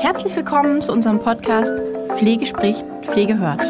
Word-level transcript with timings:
Herzlich 0.00 0.34
willkommen 0.34 0.80
zu 0.80 0.92
unserem 0.92 1.18
Podcast 1.18 1.78
Pflege 2.16 2.46
spricht, 2.46 2.86
Pflege 3.02 3.38
hört. 3.38 3.60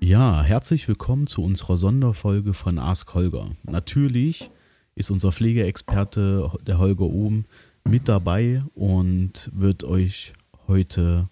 Ja, 0.00 0.42
herzlich 0.42 0.86
willkommen 0.86 1.26
zu 1.26 1.42
unserer 1.42 1.78
Sonderfolge 1.78 2.52
von 2.52 2.78
Ask 2.78 3.14
Holger. 3.14 3.46
Natürlich 3.62 4.50
ist 4.94 5.10
unser 5.10 5.32
Pflegeexperte, 5.32 6.52
der 6.66 6.78
Holger 6.78 7.06
Ohm, 7.06 7.46
mit 7.84 8.10
dabei 8.10 8.62
und 8.74 9.50
wird 9.54 9.84
euch 9.84 10.34
heute 10.66 11.30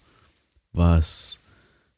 was 0.73 1.39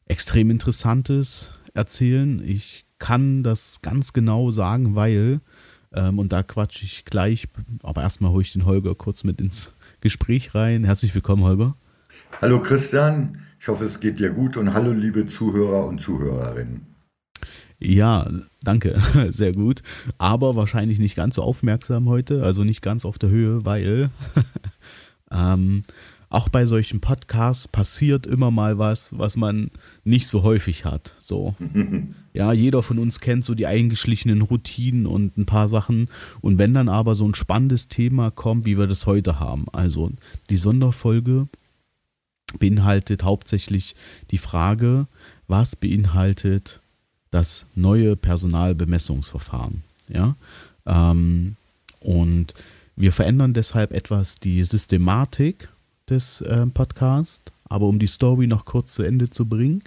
extrem 0.04 0.50
Interessantes 0.50 1.58
erzählen. 1.72 2.46
Ich 2.46 2.84
kann 3.00 3.42
das 3.42 3.82
ganz 3.82 4.12
genau 4.12 4.52
sagen, 4.52 4.94
weil, 4.94 5.40
ähm, 5.92 6.20
und 6.20 6.32
da 6.32 6.44
quatsche 6.44 6.84
ich 6.84 7.04
gleich, 7.04 7.48
aber 7.82 8.02
erstmal 8.02 8.30
hole 8.30 8.42
ich 8.42 8.52
den 8.52 8.66
Holger 8.66 8.94
kurz 8.94 9.24
mit 9.24 9.40
ins 9.40 9.74
Gespräch 10.00 10.54
rein. 10.54 10.84
Herzlich 10.84 11.12
willkommen, 11.12 11.42
Holger. 11.42 11.74
Hallo 12.40 12.62
Christian, 12.62 13.38
ich 13.58 13.66
hoffe, 13.66 13.84
es 13.84 13.98
geht 13.98 14.20
dir 14.20 14.30
gut 14.30 14.56
und 14.56 14.72
hallo 14.72 14.92
liebe 14.92 15.26
Zuhörer 15.26 15.86
und 15.86 16.00
Zuhörerinnen. 16.00 16.86
Ja, 17.78 18.30
danke, 18.62 19.00
sehr 19.30 19.52
gut. 19.52 19.82
Aber 20.18 20.54
wahrscheinlich 20.54 20.98
nicht 20.98 21.16
ganz 21.16 21.34
so 21.36 21.42
aufmerksam 21.42 22.08
heute, 22.08 22.44
also 22.44 22.62
nicht 22.62 22.82
ganz 22.82 23.04
auf 23.04 23.18
der 23.18 23.30
Höhe, 23.30 23.64
weil 23.64 24.10
ähm, 25.32 25.82
auch 26.30 26.48
bei 26.48 26.64
solchen 26.64 27.00
Podcasts 27.00 27.66
passiert 27.66 28.24
immer 28.24 28.52
mal 28.52 28.78
was, 28.78 29.18
was 29.18 29.36
man 29.36 29.72
nicht 30.04 30.28
so 30.28 30.44
häufig 30.44 30.84
hat. 30.84 31.16
So. 31.18 31.56
ja, 32.32 32.52
jeder 32.52 32.84
von 32.84 33.00
uns 33.00 33.18
kennt 33.18 33.44
so 33.44 33.56
die 33.56 33.66
eingeschlichenen 33.66 34.40
Routinen 34.40 35.06
und 35.06 35.36
ein 35.36 35.44
paar 35.44 35.68
Sachen. 35.68 36.08
Und 36.40 36.56
wenn 36.56 36.72
dann 36.72 36.88
aber 36.88 37.16
so 37.16 37.26
ein 37.26 37.34
spannendes 37.34 37.88
Thema 37.88 38.30
kommt, 38.30 38.64
wie 38.64 38.78
wir 38.78 38.86
das 38.86 39.06
heute 39.06 39.40
haben, 39.40 39.66
also 39.72 40.12
die 40.50 40.56
Sonderfolge 40.56 41.48
beinhaltet 42.60 43.24
hauptsächlich 43.24 43.96
die 44.30 44.38
Frage, 44.38 45.08
was 45.48 45.74
beinhaltet 45.74 46.80
das 47.32 47.66
neue 47.74 48.14
Personalbemessungsverfahren. 48.14 49.82
Ja? 50.08 50.36
Ähm, 50.86 51.56
und 51.98 52.54
wir 52.94 53.12
verändern 53.12 53.52
deshalb 53.52 53.92
etwas 53.92 54.38
die 54.38 54.62
Systematik 54.62 55.69
des 56.10 56.40
äh, 56.42 56.66
Podcasts. 56.66 57.52
Aber 57.64 57.86
um 57.86 57.98
die 57.98 58.08
Story 58.08 58.46
noch 58.46 58.64
kurz 58.64 58.94
zu 58.94 59.02
Ende 59.02 59.30
zu 59.30 59.46
bringen, 59.46 59.78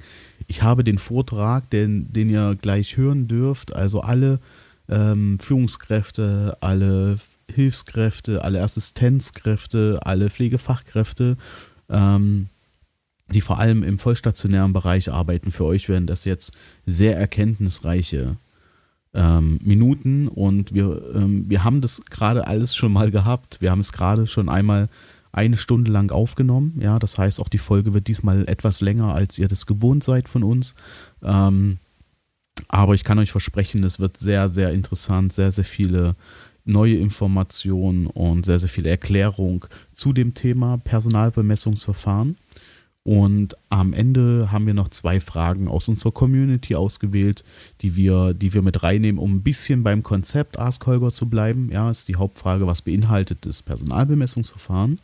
ich 0.47 0.63
habe 0.63 0.83
den 0.83 0.97
Vortrag, 0.97 1.69
den, 1.69 2.11
den 2.11 2.29
ihr 2.29 2.55
gleich 2.59 2.97
hören 2.97 3.27
dürft, 3.27 3.75
also 3.75 4.01
alle 4.01 4.39
ähm, 4.89 5.37
Führungskräfte, 5.39 6.57
alle 6.61 7.17
Hilfskräfte, 7.49 8.43
alle 8.43 8.61
Assistenzkräfte, 8.61 9.99
alle 10.03 10.29
Pflegefachkräfte, 10.29 11.37
ähm, 11.89 12.47
die 13.33 13.41
vor 13.41 13.59
allem 13.59 13.83
im 13.83 13.99
vollstationären 13.99 14.73
Bereich 14.73 15.11
arbeiten, 15.11 15.51
für 15.51 15.65
euch 15.65 15.89
werden 15.89 16.07
das 16.07 16.25
jetzt 16.25 16.57
sehr 16.85 17.17
erkenntnisreiche 17.17 18.37
ähm, 19.13 19.59
Minuten 19.63 20.27
und 20.27 20.73
wir, 20.73 21.01
ähm, 21.15 21.45
wir 21.47 21.63
haben 21.63 21.81
das 21.81 22.01
gerade 22.09 22.47
alles 22.47 22.75
schon 22.75 22.91
mal 22.91 23.11
gehabt. 23.11 23.57
Wir 23.61 23.71
haben 23.71 23.79
es 23.79 23.93
gerade 23.93 24.27
schon 24.27 24.49
einmal 24.49 24.89
eine 25.33 25.57
Stunde 25.57 25.91
lang 25.91 26.11
aufgenommen. 26.11 26.79
Ja, 26.79 26.99
das 26.99 27.17
heißt, 27.17 27.41
auch 27.41 27.49
die 27.49 27.57
Folge 27.57 27.93
wird 27.93 28.07
diesmal 28.07 28.47
etwas 28.47 28.79
länger, 28.79 29.13
als 29.13 29.37
ihr 29.37 29.47
das 29.49 29.65
gewohnt 29.65 30.03
seid 30.03 30.29
von 30.29 30.43
uns. 30.43 30.75
Ähm, 31.21 31.79
aber 32.67 32.93
ich 32.93 33.03
kann 33.03 33.19
euch 33.19 33.31
versprechen, 33.31 33.83
es 33.83 33.99
wird 33.99 34.17
sehr, 34.17 34.47
sehr 34.49 34.71
interessant, 34.71 35.33
sehr, 35.33 35.51
sehr 35.51 35.65
viele 35.65 36.15
neue 36.65 36.95
Informationen 36.95 38.07
und 38.07 38.45
sehr, 38.45 38.59
sehr 38.59 38.69
viel 38.69 38.85
Erklärung 38.85 39.65
zu 39.91 40.13
dem 40.13 40.33
Thema 40.35 40.77
Personalbemessungsverfahren. 40.77 42.37
Und 43.05 43.55
am 43.69 43.91
Ende 43.91 44.49
haben 44.51 44.65
wir 44.65 44.73
noch 44.73 44.87
zwei 44.87 45.19
Fragen 45.19 45.67
aus 45.67 45.89
unserer 45.89 46.13
Community 46.13 46.75
ausgewählt, 46.75 47.43
die 47.81 47.97
wir, 47.97 48.33
die 48.33 48.53
wir 48.53 48.61
mit 48.61 48.81
reinnehmen, 48.81 49.19
um 49.19 49.35
ein 49.35 49.43
bisschen 49.43 49.83
beim 49.83 50.03
Konzept 50.03 50.57
Ask 50.57 50.85
Holger 50.85 51.11
zu 51.11 51.29
bleiben. 51.29 51.69
Ja, 51.69 51.91
ist 51.91 52.07
die 52.07 52.15
Hauptfrage, 52.15 52.65
was 52.65 52.81
beinhaltet 52.81 53.45
das 53.45 53.61
Personalbemessungsverfahren? 53.61 54.99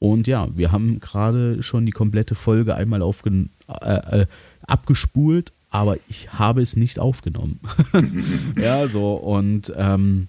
Und 0.00 0.26
ja, 0.26 0.48
wir 0.54 0.72
haben 0.72 0.98
gerade 0.98 1.62
schon 1.62 1.86
die 1.86 1.92
komplette 1.92 2.34
Folge 2.34 2.74
einmal 2.74 3.02
äh, 3.02 4.20
äh, 4.20 4.26
abgespult, 4.66 5.52
aber 5.70 5.96
ich 6.08 6.32
habe 6.32 6.60
es 6.60 6.74
nicht 6.74 6.98
aufgenommen. 6.98 7.60
ja, 8.56 8.88
so 8.88 9.14
und 9.14 9.72
ähm, 9.76 10.28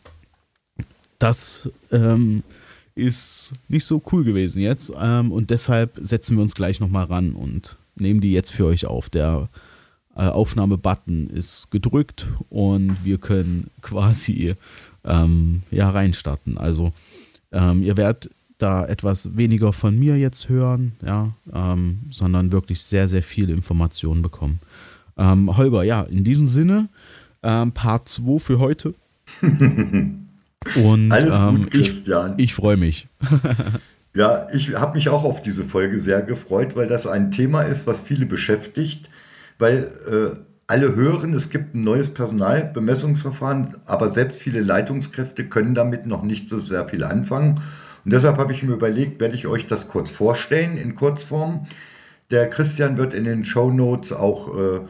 das 1.18 1.70
ähm, 1.92 2.44
ist 3.00 3.54
nicht 3.68 3.86
so 3.86 4.02
cool 4.12 4.24
gewesen 4.24 4.62
jetzt. 4.62 4.92
Ähm, 5.00 5.32
und 5.32 5.50
deshalb 5.50 5.92
setzen 6.02 6.38
wir 6.38 6.44
uns 6.44 6.56
gleich 6.56 6.80
nochmal 6.80 7.06
ran 7.06 7.34
und 7.34 7.78
nehmen 7.96 8.22
die 8.22 8.32
jetzt 8.32 8.52
für 8.52 8.66
euch 8.66 8.86
auf. 8.86 9.10
Der 9.10 9.50
äh, 10.16 10.28
Aufnahme-Button 10.28 11.28
ist 11.28 11.72
gedrückt 11.72 12.28
und 12.50 12.98
wir 13.04 13.18
können 13.18 13.70
quasi 13.82 14.56
ähm, 15.04 15.64
ja, 15.72 15.90
reinstarten. 15.90 16.58
Also 16.58 16.92
ähm, 17.52 17.84
ihr 17.84 17.98
werdet 17.98 18.30
da 18.58 18.86
etwas 18.86 19.38
weniger 19.38 19.72
von 19.72 19.98
mir 19.98 20.18
jetzt 20.18 20.50
hören, 20.50 20.92
ja, 21.06 21.34
ähm, 21.54 22.00
sondern 22.12 22.52
wirklich 22.52 22.82
sehr, 22.82 23.08
sehr 23.08 23.24
viele 23.24 23.54
Informationen 23.54 24.22
bekommen. 24.22 24.60
Ähm, 25.18 25.56
Holger, 25.56 25.84
ja, 25.84 26.02
in 26.02 26.24
diesem 26.24 26.46
Sinne, 26.46 26.90
ähm, 27.42 27.72
Part 27.72 28.10
2 28.10 28.40
für 28.40 28.60
heute. 28.60 28.94
Und 30.76 31.12
Alles 31.12 31.36
ähm, 31.36 31.64
gut, 31.64 31.72
Christian. 31.72 32.34
ich, 32.38 32.46
ich 32.46 32.54
freue 32.54 32.78
mich. 32.78 33.08
ja, 34.14 34.48
ich 34.54 34.76
habe 34.76 34.96
mich 34.96 35.10
auch 35.10 35.24
auf 35.24 35.42
diese 35.42 35.64
Folge 35.64 36.00
sehr 36.00 36.22
gefreut, 36.22 36.76
weil 36.76 36.88
das 36.88 37.08
ein 37.08 37.32
Thema 37.32 37.62
ist, 37.62 37.88
was 37.88 38.02
viele 38.02 38.26
beschäftigt, 38.26 39.10
weil 39.58 39.92
äh, 40.12 40.40
alle 40.68 40.96
hören, 40.96 41.34
es 41.34 41.50
gibt 41.50 41.76
ein 41.76 41.84
neues 41.84 42.14
Personalbemessungsverfahren, 42.14 43.78
aber 43.86 44.12
selbst 44.12 44.42
viele 44.42 44.62
Leitungskräfte 44.62 45.46
können 45.46 45.76
damit 45.76 46.06
noch 46.06 46.24
nicht 46.24 46.50
so 46.50 46.60
sehr 46.60 46.88
viel 46.88 47.04
anfangen. 47.04 47.62
Und 48.04 48.14
deshalb 48.14 48.38
habe 48.38 48.54
ich 48.54 48.62
mir 48.62 48.74
überlegt, 48.74 49.20
werde 49.20 49.36
ich 49.36 49.48
euch 49.48 49.66
das 49.66 49.88
kurz 49.88 50.12
vorstellen 50.12 50.78
in 50.78 50.94
Kurzform. 50.94 51.66
Der 52.32 52.50
Christian 52.50 52.98
wird 52.98 53.14
in 53.14 53.24
den 53.24 53.46
Show 53.46 53.72
Notes 53.72 54.12
auch 54.12 54.56
äh, 54.56 54.82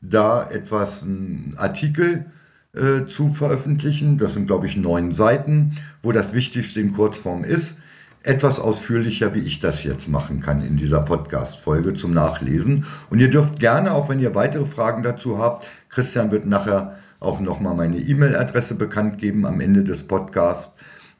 da 0.00 0.48
etwas, 0.48 1.02
einen 1.02 1.54
Artikel 1.56 2.26
äh, 2.26 2.43
zu 3.06 3.32
veröffentlichen. 3.32 4.18
Das 4.18 4.32
sind, 4.32 4.46
glaube 4.46 4.66
ich, 4.66 4.76
neun 4.76 5.12
Seiten, 5.12 5.76
wo 6.02 6.12
das 6.12 6.34
Wichtigste 6.34 6.80
in 6.80 6.92
Kurzform 6.92 7.44
ist. 7.44 7.78
Etwas 8.22 8.58
ausführlicher, 8.58 9.34
wie 9.34 9.40
ich 9.40 9.60
das 9.60 9.84
jetzt 9.84 10.08
machen 10.08 10.40
kann 10.40 10.66
in 10.66 10.76
dieser 10.76 11.00
Podcast-Folge 11.00 11.94
zum 11.94 12.14
Nachlesen. 12.14 12.86
Und 13.10 13.20
ihr 13.20 13.30
dürft 13.30 13.60
gerne, 13.60 13.92
auch 13.92 14.08
wenn 14.08 14.18
ihr 14.18 14.34
weitere 14.34 14.64
Fragen 14.64 15.02
dazu 15.02 15.38
habt, 15.38 15.66
Christian 15.90 16.30
wird 16.30 16.46
nachher 16.46 16.96
auch 17.20 17.40
nochmal 17.40 17.74
meine 17.74 17.98
E-Mail-Adresse 17.98 18.76
bekannt 18.76 19.18
geben 19.18 19.46
am 19.46 19.60
Ende 19.60 19.84
des 19.84 20.04
Podcasts. 20.04 20.74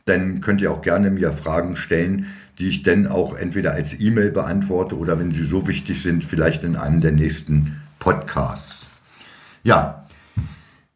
Dann 0.07 0.41
könnt 0.41 0.61
ihr 0.61 0.71
auch 0.71 0.83
gerne 0.83 1.11
mir 1.11 1.33
Fragen 1.33 1.77
stellen, 1.77 2.27
die 2.59 2.69
ich 2.69 2.83
dann 2.83 3.07
auch 3.07 3.35
entweder 3.35 3.73
als 3.73 3.99
E-Mail 4.01 4.31
beantworte 4.31 4.97
oder 4.97 5.19
wenn 5.19 5.33
sie 5.33 5.45
so 5.45 5.67
wichtig 5.67 6.03
sind, 6.03 6.25
vielleicht 6.25 6.65
in 6.65 6.77
einem 6.77 7.01
der 7.01 7.13
nächsten 7.13 7.81
Podcasts. 7.99 8.77
Ja, 9.63 10.04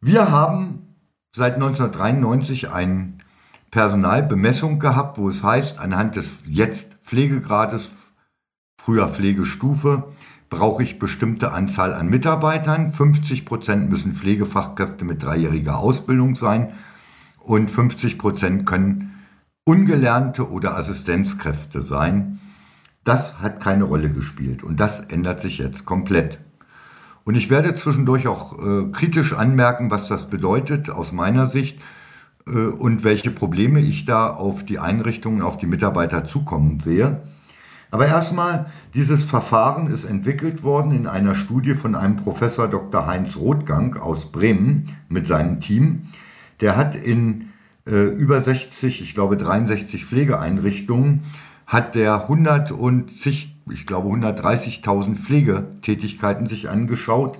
wir 0.00 0.30
haben 0.30 0.96
seit 1.34 1.54
1993 1.54 2.70
eine 2.70 3.14
Personalbemessung 3.70 4.78
gehabt, 4.78 5.18
wo 5.18 5.28
es 5.28 5.42
heißt, 5.42 5.78
anhand 5.78 6.16
des 6.16 6.28
jetzt 6.46 6.94
Pflegegrades, 7.04 7.90
früher 8.80 9.08
Pflegestufe, 9.08 10.04
brauche 10.50 10.82
ich 10.82 10.98
bestimmte 10.98 11.52
Anzahl 11.52 11.92
an 11.92 12.08
Mitarbeitern. 12.08 12.92
50 12.92 13.44
Prozent 13.44 13.90
müssen 13.90 14.14
Pflegefachkräfte 14.14 15.04
mit 15.04 15.22
dreijähriger 15.22 15.78
Ausbildung 15.78 16.36
sein 16.36 16.72
und 17.38 17.70
50 17.70 18.18
Prozent 18.18 18.66
können 18.66 19.14
ungelernte 19.64 20.50
oder 20.50 20.76
Assistenzkräfte 20.76 21.82
sein. 21.82 22.40
Das 23.04 23.40
hat 23.40 23.60
keine 23.60 23.84
Rolle 23.84 24.10
gespielt 24.10 24.62
und 24.62 24.80
das 24.80 25.00
ändert 25.00 25.40
sich 25.40 25.58
jetzt 25.58 25.84
komplett. 25.84 26.38
Und 27.24 27.34
ich 27.34 27.50
werde 27.50 27.74
zwischendurch 27.74 28.26
auch 28.26 28.58
äh, 28.58 28.90
kritisch 28.92 29.32
anmerken, 29.32 29.90
was 29.90 30.08
das 30.08 30.30
bedeutet 30.30 30.90
aus 30.90 31.12
meiner 31.12 31.46
Sicht 31.46 31.78
äh, 32.46 32.50
und 32.50 33.04
welche 33.04 33.30
Probleme 33.30 33.80
ich 33.80 34.04
da 34.04 34.30
auf 34.30 34.64
die 34.64 34.78
Einrichtungen, 34.78 35.42
auf 35.42 35.56
die 35.56 35.66
Mitarbeiter 35.66 36.24
zukommen 36.24 36.80
sehe. 36.80 37.20
Aber 37.90 38.06
erstmal, 38.06 38.66
dieses 38.94 39.22
Verfahren 39.22 39.90
ist 39.90 40.04
entwickelt 40.04 40.62
worden 40.62 40.92
in 40.92 41.06
einer 41.06 41.34
Studie 41.34 41.74
von 41.74 41.94
einem 41.94 42.16
Professor 42.16 42.68
Dr. 42.68 43.06
Heinz 43.06 43.36
Rothgang 43.36 43.96
aus 43.96 44.30
Bremen 44.30 44.94
mit 45.08 45.26
seinem 45.26 45.60
Team. 45.60 46.08
Der 46.60 46.76
hat 46.76 46.94
in 46.94 47.48
äh, 47.86 48.08
über 48.08 48.40
60, 48.40 49.00
ich 49.00 49.14
glaube 49.14 49.36
63 49.36 50.04
Pflegeeinrichtungen, 50.04 51.22
hat 51.66 51.94
der 51.94 52.22
100 52.22 52.72
und 52.72 53.16
zig 53.16 53.57
ich 53.72 53.86
glaube, 53.86 54.08
130.000 54.08 55.16
Pflegetätigkeiten 55.16 56.46
sich 56.46 56.68
angeschaut 56.68 57.38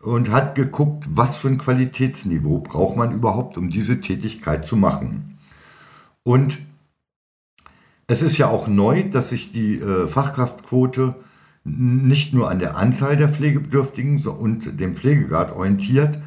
und 0.00 0.30
hat 0.30 0.54
geguckt, 0.54 1.06
was 1.08 1.38
für 1.38 1.48
ein 1.48 1.58
Qualitätsniveau 1.58 2.60
braucht 2.60 2.96
man 2.96 3.12
überhaupt, 3.12 3.56
um 3.56 3.70
diese 3.70 4.00
Tätigkeit 4.00 4.66
zu 4.66 4.76
machen. 4.76 5.38
Und 6.22 6.58
es 8.06 8.22
ist 8.22 8.36
ja 8.36 8.48
auch 8.48 8.68
neu, 8.68 9.04
dass 9.08 9.30
sich 9.30 9.52
die 9.52 9.78
äh, 9.78 10.06
Fachkraftquote 10.06 11.14
nicht 11.64 12.34
nur 12.34 12.50
an 12.50 12.58
der 12.58 12.76
Anzahl 12.76 13.16
der 13.16 13.30
Pflegebedürftigen 13.30 14.22
und 14.26 14.78
dem 14.78 14.94
Pflegegrad 14.94 15.52
orientiert, 15.52 16.18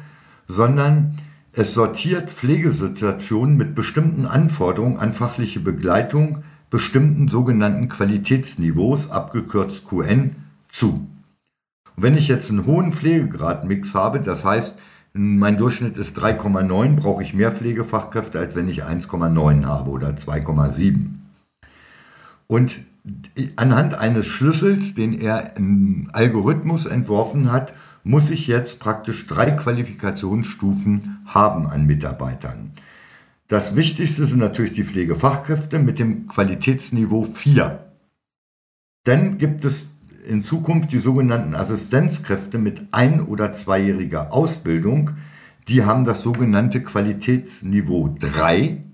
sondern 0.48 1.18
es 1.52 1.74
sortiert 1.74 2.30
Pflegesituationen 2.30 3.56
mit 3.56 3.74
bestimmten 3.74 4.26
Anforderungen 4.26 4.98
an 4.98 5.12
fachliche 5.12 5.60
Begleitung, 5.60 6.42
bestimmten 6.70 7.28
sogenannten 7.28 7.88
Qualitätsniveaus, 7.88 9.10
abgekürzt 9.10 9.88
QN, 9.88 10.36
zu. 10.68 11.08
Und 11.96 12.02
wenn 12.02 12.16
ich 12.16 12.28
jetzt 12.28 12.50
einen 12.50 12.66
hohen 12.66 12.92
Pflegegradmix 12.92 13.94
habe, 13.94 14.20
das 14.20 14.44
heißt, 14.44 14.78
mein 15.14 15.56
Durchschnitt 15.56 15.96
ist 15.96 16.16
3,9, 16.18 16.96
brauche 16.96 17.22
ich 17.22 17.34
mehr 17.34 17.52
Pflegefachkräfte, 17.52 18.38
als 18.38 18.54
wenn 18.54 18.68
ich 18.68 18.84
1,9 18.84 19.64
habe 19.64 19.90
oder 19.90 20.10
2,7. 20.10 21.06
Und 22.46 22.76
anhand 23.56 23.94
eines 23.94 24.26
Schlüssels, 24.26 24.94
den 24.94 25.14
er 25.14 25.56
im 25.56 26.08
Algorithmus 26.12 26.86
entworfen 26.86 27.50
hat, 27.50 27.72
muss 28.04 28.30
ich 28.30 28.46
jetzt 28.46 28.80
praktisch 28.80 29.26
drei 29.26 29.50
Qualifikationsstufen 29.50 31.18
haben 31.26 31.66
an 31.66 31.86
Mitarbeitern. 31.86 32.72
Das 33.48 33.76
Wichtigste 33.76 34.26
sind 34.26 34.40
natürlich 34.40 34.74
die 34.74 34.84
Pflegefachkräfte 34.84 35.78
mit 35.78 35.98
dem 35.98 36.28
Qualitätsniveau 36.28 37.24
4. 37.24 37.92
Dann 39.04 39.38
gibt 39.38 39.64
es 39.64 39.94
in 40.28 40.44
Zukunft 40.44 40.92
die 40.92 40.98
sogenannten 40.98 41.54
Assistenzkräfte 41.54 42.58
mit 42.58 42.88
ein- 42.90 43.22
oder 43.22 43.54
zweijähriger 43.54 44.34
Ausbildung. 44.34 45.12
Die 45.66 45.82
haben 45.82 46.04
das 46.04 46.20
sogenannte 46.20 46.82
Qualitätsniveau 46.82 48.14
3. 48.20 48.84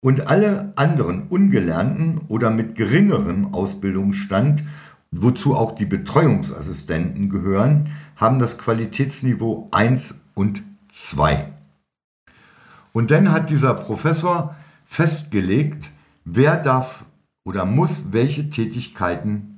Und 0.00 0.28
alle 0.28 0.72
anderen 0.76 1.26
Ungelernten 1.28 2.20
oder 2.28 2.50
mit 2.50 2.76
geringerem 2.76 3.52
Ausbildungsstand, 3.52 4.62
wozu 5.10 5.56
auch 5.56 5.72
die 5.72 5.86
Betreuungsassistenten 5.86 7.28
gehören, 7.28 7.90
haben 8.14 8.38
das 8.38 8.58
Qualitätsniveau 8.58 9.68
1 9.72 10.20
und 10.34 10.62
2. 10.88 11.52
Und 12.92 13.10
dann 13.10 13.32
hat 13.32 13.50
dieser 13.50 13.74
Professor 13.74 14.54
festgelegt, 14.84 15.90
wer 16.24 16.56
darf 16.56 17.04
oder 17.44 17.64
muss 17.64 18.12
welche 18.12 18.50
Tätigkeiten 18.50 19.52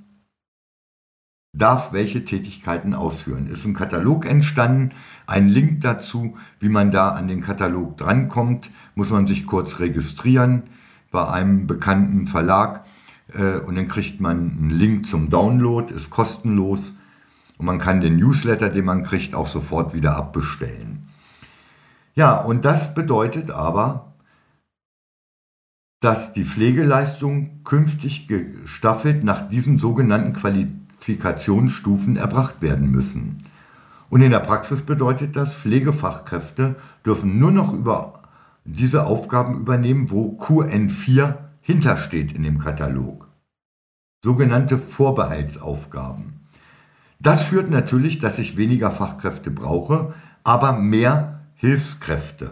darf 1.55 1.93
welche 1.93 2.25
Tätigkeiten 2.25 2.95
ausführen. 2.95 3.47
Ist 3.47 3.65
ein 3.65 3.75
Katalog 3.75 4.27
entstanden, 4.27 4.91
ein 5.27 5.49
Link 5.49 5.81
dazu, 5.81 6.37
wie 6.61 6.69
man 6.69 6.91
da 6.91 7.11
an 7.11 7.29
den 7.29 7.41
Katalog 7.41 7.97
drankommt, 7.97 8.71
muss 8.95 9.11
man 9.11 9.27
sich 9.27 9.47
kurz 9.47 9.79
registrieren 9.79 10.65
bei 11.11 11.27
einem 11.29 11.67
bekannten 11.67 12.27
Verlag 12.27 12.85
äh, 13.33 13.59
und 13.61 13.77
dann 13.77 13.89
kriegt 13.89 14.21
man 14.21 14.51
einen 14.51 14.71
Link 14.71 15.07
zum 15.07 15.31
Download, 15.31 15.95
ist 15.95 16.11
kostenlos 16.11 16.99
und 17.57 17.67
man 17.67 17.79
kann 17.79 18.01
den 18.01 18.17
Newsletter, 18.17 18.69
den 18.69 18.85
man 18.85 19.05
kriegt, 19.05 19.35
auch 19.35 19.47
sofort 19.47 19.95
wieder 19.95 20.17
abbestellen. 20.17 21.04
Ja, 22.15 22.37
und 22.37 22.65
das 22.65 22.95
bedeutet 22.95 23.51
aber, 23.51 24.15
dass 26.01 26.33
die 26.33 26.45
Pflegeleistung 26.45 27.65
künftig 27.65 28.29
gestaffelt 28.29 29.25
nach 29.25 29.49
diesen 29.49 29.79
sogenannten 29.79 30.33
Qualifikationsstufen 30.35 32.17
erbracht 32.17 32.61
werden 32.61 32.91
müssen. 32.91 33.45
Und 34.11 34.21
in 34.21 34.31
der 34.31 34.41
Praxis 34.41 34.83
bedeutet 34.83 35.35
das, 35.35 35.55
Pflegefachkräfte 35.55 36.77
dürfen 37.05 37.39
nur 37.39 37.51
noch 37.51 37.73
über 37.73 38.23
diese 38.65 39.07
Aufgaben 39.07 39.59
übernehmen, 39.59 40.11
wo 40.11 40.39
QN4 40.39 41.37
hintersteht 41.61 42.33
in 42.33 42.43
dem 42.43 42.59
Katalog. 42.59 43.29
Sogenannte 44.23 44.79
Vorbehaltsaufgaben. 44.79 46.47
Das 47.19 47.43
führt 47.43 47.71
natürlich, 47.71 48.19
dass 48.19 48.39
ich 48.39 48.57
weniger 48.57 48.91
Fachkräfte 48.91 49.51
brauche, 49.51 50.15
aber 50.45 50.73
mehr 50.73 51.34
Hilfskräfte. 51.65 52.51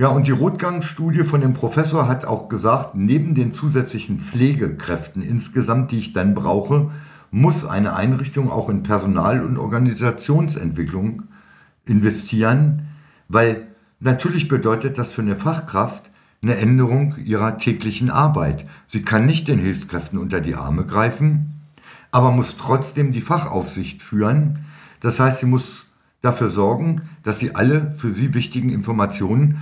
Ja, 0.00 0.08
und 0.08 0.26
die 0.26 0.32
Rotgang-Studie 0.32 1.24
von 1.24 1.42
dem 1.42 1.52
Professor 1.52 2.08
hat 2.08 2.24
auch 2.24 2.48
gesagt, 2.48 2.94
neben 2.94 3.34
den 3.34 3.52
zusätzlichen 3.52 4.20
Pflegekräften 4.20 5.20
insgesamt, 5.20 5.90
die 5.90 5.98
ich 5.98 6.14
dann 6.14 6.34
brauche, 6.34 6.90
muss 7.30 7.66
eine 7.66 7.94
Einrichtung 7.94 8.50
auch 8.50 8.70
in 8.70 8.82
Personal- 8.82 9.44
und 9.44 9.58
Organisationsentwicklung 9.58 11.24
investieren, 11.84 12.88
weil 13.28 13.66
natürlich 14.00 14.48
bedeutet 14.48 14.96
das 14.96 15.12
für 15.12 15.20
eine 15.20 15.36
Fachkraft 15.36 16.10
eine 16.40 16.56
Änderung 16.56 17.16
ihrer 17.18 17.58
täglichen 17.58 18.08
Arbeit. 18.08 18.66
Sie 18.86 19.02
kann 19.02 19.26
nicht 19.26 19.46
den 19.46 19.58
Hilfskräften 19.58 20.18
unter 20.18 20.40
die 20.40 20.54
Arme 20.54 20.86
greifen, 20.86 21.60
aber 22.12 22.30
muss 22.30 22.56
trotzdem 22.56 23.12
die 23.12 23.20
Fachaufsicht 23.20 24.02
führen. 24.02 24.64
Das 25.00 25.20
heißt, 25.20 25.40
sie 25.40 25.46
muss 25.46 25.85
dafür 26.22 26.48
sorgen, 26.48 27.02
dass 27.22 27.38
sie 27.38 27.54
alle 27.54 27.94
für 27.98 28.12
sie 28.12 28.34
wichtigen 28.34 28.70
Informationen 28.70 29.58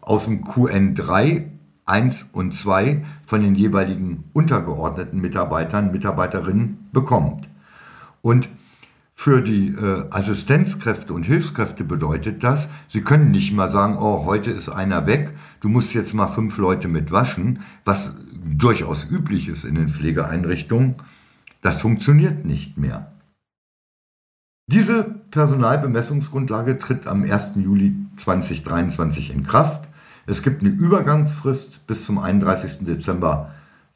aus 0.00 0.24
dem 0.24 0.44
QN3, 0.44 1.44
1 1.86 2.30
und 2.32 2.54
2 2.54 3.04
von 3.26 3.42
den 3.42 3.54
jeweiligen 3.54 4.24
untergeordneten 4.32 5.20
Mitarbeitern, 5.20 5.92
Mitarbeiterinnen 5.92 6.88
bekommt. 6.92 7.48
Und 8.22 8.48
für 9.14 9.42
die 9.42 9.68
äh, 9.68 10.06
Assistenzkräfte 10.10 11.12
und 11.12 11.24
Hilfskräfte 11.24 11.84
bedeutet 11.84 12.42
das, 12.42 12.68
sie 12.88 13.02
können 13.02 13.30
nicht 13.30 13.52
mal 13.52 13.68
sagen, 13.68 13.98
oh, 13.98 14.24
heute 14.24 14.50
ist 14.50 14.70
einer 14.70 15.06
weg, 15.06 15.34
du 15.60 15.68
musst 15.68 15.92
jetzt 15.92 16.14
mal 16.14 16.28
fünf 16.28 16.56
Leute 16.56 16.88
mit 16.88 17.12
waschen, 17.12 17.60
was 17.84 18.14
durchaus 18.42 19.10
üblich 19.10 19.48
ist 19.48 19.64
in 19.64 19.74
den 19.74 19.90
Pflegeeinrichtungen, 19.90 20.94
das 21.60 21.76
funktioniert 21.76 22.46
nicht 22.46 22.78
mehr. 22.78 23.12
Diese 24.66 25.19
Personalbemessungsgrundlage 25.30 26.78
tritt 26.78 27.06
am 27.06 27.22
1. 27.22 27.52
Juli 27.56 27.94
2023 28.16 29.32
in 29.32 29.46
Kraft. 29.46 29.88
Es 30.26 30.42
gibt 30.42 30.62
eine 30.62 30.70
Übergangsfrist 30.70 31.86
bis 31.86 32.04
zum 32.04 32.18
31. 32.18 32.86
Dezember 32.86 33.50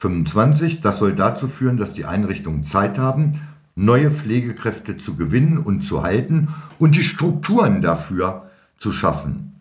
2025. 0.05 0.81
Das 0.81 0.99
soll 0.99 1.15
dazu 1.15 1.49
führen, 1.49 1.77
dass 1.77 1.93
die 1.93 2.05
Einrichtungen 2.05 2.65
Zeit 2.65 2.99
haben, 2.99 3.41
neue 3.75 4.11
Pflegekräfte 4.11 4.97
zu 4.97 5.17
gewinnen 5.17 5.59
und 5.59 5.83
zu 5.83 6.03
halten 6.03 6.49
und 6.79 6.95
die 6.95 7.05
Strukturen 7.05 7.83
dafür 7.83 8.51
zu 8.77 8.93
schaffen. 8.93 9.53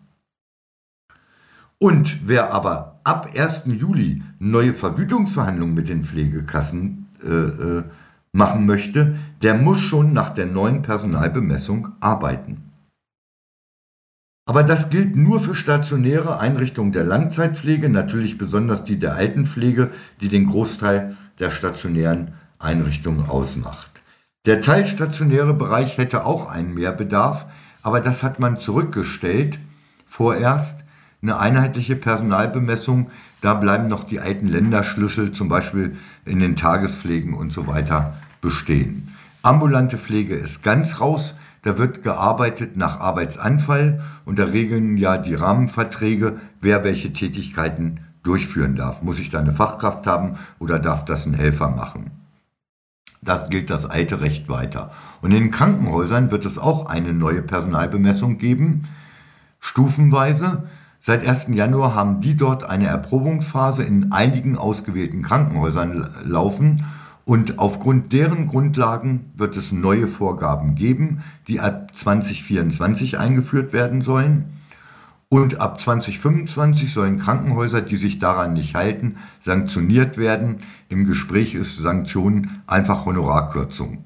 Und 1.78 2.28
wer 2.28 2.52
aber 2.52 3.00
ab 3.04 3.30
1. 3.34 3.64
Juli 3.66 4.22
neue 4.38 4.72
Vergütungsverhandlungen 4.72 5.74
mit 5.74 5.88
den 5.88 6.04
Pflegekassen 6.04 7.08
äh, 7.22 7.28
äh, 7.28 7.82
machen 8.34 8.66
möchte, 8.66 9.16
der 9.42 9.54
muss 9.54 9.80
schon 9.80 10.12
nach 10.12 10.30
der 10.30 10.46
neuen 10.46 10.82
Personalbemessung 10.82 11.88
arbeiten. 12.00 12.70
Aber 14.46 14.62
das 14.62 14.90
gilt 14.90 15.16
nur 15.16 15.40
für 15.40 15.54
stationäre 15.54 16.38
Einrichtungen 16.38 16.92
der 16.92 17.04
Langzeitpflege, 17.04 17.88
natürlich 17.88 18.36
besonders 18.36 18.84
die 18.84 18.98
der 18.98 19.14
Altenpflege, 19.14 19.90
die 20.20 20.28
den 20.28 20.50
Großteil 20.50 21.16
der 21.38 21.50
stationären 21.50 22.34
Einrichtungen 22.58 23.26
ausmacht. 23.26 23.90
Der 24.46 24.60
teilstationäre 24.60 25.54
Bereich 25.54 25.96
hätte 25.96 26.26
auch 26.26 26.50
einen 26.50 26.74
Mehrbedarf, 26.74 27.46
aber 27.82 28.00
das 28.00 28.22
hat 28.22 28.38
man 28.38 28.58
zurückgestellt 28.58 29.58
vorerst 30.06 30.84
eine 31.22 31.38
einheitliche 31.38 31.96
Personalbemessung. 31.96 33.10
Da 33.40 33.54
bleiben 33.54 33.88
noch 33.88 34.04
die 34.04 34.20
alten 34.20 34.46
Länderschlüssel, 34.46 35.32
zum 35.32 35.48
Beispiel 35.48 35.96
in 36.24 36.38
den 36.38 36.56
Tagespflegen 36.56 37.34
und 37.34 37.52
so 37.52 37.66
weiter, 37.66 38.14
bestehen. 38.44 39.08
Ambulante 39.42 39.98
Pflege 39.98 40.36
ist 40.36 40.62
ganz 40.62 41.00
raus. 41.00 41.36
Da 41.62 41.78
wird 41.78 42.02
gearbeitet 42.02 42.76
nach 42.76 43.00
Arbeitsanfall 43.00 44.02
und 44.26 44.38
da 44.38 44.44
regeln 44.44 44.98
ja 44.98 45.16
die 45.16 45.34
Rahmenverträge, 45.34 46.36
wer 46.60 46.84
welche 46.84 47.12
Tätigkeiten 47.14 48.00
durchführen 48.22 48.76
darf. 48.76 49.02
Muss 49.02 49.18
ich 49.18 49.30
da 49.30 49.38
eine 49.38 49.52
Fachkraft 49.52 50.06
haben 50.06 50.36
oder 50.58 50.78
darf 50.78 51.06
das 51.06 51.24
ein 51.24 51.32
Helfer 51.32 51.70
machen? 51.70 52.10
Das 53.22 53.48
gilt 53.48 53.70
das 53.70 53.86
alte 53.86 54.20
Recht 54.20 54.50
weiter. 54.50 54.90
Und 55.22 55.32
in 55.32 55.50
Krankenhäusern 55.50 56.30
wird 56.30 56.44
es 56.44 56.58
auch 56.58 56.84
eine 56.84 57.14
neue 57.14 57.40
Personalbemessung 57.40 58.36
geben, 58.36 58.88
stufenweise. 59.58 60.64
Seit 61.00 61.26
1. 61.26 61.48
Januar 61.48 61.94
haben 61.94 62.20
die 62.20 62.36
dort 62.36 62.64
eine 62.64 62.88
Erprobungsphase 62.88 63.84
in 63.84 64.12
einigen 64.12 64.58
ausgewählten 64.58 65.22
Krankenhäusern 65.22 66.10
laufen 66.24 66.84
und 67.24 67.58
aufgrund 67.58 68.12
deren 68.12 68.48
Grundlagen 68.48 69.32
wird 69.36 69.56
es 69.56 69.72
neue 69.72 70.08
Vorgaben 70.08 70.74
geben, 70.74 71.22
die 71.48 71.60
ab 71.60 71.96
2024 71.96 73.18
eingeführt 73.18 73.72
werden 73.72 74.02
sollen. 74.02 74.46
Und 75.30 75.60
ab 75.60 75.80
2025 75.80 76.92
sollen 76.92 77.18
Krankenhäuser, 77.18 77.80
die 77.80 77.96
sich 77.96 78.18
daran 78.18 78.52
nicht 78.52 78.74
halten, 78.74 79.16
sanktioniert 79.40 80.18
werden. 80.18 80.56
Im 80.88 81.06
Gespräch 81.06 81.54
ist 81.54 81.76
Sanktionen 81.78 82.62
einfach 82.66 83.06
Honorarkürzung. 83.06 84.04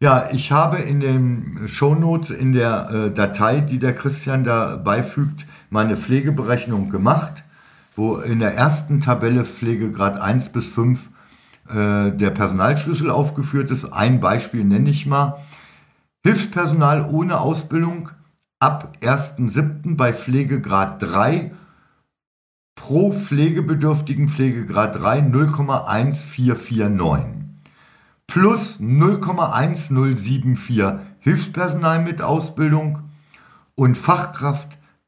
Ja, 0.00 0.28
ich 0.32 0.52
habe 0.52 0.78
in 0.78 1.00
den 1.00 1.62
Shownotes 1.66 2.30
in 2.30 2.52
der 2.52 2.88
äh, 2.90 3.10
Datei, 3.12 3.60
die 3.60 3.80
der 3.80 3.94
Christian 3.94 4.44
da 4.44 4.76
beifügt, 4.76 5.44
meine 5.70 5.96
Pflegeberechnung 5.96 6.88
gemacht, 6.88 7.42
wo 7.98 8.16
in 8.16 8.38
der 8.38 8.54
ersten 8.54 9.00
Tabelle 9.00 9.44
Pflegegrad 9.44 10.20
1 10.20 10.50
bis 10.50 10.68
5 10.68 11.10
äh, 11.68 12.12
der 12.12 12.30
Personalschlüssel 12.30 13.10
aufgeführt 13.10 13.72
ist. 13.72 13.92
Ein 13.92 14.20
Beispiel 14.20 14.62
nenne 14.64 14.88
ich 14.88 15.04
mal. 15.04 15.36
Hilfspersonal 16.24 17.08
ohne 17.10 17.40
Ausbildung 17.40 18.10
ab 18.60 18.96
1.7. 19.02 19.96
bei 19.96 20.12
Pflegegrad 20.12 21.02
3 21.02 21.50
pro 22.76 23.10
pflegebedürftigen 23.12 24.28
Pflegegrad 24.28 24.94
3 24.94 25.18
0,1449 25.20 27.24
plus 28.28 28.78
0,1074 28.80 31.00
Hilfspersonal 31.18 32.04
mit 32.04 32.22
Ausbildung 32.22 33.00
und 33.74 33.98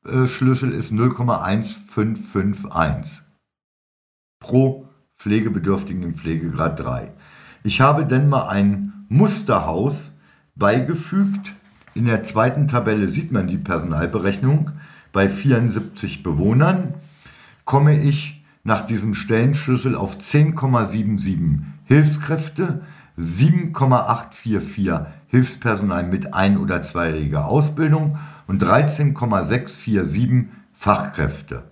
Fachkraftschlüssel 0.03 0.73
ist 0.73 0.93
0,1551 0.93 3.21
pro 4.41 4.89
Pflegebedürftigen 5.19 6.03
im 6.03 6.15
Pflegegrad 6.15 6.81
3. 6.81 7.13
Ich 7.63 7.83
habe 7.83 8.07
denn 8.07 8.31
mal 8.31 8.49
ein 8.49 9.05
Musterhaus 9.09 10.19
beigefügt. 10.55 11.53
In 11.95 12.07
der 12.07 12.25
zweiten 12.25 12.67
Tabelle 12.69 13.11
sieht 13.11 13.31
man 13.31 13.47
die 13.47 13.59
Personalberechnung. 13.59 14.71
Bei 15.13 15.29
74 15.29 16.23
Bewohnern 16.23 16.95
komme 17.67 18.01
ich 18.01 18.43
nach 18.65 18.87
diesem 18.87 19.15
Stellenschlüssel 19.15 19.95
auf 19.95 20.19
10,77 20.19 21.59
Hilfskräfte, 21.85 22.81
7,844 23.19 25.13
Hilfspersonal 25.27 26.05
mit 26.05 26.33
ein- 26.33 26.57
oder 26.57 26.81
zweijähriger 26.81 27.47
Ausbildung 27.47 28.17
und 28.51 28.59
13,647 28.59 30.49
Fachkräfte. 30.73 31.71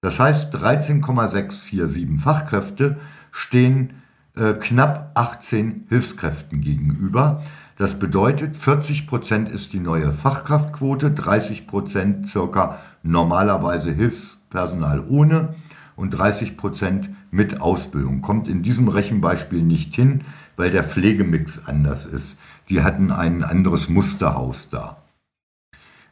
Das 0.00 0.20
heißt, 0.20 0.54
13,647 0.54 2.20
Fachkräfte 2.20 2.98
stehen 3.32 3.94
äh, 4.36 4.52
knapp 4.52 5.10
18 5.14 5.86
Hilfskräften 5.88 6.60
gegenüber. 6.60 7.42
Das 7.78 7.98
bedeutet, 7.98 8.56
40 8.56 9.08
Prozent 9.08 9.48
ist 9.48 9.72
die 9.72 9.80
neue 9.80 10.12
Fachkraftquote, 10.12 11.10
30 11.10 11.66
Prozent 11.66 12.30
circa 12.30 12.78
normalerweise 13.02 13.90
Hilfspersonal 13.90 15.02
ohne 15.08 15.48
und 15.96 16.10
30 16.10 16.56
Prozent 16.56 17.10
mit 17.32 17.60
Ausbildung. 17.60 18.22
Kommt 18.22 18.46
in 18.46 18.62
diesem 18.62 18.86
Rechenbeispiel 18.86 19.62
nicht 19.62 19.96
hin, 19.96 20.20
weil 20.56 20.70
der 20.70 20.84
Pflegemix 20.84 21.66
anders 21.66 22.06
ist. 22.06 22.38
Die 22.68 22.84
hatten 22.84 23.10
ein 23.10 23.42
anderes 23.42 23.88
Musterhaus 23.88 24.68
da. 24.70 24.99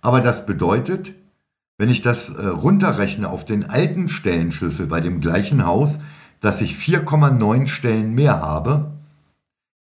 Aber 0.00 0.20
das 0.20 0.46
bedeutet, 0.46 1.12
wenn 1.78 1.90
ich 1.90 2.02
das 2.02 2.28
äh, 2.28 2.46
runterrechne 2.46 3.28
auf 3.28 3.44
den 3.44 3.68
alten 3.70 4.08
Stellenschlüssel 4.08 4.86
bei 4.86 5.00
dem 5.00 5.20
gleichen 5.20 5.64
Haus, 5.64 6.00
dass 6.40 6.60
ich 6.60 6.74
4,9 6.74 7.66
Stellen 7.68 8.14
mehr 8.14 8.40
habe, 8.40 8.92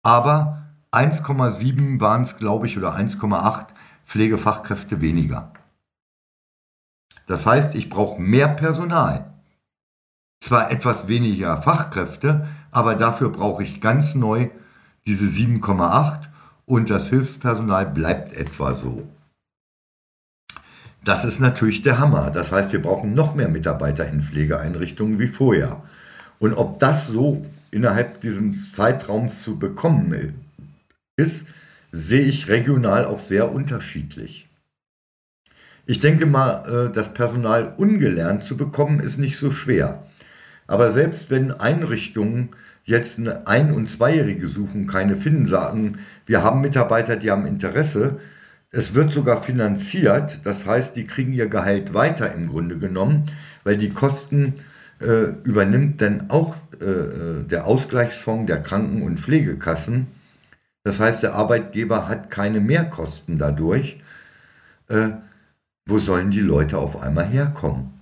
aber 0.03 0.67
1,7 0.93 2.01
waren 2.01 2.23
es, 2.23 2.37
glaube 2.37 2.67
ich, 2.67 2.79
oder 2.79 2.95
1,8 2.97 3.67
Pflegefachkräfte 4.07 5.01
weniger. 5.01 5.53
Das 7.27 7.45
heißt, 7.45 7.75
ich 7.75 7.91
brauche 7.91 8.21
mehr 8.21 8.49
Personal. 8.49 9.35
Zwar 10.41 10.71
etwas 10.71 11.09
weniger 11.09 11.61
Fachkräfte, 11.61 12.49
aber 12.71 12.95
dafür 12.95 13.31
brauche 13.31 13.63
ich 13.63 13.81
ganz 13.81 14.15
neu 14.15 14.49
diese 15.07 15.27
7,8 15.27 16.21
und 16.65 16.91
das 16.91 17.09
Hilfspersonal 17.09 17.87
bleibt 17.87 18.33
etwa 18.33 18.75
so. 18.75 19.07
Das 21.05 21.25
ist 21.25 21.41
natürlich 21.41 21.83
der 21.83 21.99
Hammer. 21.99 22.31
Das 22.31 22.53
heißt, 22.53 22.73
wir 22.73 22.83
brauchen 22.83 23.15
noch 23.15 23.35
mehr 23.35 23.49
Mitarbeiter 23.49 24.07
in 24.07 24.21
Pflegeeinrichtungen 24.21 25.19
wie 25.19 25.29
vorher. 25.29 25.83
Und 26.39 26.55
ob 26.55 26.79
das 26.79 27.07
so 27.07 27.45
innerhalb 27.71 28.21
dieses 28.21 28.73
Zeitraums 28.73 29.43
zu 29.43 29.59
bekommen 29.59 30.35
ist, 31.17 31.47
sehe 31.93 32.23
ich 32.23 32.49
regional 32.49 33.05
auch 33.05 33.21
sehr 33.21 33.53
unterschiedlich. 33.53 34.49
Ich 35.87 36.01
denke 36.01 36.27
mal, 36.27 36.89
äh, 36.89 36.93
das 36.93 37.15
Personal 37.15 37.73
ungelernt 37.79 38.45
zu 38.45 38.57
bekommen, 38.57 39.01
ist 39.01 39.19
nicht 39.19 39.39
so 39.39 39.51
schwer. 39.51 40.03
Aber 40.67 40.93
selbst 40.93 41.31
wenn 41.31 41.51
Einrichtungen 41.51 42.51
jetzt 42.85 43.19
eine 43.19 43.47
Ein- 43.47 43.73
und 43.73 43.89
Zweijährige 43.89 44.47
suchen, 44.47 44.87
keine 44.87 45.17
finden, 45.17 45.47
sagen, 45.47 45.99
wir 46.27 46.43
haben 46.43 46.61
Mitarbeiter, 46.61 47.17
die 47.17 47.31
haben 47.31 47.47
Interesse, 47.47 48.21
es 48.71 48.95
wird 48.95 49.13
sogar 49.13 49.43
finanziert, 49.43 50.41
das 50.45 50.67
heißt, 50.67 50.97
die 50.97 51.07
kriegen 51.07 51.33
ihr 51.33 51.49
Gehalt 51.49 51.95
weiter 51.95 52.33
im 52.33 52.49
Grunde 52.49 52.79
genommen, 52.79 53.25
weil 53.65 53.77
die 53.77 53.91
Kosten 53.91 54.55
äh, 55.01 55.33
übernimmt 55.45 56.01
dann 56.03 56.29
auch 56.31 56.57
äh, 56.81 56.85
äh 56.85 57.45
der 57.45 57.67
Ausgleichsfonds 57.67 58.47
der 58.47 58.63
Kranken- 58.63 59.03
und 59.03 59.19
Pflegekassen. 59.19 60.09
Das 60.85 61.01
heißt, 61.01 61.23
der 61.23 61.35
Arbeitgeber 61.35 62.09
hat 62.09 62.31
keine 62.31 62.61
Mehrkosten 62.61 63.39
dadurch. 63.39 64.01
Äh, 64.89 65.11
wo 65.87 65.99
sollen 65.99 66.31
die 66.31 66.41
Leute 66.41 66.79
auf 66.79 67.01
einmal 67.01 67.27
herkommen? 67.27 67.99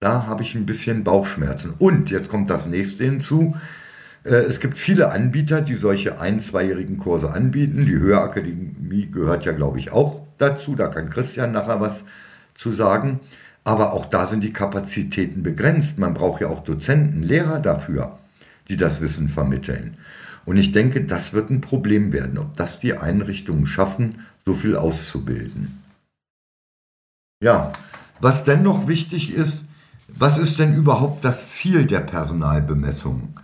Da 0.00 0.26
habe 0.26 0.42
ich 0.42 0.54
ein 0.54 0.66
bisschen 0.66 1.04
Bauchschmerzen. 1.04 1.74
Und 1.78 2.10
jetzt 2.10 2.28
kommt 2.28 2.50
das 2.50 2.66
nächste 2.66 3.04
hinzu. 3.04 3.56
Äh, 4.28 4.44
es 4.44 4.60
gibt 4.60 4.76
viele 4.76 5.10
Anbieter, 5.10 5.60
die 5.60 5.74
solche 5.74 6.20
ein-, 6.20 6.40
zweijährigen 6.40 6.98
Kurse 6.98 7.32
anbieten. 7.32 7.86
Die 7.86 7.98
Hörakademie 7.98 9.10
gehört 9.10 9.44
ja, 9.44 9.52
glaube 9.52 9.78
ich, 9.78 9.90
auch 9.90 10.20
dazu. 10.38 10.74
Da 10.74 10.88
kann 10.88 11.10
Christian 11.10 11.52
nachher 11.52 11.80
was 11.80 12.04
zu 12.54 12.72
sagen. 12.72 13.20
Aber 13.64 13.92
auch 13.92 14.06
da 14.06 14.26
sind 14.26 14.42
die 14.44 14.52
Kapazitäten 14.52 15.42
begrenzt. 15.42 15.98
Man 15.98 16.14
braucht 16.14 16.40
ja 16.40 16.48
auch 16.48 16.62
Dozenten, 16.64 17.22
Lehrer 17.22 17.60
dafür, 17.60 18.18
die 18.68 18.76
das 18.76 19.00
Wissen 19.00 19.28
vermitteln. 19.28 19.96
Und 20.44 20.56
ich 20.56 20.72
denke, 20.72 21.04
das 21.04 21.32
wird 21.32 21.50
ein 21.50 21.60
Problem 21.60 22.12
werden, 22.12 22.38
ob 22.38 22.56
das 22.56 22.80
die 22.80 22.96
Einrichtungen 22.96 23.66
schaffen, 23.66 24.24
so 24.46 24.54
viel 24.54 24.76
auszubilden. 24.76 25.82
Ja, 27.42 27.72
was 28.20 28.44
dennoch 28.44 28.88
wichtig 28.88 29.34
ist, 29.34 29.68
was 30.08 30.38
ist 30.38 30.58
denn 30.58 30.74
überhaupt 30.74 31.22
das 31.22 31.50
Ziel 31.50 31.84
der 31.84 32.00
Personalbemessung? 32.00 33.34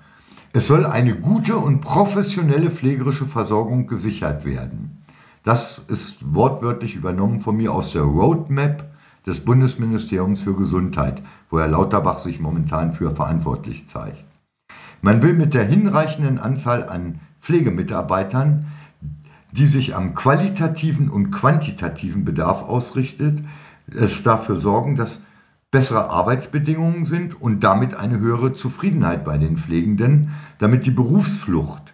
Es 0.56 0.68
soll 0.68 0.86
eine 0.86 1.16
gute 1.16 1.56
und 1.56 1.80
professionelle 1.80 2.70
pflegerische 2.70 3.26
Versorgung 3.26 3.88
gesichert 3.88 4.44
werden. 4.44 5.02
Das 5.42 5.80
ist 5.80 6.32
wortwörtlich 6.32 6.94
übernommen 6.94 7.40
von 7.40 7.56
mir 7.56 7.72
aus 7.72 7.90
der 7.90 8.02
Roadmap 8.02 8.84
des 9.26 9.44
Bundesministeriums 9.44 10.42
für 10.42 10.54
Gesundheit, 10.54 11.24
wo 11.50 11.58
Herr 11.58 11.66
Lauterbach 11.66 12.20
sich 12.20 12.38
momentan 12.38 12.92
für 12.92 13.16
verantwortlich 13.16 13.88
zeigt. 13.88 14.24
Man 15.02 15.24
will 15.24 15.32
mit 15.32 15.54
der 15.54 15.64
hinreichenden 15.64 16.38
Anzahl 16.38 16.88
an 16.88 17.18
Pflegemitarbeitern, 17.40 18.66
die 19.50 19.66
sich 19.66 19.96
am 19.96 20.14
qualitativen 20.14 21.10
und 21.10 21.32
quantitativen 21.32 22.24
Bedarf 22.24 22.62
ausrichtet, 22.62 23.40
es 23.92 24.22
dafür 24.22 24.54
sorgen, 24.54 24.94
dass 24.94 25.23
bessere 25.74 26.08
Arbeitsbedingungen 26.08 27.04
sind 27.04 27.40
und 27.40 27.64
damit 27.64 27.94
eine 27.94 28.20
höhere 28.20 28.52
Zufriedenheit 28.52 29.24
bei 29.24 29.38
den 29.38 29.58
Pflegenden, 29.58 30.30
damit 30.58 30.86
die 30.86 30.92
Berufsflucht 30.92 31.92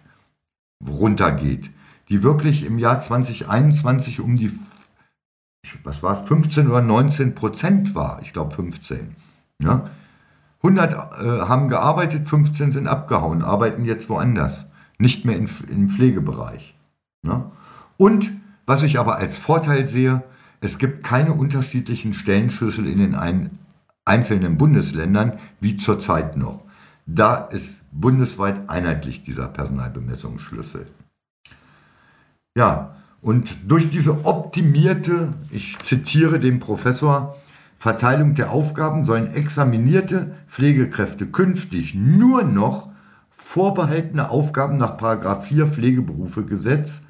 runtergeht, 0.87 1.71
die 2.07 2.21
wirklich 2.21 2.63
im 2.63 2.77
Jahr 2.77 2.99
2021 2.99 4.19
um 4.19 4.37
die, 4.37 4.53
was 5.83 6.03
war 6.03 6.13
es, 6.13 6.27
15 6.27 6.69
oder 6.69 6.83
19 6.83 7.33
Prozent 7.33 7.95
war, 7.95 8.19
ich 8.21 8.33
glaube 8.33 8.53
15. 8.53 9.15
Ja? 9.63 9.89
100 10.61 10.93
äh, 10.93 11.41
haben 11.47 11.67
gearbeitet, 11.67 12.27
15 12.27 12.71
sind 12.71 12.85
abgehauen, 12.85 13.41
arbeiten 13.41 13.83
jetzt 13.83 14.09
woanders, 14.09 14.67
nicht 14.99 15.25
mehr 15.25 15.37
in, 15.37 15.49
im 15.69 15.89
Pflegebereich. 15.89 16.75
Ja? 17.25 17.49
Und 17.97 18.29
was 18.67 18.83
ich 18.83 18.99
aber 18.99 19.15
als 19.15 19.37
Vorteil 19.37 19.87
sehe, 19.87 20.21
es 20.59 20.77
gibt 20.77 21.03
keine 21.03 21.33
unterschiedlichen 21.33 22.13
Stellenschlüssel 22.13 22.87
in 22.87 22.99
den 22.99 23.15
ein, 23.15 23.57
einzelnen 24.05 24.57
Bundesländern 24.57 25.39
wie 25.59 25.77
zurzeit 25.77 26.37
noch. 26.37 26.65
Da 27.05 27.35
ist 27.35 27.81
bundesweit 27.91 28.69
einheitlich 28.69 29.23
dieser 29.23 29.47
Personalbemessungsschlüssel. 29.47 30.87
Ja, 32.55 32.95
und 33.21 33.55
durch 33.67 33.89
diese 33.89 34.25
optimierte, 34.25 35.33
ich 35.51 35.77
zitiere 35.79 36.39
den 36.39 36.59
Professor, 36.59 37.35
Verteilung 37.77 38.35
der 38.35 38.51
Aufgaben 38.51 39.05
sollen 39.05 39.33
examinierte 39.33 40.35
Pflegekräfte 40.47 41.25
künftig 41.25 41.95
nur 41.95 42.43
noch 42.43 42.89
vorbehaltene 43.29 44.29
Aufgaben 44.29 44.77
nach 44.77 45.43
4 45.43 45.67
Pflegeberufegesetz, 45.67 47.01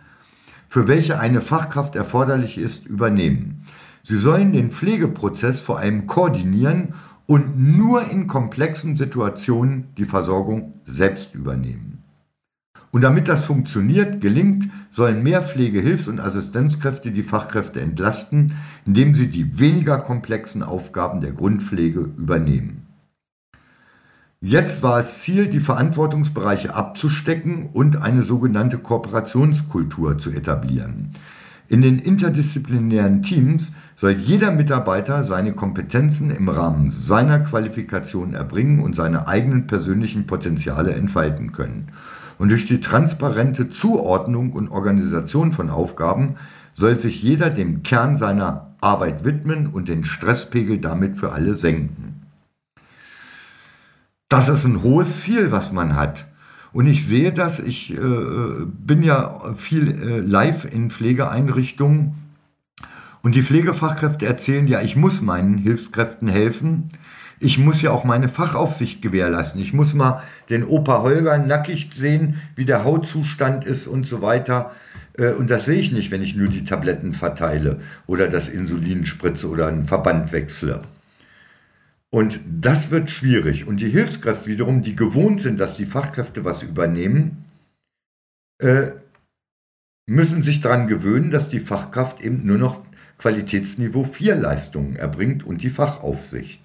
für 0.68 0.88
welche 0.88 1.20
eine 1.20 1.42
Fachkraft 1.42 1.96
erforderlich 1.96 2.58
ist, 2.58 2.86
übernehmen. 2.86 3.68
Sie 4.04 4.18
sollen 4.18 4.54
den 4.54 4.72
Pflegeprozess 4.72 5.60
vor 5.60 5.80
allem 5.80 6.08
koordinieren 6.08 6.94
und 7.28 7.58
nur 7.78 8.10
in 8.10 8.28
komplexen 8.28 8.98
Situationen 8.98 9.88
die 9.98 10.06
Versorgung 10.06 10.74
selbst 10.86 11.36
übernehmen. 11.36 12.04
Und 12.92 13.02
damit 13.02 13.30
das 13.30 13.46
funktioniert, 13.46 14.20
gelingt, 14.20 14.70
sollen 14.92 15.24
mehr 15.24 15.48
Pflegehilfs- 15.48 16.10
und 16.10 16.20
Assistenzkräfte 16.20 17.12
die 17.12 17.24
Fachkräfte 17.24 17.80
entlasten, 17.80 18.56
indem 18.86 19.16
sie 19.16 19.28
die 19.28 19.60
weniger 19.60 20.00
komplexen 20.00 20.62
Aufgaben 20.62 21.22
der 21.22 21.32
Grundpflege 21.32 22.02
übernehmen. 22.18 22.88
Jetzt 24.42 24.84
war 24.84 25.00
es 25.00 25.22
Ziel, 25.22 25.48
die 25.48 25.60
Verantwortungsbereiche 25.60 26.74
abzustecken 26.74 27.70
und 27.72 27.98
eine 27.98 28.24
sogenannte 28.24 28.80
Kooperationskultur 28.80 30.18
zu 30.18 30.32
etablieren. 30.32 31.12
In 31.68 31.82
den 31.82 32.00
interdisziplinären 32.00 33.24
Teams 33.24 33.74
soll 34.02 34.14
jeder 34.14 34.50
Mitarbeiter 34.50 35.26
seine 35.26 35.54
Kompetenzen 35.54 36.32
im 36.32 36.50
Rahmen 36.50 36.90
seiner 36.90 37.40
Qualifikation 37.42 38.34
erbringen 38.34 38.80
und 38.80 38.96
seine 38.96 39.28
eigenen 39.28 39.68
persönlichen 39.68 40.26
Potenziale 40.26 40.96
entfalten 40.96 41.52
können. 41.52 41.90
Und 42.40 42.50
durch 42.50 42.66
die 42.66 42.80
transparente 42.80 43.70
Zuordnung 43.70 44.54
und 44.54 44.70
Organisation 44.70 45.54
von 45.54 45.70
Aufgaben 45.70 46.38
soll 46.74 47.00
sich 47.00 47.22
jeder 47.22 47.52
dem 47.52 47.84
Kern 47.84 48.18
seiner 48.18 48.72
Arbeit 48.82 49.24
widmen 49.24 49.68
und 49.68 49.88
den 49.88 50.04
Stresspegel 50.04 50.80
damit 50.80 51.18
für 51.18 51.32
alle 51.32 51.54
senken. 51.54 52.24
Das 54.30 54.50
ist 54.50 54.66
ein 54.66 54.82
hohes 54.82 55.22
Ziel, 55.22 55.52
was 55.52 55.72
man 55.72 55.96
hat. 55.96 56.26
Und 56.74 56.88
ich 56.88 57.06
sehe 57.06 57.34
das, 57.34 57.60
ich 57.60 57.94
äh, 57.94 58.00
bin 58.66 59.04
ja 59.04 59.54
viel 59.58 59.90
äh, 59.90 60.20
live 60.22 60.66
in 60.66 60.90
Pflegeeinrichtungen 60.90 62.16
und 63.24 63.36
die 63.36 63.44
Pflegefachkräfte 63.44 64.26
erzählen 64.26 64.68
ja, 64.68 64.82
ich 64.82 64.96
muss 64.96 65.22
meinen 65.22 65.58
Hilfskräften 65.58 66.28
helfen. 66.28 66.90
Ich 67.40 67.58
muss 67.58 67.82
ja 67.82 67.92
auch 67.92 68.04
meine 68.04 68.30
Fachaufsicht 68.30 69.02
gewährleisten. 69.02 69.62
Ich 69.62 69.74
muss 69.74 69.94
mal 69.94 70.22
den 70.50 70.64
Opa 70.64 71.02
Holger 71.02 71.38
nackig 71.38 71.90
sehen, 71.94 72.40
wie 72.56 72.66
der 72.66 72.84
Hautzustand 72.84 73.66
ist 73.66 73.88
und 73.88 74.06
so 74.06 74.22
weiter. 74.22 74.72
Äh, 75.18 75.34
und 75.34 75.50
das 75.50 75.66
sehe 75.66 75.80
ich 75.80 75.92
nicht, 75.92 76.12
wenn 76.12 76.22
ich 76.22 76.36
nur 76.36 76.50
die 76.50 76.64
Tabletten 76.64 77.14
verteile 77.14 77.80
oder 78.08 78.28
das 78.28 78.50
Insulin 78.50 79.06
spritze 79.06 79.50
oder 79.50 79.68
einen 79.68 79.86
Verband 79.86 80.32
wechsle. 80.32 80.82
Und 82.10 82.40
das 82.46 82.92
wird 82.92 83.10
schwierig. 83.10 83.68
Und 83.68 83.82
die 83.82 83.90
Hilfskräfte 83.90 84.48
wiederum, 84.48 84.82
die 84.82 84.96
gewohnt 84.96 85.42
sind, 85.42 85.60
dass 85.60 85.78
die 85.78 85.86
Fachkräfte 85.86 86.44
was 86.44 86.62
übernehmen, 86.62 87.46
äh, 88.60 88.92
müssen 90.08 90.44
sich 90.44 90.60
daran 90.60 90.88
gewöhnen, 90.88 91.32
dass 91.32 91.48
die 91.48 91.62
Fachkraft 91.62 92.20
eben 92.22 92.46
nur 92.46 92.58
noch 92.58 92.82
Qualitätsniveau 93.22 94.04
4 94.04 94.36
Leistungen 94.36 94.96
erbringt 94.96 95.46
und 95.46 95.62
die 95.62 95.70
Fachaufsicht. 95.70 96.60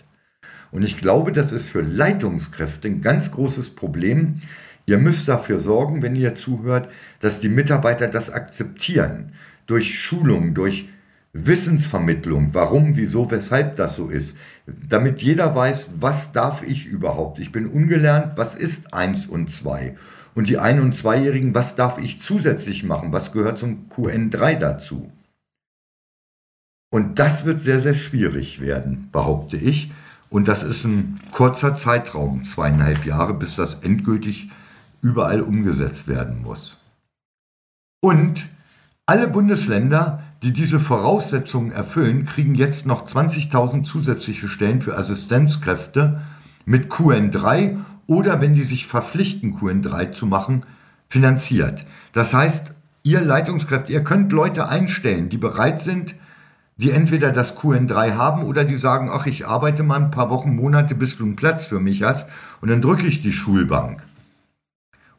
Und 0.70 0.84
ich 0.84 0.96
glaube, 0.96 1.30
das 1.30 1.52
ist 1.52 1.66
für 1.66 1.82
Leitungskräfte 1.82 2.88
ein 2.88 3.02
ganz 3.02 3.30
großes 3.30 3.74
Problem. 3.74 4.40
Ihr 4.86 4.96
müsst 4.96 5.28
dafür 5.28 5.60
sorgen, 5.60 6.00
wenn 6.00 6.16
ihr 6.16 6.34
zuhört, 6.34 6.88
dass 7.20 7.40
die 7.40 7.50
Mitarbeiter 7.50 8.08
das 8.08 8.30
akzeptieren. 8.30 9.32
Durch 9.66 10.00
Schulung, 10.00 10.54
durch 10.54 10.88
Wissensvermittlung, 11.34 12.54
warum, 12.54 12.96
wieso, 12.96 13.30
weshalb 13.30 13.76
das 13.76 13.96
so 13.96 14.08
ist. 14.08 14.38
Damit 14.66 15.20
jeder 15.20 15.54
weiß, 15.54 15.90
was 16.00 16.32
darf 16.32 16.62
ich 16.62 16.86
überhaupt? 16.86 17.38
Ich 17.38 17.52
bin 17.52 17.66
ungelernt, 17.66 18.32
was 18.36 18.54
ist 18.54 18.94
1 18.94 19.26
und 19.26 19.50
2? 19.50 19.94
Und 20.34 20.48
die 20.48 20.56
Ein- 20.56 20.80
und 20.80 20.94
Zweijährigen, 20.94 21.54
was 21.54 21.76
darf 21.76 21.98
ich 21.98 22.22
zusätzlich 22.22 22.82
machen? 22.82 23.12
Was 23.12 23.32
gehört 23.32 23.58
zum 23.58 23.88
QN3 23.90 24.54
dazu? 24.56 25.12
Und 26.96 27.18
das 27.18 27.44
wird 27.44 27.60
sehr, 27.60 27.78
sehr 27.78 27.92
schwierig 27.92 28.58
werden, 28.58 29.10
behaupte 29.12 29.58
ich. 29.58 29.92
Und 30.30 30.48
das 30.48 30.62
ist 30.62 30.86
ein 30.86 31.20
kurzer 31.30 31.76
Zeitraum, 31.76 32.42
zweieinhalb 32.42 33.04
Jahre, 33.04 33.34
bis 33.34 33.54
das 33.54 33.74
endgültig 33.82 34.48
überall 35.02 35.42
umgesetzt 35.42 36.08
werden 36.08 36.40
muss. 36.40 36.80
Und 38.00 38.46
alle 39.04 39.28
Bundesländer, 39.28 40.22
die 40.42 40.54
diese 40.54 40.80
Voraussetzungen 40.80 41.70
erfüllen, 41.70 42.24
kriegen 42.24 42.54
jetzt 42.54 42.86
noch 42.86 43.06
20.000 43.06 43.84
zusätzliche 43.84 44.48
Stellen 44.48 44.80
für 44.80 44.96
Assistenzkräfte 44.96 46.22
mit 46.64 46.90
QN3 46.90 47.76
oder 48.06 48.40
wenn 48.40 48.54
die 48.54 48.62
sich 48.62 48.86
verpflichten, 48.86 49.58
QN3 49.60 50.12
zu 50.12 50.24
machen, 50.24 50.64
finanziert. 51.10 51.84
Das 52.12 52.32
heißt, 52.32 52.68
ihr 53.02 53.20
Leitungskräfte, 53.20 53.92
ihr 53.92 54.02
könnt 54.02 54.32
Leute 54.32 54.70
einstellen, 54.70 55.28
die 55.28 55.36
bereit 55.36 55.82
sind, 55.82 56.14
die 56.76 56.90
entweder 56.90 57.32
das 57.32 57.56
QN3 57.56 58.14
haben 58.14 58.44
oder 58.44 58.64
die 58.64 58.76
sagen, 58.76 59.10
ach, 59.12 59.26
ich 59.26 59.46
arbeite 59.46 59.82
mal 59.82 60.00
ein 60.00 60.10
paar 60.10 60.30
Wochen, 60.30 60.54
Monate, 60.54 60.94
bis 60.94 61.16
du 61.16 61.24
einen 61.24 61.36
Platz 61.36 61.66
für 61.66 61.80
mich 61.80 62.02
hast 62.02 62.30
und 62.60 62.68
dann 62.68 62.82
drücke 62.82 63.06
ich 63.06 63.22
die 63.22 63.32
Schulbank 63.32 64.02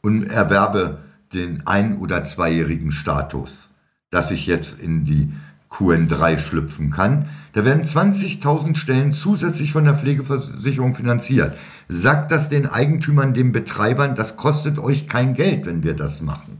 und 0.01 0.25
erwerbe 0.25 0.99
den 1.33 1.65
ein- 1.65 1.97
oder 1.97 2.23
zweijährigen 2.23 2.91
Status, 2.91 3.69
dass 4.11 4.31
ich 4.31 4.45
jetzt 4.45 4.79
in 4.79 5.05
die 5.05 5.33
QN3 5.69 6.37
schlüpfen 6.37 6.91
kann. 6.91 7.27
Da 7.53 7.65
werden 7.65 7.83
20.000 7.83 8.77
Stellen 8.77 9.11
zusätzlich 9.11 9.73
von 9.73 9.83
der 9.83 9.95
Pflegeversicherung 9.95 10.95
finanziert. 10.95 11.57
Sagt 11.89 12.31
das 12.31 12.49
den 12.49 12.67
Eigentümern, 12.67 13.33
den 13.33 13.51
Betreibern, 13.51 14.15
das 14.15 14.37
kostet 14.37 14.79
euch 14.79 15.07
kein 15.07 15.33
Geld, 15.33 15.65
wenn 15.65 15.83
wir 15.83 15.95
das 15.95 16.21
machen. 16.21 16.57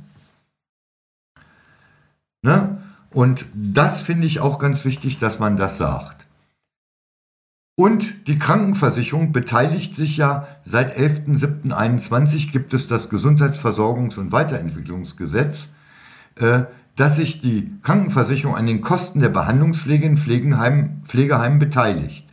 Ne? 2.42 2.78
Und 3.12 3.46
das 3.54 4.02
finde 4.02 4.28
ich 4.28 4.40
auch 4.40 4.60
ganz 4.60 4.86
wichtig, 4.86 5.20
dass 5.20 5.40
man 5.40 5.58
das 5.58 5.78
sagt. 5.78 6.26
Und 7.80 8.28
die 8.28 8.40
Krankenversicherung 8.40 9.32
beteiligt 9.32 9.96
sich 9.96 10.18
ja 10.18 10.48
seit 10.64 10.98
11.07.21 10.98 12.52
gibt 12.52 12.74
es 12.74 12.88
das 12.88 13.12
Gesundheitsversorgungs- 13.12 14.18
und 14.18 14.32
Weiterentwicklungsgesetz, 14.32 15.68
äh, 16.38 16.64
dass 16.96 17.18
sich 17.18 17.40
die 17.40 17.72
Krankenversicherung 17.84 18.56
an 18.56 18.66
den 18.66 18.82
Kosten 18.82 19.20
der 19.20 19.30
Behandlungspflege 19.30 20.08
in 20.08 20.18
Pflegeheim, 20.18 21.02
Pflegeheimen 21.06 21.60
beteiligt. 21.60 22.26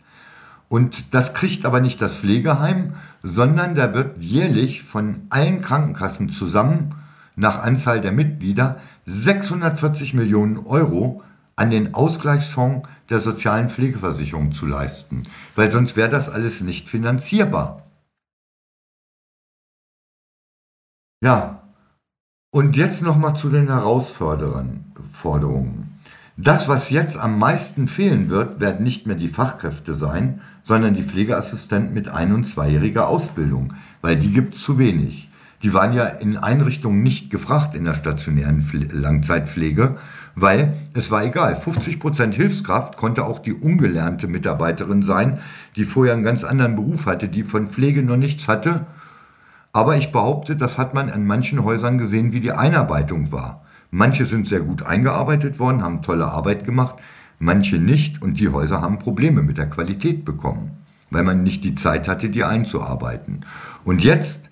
Und 0.71 1.13
das 1.13 1.35
kriegt 1.35 1.67
aber 1.67 1.81
nicht 1.81 2.01
das 2.01 2.17
Pflegeheim, 2.17 2.95
sondern 3.23 3.75
da 3.75 3.93
wird 3.93 4.23
jährlich 4.23 4.83
von 4.83 5.27
allen 5.29 5.61
Krankenkassen 5.61 6.31
zusammen 6.31 6.95
nach 7.37 7.63
Anzahl 7.63 8.01
der 8.01 8.13
Mitglieder 8.13 8.81
640 9.07 10.15
Millionen 10.15 10.67
Euro 10.67 11.23
an 11.57 11.71
den 11.71 11.95
Ausgleichsfonds 11.95 12.89
der 13.11 13.21
sozialen 13.21 13.69
Pflegeversicherung 13.69 14.53
zu 14.53 14.67
leisten, 14.67 15.25
weil 15.55 15.71
sonst 15.71 15.97
wäre 15.97 16.09
das 16.09 16.29
alles 16.29 16.61
nicht 16.61 16.89
finanzierbar. 16.89 17.83
Ja, 21.23 21.63
und 22.51 22.77
jetzt 22.77 23.03
nochmal 23.03 23.35
zu 23.35 23.51
den 23.51 23.69
Herausforderungen. 23.69 24.93
Das, 26.37 26.69
was 26.69 26.91
jetzt 26.91 27.17
am 27.17 27.39
meisten 27.39 27.89
fehlen 27.89 28.29
wird, 28.29 28.61
werden 28.61 28.85
nicht 28.85 29.07
mehr 29.07 29.17
die 29.17 29.29
Fachkräfte 29.29 29.95
sein, 29.95 30.41
sondern 30.65 30.95
die 30.95 31.03
Pflegeassistenten 31.03 31.95
mit 31.95 32.09
ein- 32.09 32.33
und 32.33 32.47
zweijähriger 32.47 33.07
Ausbildung, 33.07 33.75
weil 34.03 34.17
die 34.17 34.33
gibt 34.33 34.55
es 34.55 34.63
zu 34.63 34.79
wenig. 34.79 35.31
Die 35.65 35.73
waren 35.73 35.95
ja 35.95 36.05
in 36.05 36.37
Einrichtungen 36.37 37.03
nicht 37.03 37.31
gefragt 37.31 37.75
in 37.75 37.85
der 37.85 37.95
stationären 37.95 38.63
Langzeitpflege, 38.93 39.97
weil 40.35 40.75
es 40.93 41.11
war 41.11 41.25
egal. 41.25 41.57
50 41.57 42.01
Prozent 42.01 42.35
Hilfskraft 42.35 42.99
konnte 42.99 43.25
auch 43.25 43.39
die 43.39 43.55
ungelernte 43.55 44.29
Mitarbeiterin 44.29 45.03
sein, 45.03 45.39
die 45.75 45.87
vorher 45.87 46.13
einen 46.13 46.23
ganz 46.23 46.45
anderen 46.45 46.77
Beruf 46.77 47.07
hatte, 47.07 47.29
die 47.29 47.45
von 47.45 47.69
Pflege 47.69 48.03
noch 48.03 48.19
nichts 48.19 48.47
hatte. 48.47 48.85
Aber 49.73 49.97
ich 49.97 50.13
behaupte, 50.13 50.55
das 50.55 50.77
hat 50.77 50.93
man 50.93 51.09
an 51.09 51.25
manchen 51.25 51.65
Häusern 51.65 51.97
gesehen, 51.97 52.33
wie 52.33 52.41
die 52.41 52.53
Einarbeitung 52.53 53.33
war. 53.33 53.65
Manche 53.91 54.27
sind 54.27 54.47
sehr 54.47 54.61
gut 54.61 54.83
eingearbeitet 54.83 55.59
worden, 55.59 55.83
haben 55.83 56.03
tolle 56.03 56.27
Arbeit 56.27 56.67
gemacht, 56.67 56.97
manche 57.39 57.79
nicht 57.79 58.21
und 58.21 58.39
die 58.39 58.51
Häuser 58.51 58.83
haben 58.83 58.99
Probleme 58.99 59.41
mit 59.41 59.57
der 59.57 59.71
Qualität 59.71 60.27
bekommen, 60.27 60.73
weil 61.11 61.23
man 61.23 61.43
nicht 61.43 61.65
die 61.65 61.75
Zeit 61.75 62.07
hatte, 62.07 62.29
die 62.29 62.45
einzuarbeiten. 62.45 63.47
Und 63.85 64.05
jetzt 64.05 64.51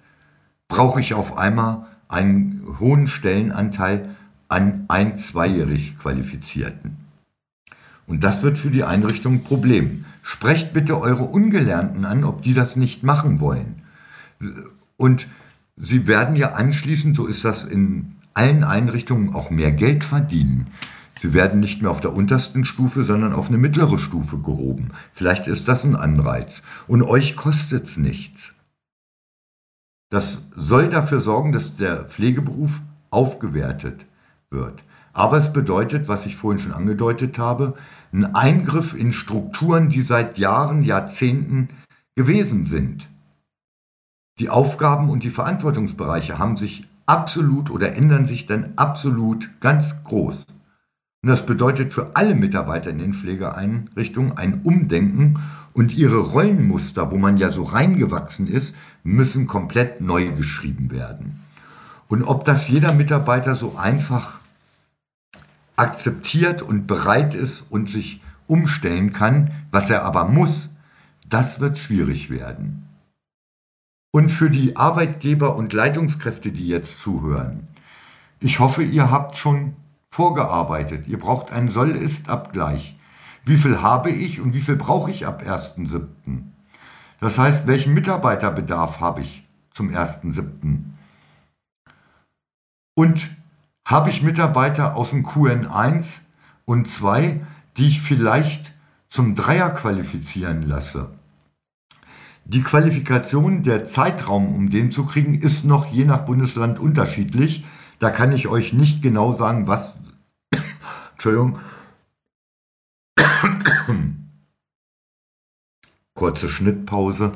brauche 0.72 1.00
ich 1.00 1.12
auf 1.12 1.37
einmal 1.37 1.85
einen 2.08 2.62
hohen 2.80 3.06
Stellenanteil 3.06 4.16
an 4.48 4.87
ein-, 4.88 5.18
zweijährig 5.18 5.98
Qualifizierten. 5.98 6.96
Und 8.06 8.24
das 8.24 8.42
wird 8.42 8.58
für 8.58 8.70
die 8.70 8.82
Einrichtung 8.82 9.35
ein 9.35 9.44
Problem. 9.44 10.06
Sprecht 10.22 10.72
bitte 10.72 10.98
eure 10.98 11.24
Ungelernten 11.24 12.06
an, 12.06 12.24
ob 12.24 12.40
die 12.40 12.54
das 12.54 12.76
nicht 12.76 13.02
machen 13.02 13.38
wollen. 13.38 13.82
Und 14.96 15.26
sie 15.76 16.06
werden 16.06 16.37
ja 16.37 16.52
anschließend, 16.52 17.16
so 17.16 17.26
ist 17.26 17.44
das 17.44 17.64
in 17.64 18.16
allen 18.32 18.64
Einrichtungen, 18.64 19.35
auch 19.35 19.50
mehr 19.50 19.72
Geld 19.72 20.04
verdienen. 20.04 20.68
Sie 21.20 21.35
werden 21.35 21.61
nicht 21.61 21.82
mehr 21.82 21.90
auf 21.90 22.00
der 22.00 22.14
untersten 22.14 22.64
Stufe, 22.64 23.02
sondern 23.02 23.35
auf 23.35 23.48
eine 23.48 23.58
mittlere 23.58 23.98
Stufe 23.98 24.38
gehoben. 24.38 24.92
Vielleicht 25.12 25.48
ist 25.48 25.68
das 25.68 25.85
ein 25.85 25.96
Anreiz. 25.96 26.62
Und 26.88 27.02
euch 27.02 27.37
kostet 27.37 27.85
es 27.85 27.98
nichts. 27.98 28.54
Das 30.12 30.51
soll 30.55 30.90
dafür 30.90 31.22
sorgen, 31.22 31.53
dass 31.53 31.75
der 31.75 32.05
Pflegeberuf 32.05 32.83
aufgewertet 33.09 34.05
wird. 34.51 34.83
Aber 35.14 35.38
es 35.38 35.55
bedeutet, 35.55 36.07
was 36.07 36.27
ich 36.27 36.37
vorhin 36.37 36.61
schon 36.61 36.75
angedeutet 36.75 37.38
habe, 37.38 37.77
ein 38.12 38.35
Eingriff 38.35 38.92
in 38.92 39.14
Strukturen, 39.14 39.88
die 39.88 40.03
seit 40.03 40.37
Jahren, 40.37 40.83
Jahrzehnten 40.83 41.70
gewesen 42.14 42.66
sind. 42.66 43.09
Die 44.38 44.51
Aufgaben 44.51 45.09
und 45.09 45.25
die 45.25 45.31
Verantwortungsbereiche 45.31 46.38
haben 46.38 46.59
sich 46.59 46.87
absolut 47.07 47.70
oder 47.70 47.94
ändern 47.94 48.27
sich 48.27 48.44
dann 48.46 48.75
absolut 48.77 49.48
ganz 49.62 50.05
groß. 50.05 50.44
Und 51.22 51.29
das 51.31 51.46
bedeutet 51.46 51.94
für 51.94 52.16
alle 52.16 52.35
Mitarbeiter 52.35 52.90
in 52.90 52.98
den 52.98 53.14
Pflegeeinrichtungen 53.14 54.37
ein 54.37 54.61
Umdenken 54.62 55.38
und 55.72 55.94
ihre 55.94 56.18
Rollenmuster, 56.18 57.11
wo 57.11 57.16
man 57.16 57.38
ja 57.38 57.51
so 57.51 57.62
reingewachsen 57.62 58.46
ist, 58.46 58.77
müssen 59.02 59.46
komplett 59.46 60.00
neu 60.00 60.32
geschrieben 60.32 60.90
werden. 60.90 61.42
Und 62.08 62.24
ob 62.24 62.44
das 62.44 62.68
jeder 62.68 62.92
Mitarbeiter 62.92 63.54
so 63.54 63.76
einfach 63.76 64.40
akzeptiert 65.76 66.62
und 66.62 66.86
bereit 66.86 67.34
ist 67.34 67.64
und 67.70 67.90
sich 67.90 68.22
umstellen 68.46 69.12
kann, 69.12 69.50
was 69.70 69.90
er 69.90 70.04
aber 70.04 70.26
muss, 70.26 70.70
das 71.28 71.60
wird 71.60 71.78
schwierig 71.78 72.28
werden. 72.28 72.88
Und 74.10 74.30
für 74.30 74.50
die 74.50 74.76
Arbeitgeber 74.76 75.56
und 75.56 75.72
Leitungskräfte, 75.72 76.52
die 76.52 76.68
jetzt 76.68 77.00
zuhören, 77.00 77.68
ich 78.40 78.58
hoffe, 78.58 78.82
ihr 78.82 79.10
habt 79.10 79.38
schon 79.38 79.74
vorgearbeitet. 80.10 81.08
Ihr 81.08 81.18
braucht 81.18 81.50
einen 81.50 81.70
Soll-Ist-Abgleich. 81.70 82.96
Wie 83.44 83.56
viel 83.56 83.80
habe 83.80 84.10
ich 84.10 84.40
und 84.40 84.52
wie 84.52 84.60
viel 84.60 84.76
brauche 84.76 85.10
ich 85.10 85.26
ab 85.26 85.42
1.7.? 85.42 86.51
Das 87.22 87.38
heißt, 87.38 87.68
welchen 87.68 87.94
Mitarbeiterbedarf 87.94 88.98
habe 88.98 89.20
ich 89.20 89.46
zum 89.70 89.90
1.7.? 89.90 90.80
Und 92.94 93.30
habe 93.85 94.11
ich 94.11 94.22
Mitarbeiter 94.22 94.96
aus 94.96 95.11
dem 95.11 95.24
QN1 95.24 96.04
und 96.64 96.88
2, 96.88 97.40
die 97.76 97.87
ich 97.87 98.02
vielleicht 98.02 98.72
zum 99.08 99.37
Dreier 99.37 99.70
qualifizieren 99.70 100.62
lasse? 100.66 101.11
Die 102.44 102.62
Qualifikation, 102.62 103.62
der 103.62 103.85
Zeitraum, 103.85 104.52
um 104.52 104.68
den 104.68 104.90
zu 104.90 105.06
kriegen, 105.06 105.40
ist 105.40 105.64
noch 105.64 105.92
je 105.92 106.04
nach 106.04 106.24
Bundesland 106.24 106.80
unterschiedlich. 106.80 107.64
Da 108.00 108.11
kann 108.11 108.32
ich 108.32 108.48
euch 108.48 108.72
nicht 108.72 109.00
genau 109.00 109.32
sagen, 109.32 109.68
was. 109.68 109.94
Entschuldigung. 111.12 111.61
Kurze 116.14 116.48
Schnittpause. 116.48 117.33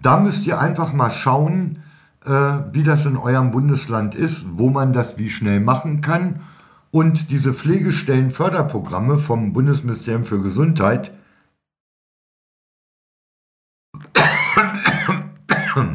Da 0.00 0.20
müsst 0.20 0.46
ihr 0.46 0.60
einfach 0.60 0.92
mal 0.92 1.10
schauen, 1.10 1.82
äh, 2.24 2.30
wie 2.72 2.82
das 2.82 3.06
in 3.06 3.16
eurem 3.16 3.50
Bundesland 3.50 4.14
ist, 4.14 4.44
wo 4.58 4.68
man 4.70 4.92
das 4.92 5.16
wie 5.18 5.30
schnell 5.30 5.60
machen 5.60 6.00
kann. 6.02 6.42
Und 6.90 7.30
diese 7.30 7.54
Pflegestellenförderprogramme 7.54 9.18
vom 9.18 9.52
Bundesministerium 9.52 10.24
für 10.24 10.40
Gesundheit 10.42 11.10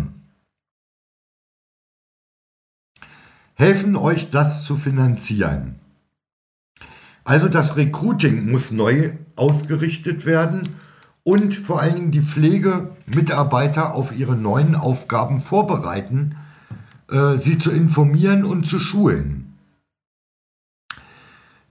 helfen 3.53 3.95
euch 3.95 4.29
das 4.31 4.63
zu 4.63 4.75
finanzieren. 4.75 5.79
Also 7.29 7.47
das 7.47 7.77
Recruiting 7.77 8.49
muss 8.49 8.71
neu 8.71 9.11
ausgerichtet 9.35 10.25
werden 10.25 10.69
und 11.21 11.53
vor 11.53 11.79
allen 11.79 11.93
Dingen 11.93 12.11
die 12.11 12.23
Pflegemitarbeiter 12.23 13.93
auf 13.93 14.11
ihre 14.11 14.35
neuen 14.35 14.73
Aufgaben 14.73 15.39
vorbereiten, 15.39 16.37
äh, 17.07 17.37
sie 17.37 17.59
zu 17.59 17.69
informieren 17.69 18.45
und 18.45 18.65
zu 18.65 18.79
schulen. 18.79 19.59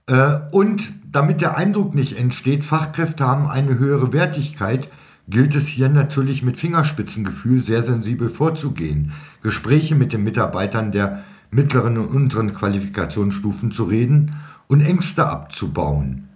Äh, 0.07 0.39
und 0.51 0.93
damit 1.11 1.41
der 1.41 1.57
Eindruck 1.57 1.93
nicht 1.93 2.17
entsteht, 2.17 2.63
Fachkräfte 2.63 3.27
haben 3.27 3.49
eine 3.49 3.77
höhere 3.77 4.13
Wertigkeit, 4.13 4.87
gilt 5.27 5.55
es 5.55 5.67
hier 5.67 5.89
natürlich 5.89 6.41
mit 6.41 6.57
Fingerspitzengefühl 6.57 7.59
sehr 7.59 7.83
sensibel 7.83 8.29
vorzugehen, 8.29 9.11
Gespräche 9.43 9.95
mit 9.95 10.13
den 10.13 10.23
Mitarbeitern 10.23 10.93
der 10.93 11.25
mittleren 11.51 11.97
und 11.97 12.07
unteren 12.07 12.53
Qualifikationsstufen 12.53 13.73
zu 13.73 13.83
reden 13.83 14.35
und 14.69 14.81
Ängste 14.81 15.27
abzubauen. 15.27 16.29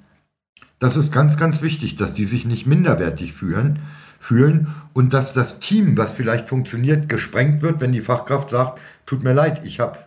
Das 0.80 0.98
ist 0.98 1.14
ganz, 1.14 1.38
ganz 1.38 1.62
wichtig, 1.62 1.96
dass 1.96 2.14
die 2.14 2.26
sich 2.26 2.44
nicht 2.44 2.66
minderwertig 2.66 3.32
fühlen, 3.32 3.80
fühlen 4.20 4.68
und 4.92 5.14
dass 5.14 5.32
das 5.32 5.60
Team, 5.60 5.96
was 5.96 6.12
vielleicht 6.12 6.50
funktioniert, 6.50 7.08
gesprengt 7.08 7.62
wird, 7.62 7.80
wenn 7.80 7.94
die 7.94 8.02
Fachkraft 8.02 8.50
sagt, 8.50 8.82
tut 9.06 9.24
mir 9.24 9.34
leid, 9.34 9.64
ich 9.64 9.80
habe 9.80 10.00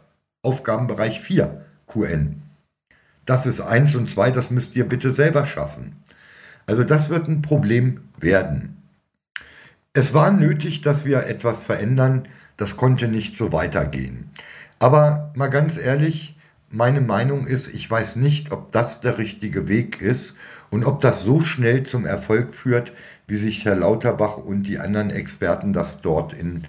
Aufgabenbereich 0.43 1.21
4 1.21 1.65
QN. 1.87 2.43
Das 3.25 3.47
ist 3.47 3.61
eins 3.61 3.95
und 3.97 4.09
zwei, 4.09 4.31
das 4.31 4.51
müsst 4.51 4.77
ihr 4.77 4.89
bitte 4.89 5.11
selber 5.13 5.47
schaffen. 5.47 5.97
Also 6.67 6.85
das 6.85 7.09
wird 7.09 7.29
ein 7.29 7.43
Problem 7.43 8.03
werden. 8.19 8.83
Es 9.93 10.13
war 10.13 10.31
nötig, 10.31 10.83
dass 10.83 11.05
wir 11.05 11.27
etwas 11.27 11.63
verändern. 11.63 12.29
Das 12.57 12.77
konnte 12.77 13.09
nicht 13.09 13.37
so 13.37 13.53
weitergehen. 13.53 14.31
Aber 14.79 15.33
mal 15.35 15.49
ganz 15.49 15.79
ehrlich, 15.79 16.36
meine 16.71 17.01
Meinung 17.01 17.47
ist, 17.47 17.73
ich 17.73 17.91
weiß 17.91 18.17
nicht, 18.17 18.53
ob 18.53 18.73
das 18.73 19.01
der 19.01 19.19
richtige 19.19 19.69
Weg 19.69 20.01
ist 20.01 20.37
und 20.71 20.85
ob 20.85 21.01
das 21.01 21.23
so 21.23 21.41
schnell 21.41 21.85
zum 21.85 22.07
Erfolg 22.07 22.55
führt, 22.55 22.93
wie 23.27 23.37
sich 23.37 23.65
Herr 23.65 23.77
Lauterbach 23.77 24.37
und 24.37 24.65
die 24.65 24.79
anderen 24.79 25.11
Experten 25.11 25.73
das 25.73 26.01
dort 26.01 26.33
in 26.33 26.65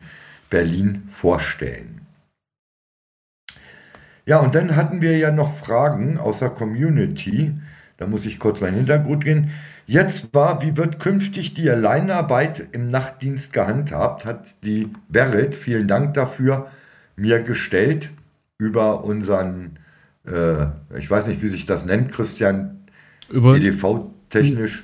Berlin 0.50 1.08
vorstellen. 1.10 2.02
Ja, 4.26 4.40
und 4.40 4.56
dann 4.56 4.76
hatten 4.76 5.02
wir 5.02 5.18
ja 5.18 5.32
noch 5.32 5.56
Fragen 5.56 6.18
aus 6.18 6.40
der 6.40 6.50
Community. 6.50 7.54
Da 7.96 8.08
muss 8.08 8.26
ich 8.26 8.40
kurz 8.40 8.60
meinen 8.60 8.76
Hintergrund 8.76 9.24
gehen. 9.24 9.52
Jetzt 9.86 10.34
war, 10.34 10.62
wie 10.62 10.76
wird 10.76 11.00
künftig 11.00 11.54
die 11.54 11.70
Alleinarbeit 11.70 12.68
im 12.74 12.92
Nachtdienst 12.92 13.54
gehandhabt, 13.54 14.26
hat 14.26 14.46
die 14.64 14.92
Berit, 15.08 15.56
vielen 15.56 15.88
Dank 15.88 16.14
dafür, 16.14 16.70
mir 17.16 17.40
gestellt 17.42 18.10
über 18.58 19.06
unseren, 19.06 19.80
äh, 20.28 20.68
ich 20.98 21.10
weiß 21.10 21.28
nicht, 21.28 21.42
wie 21.42 21.48
sich 21.48 21.66
das 21.66 21.86
nennt, 21.86 22.12
Christian, 22.12 22.82
über 23.30 23.56
EDV-technisch. 23.56 24.84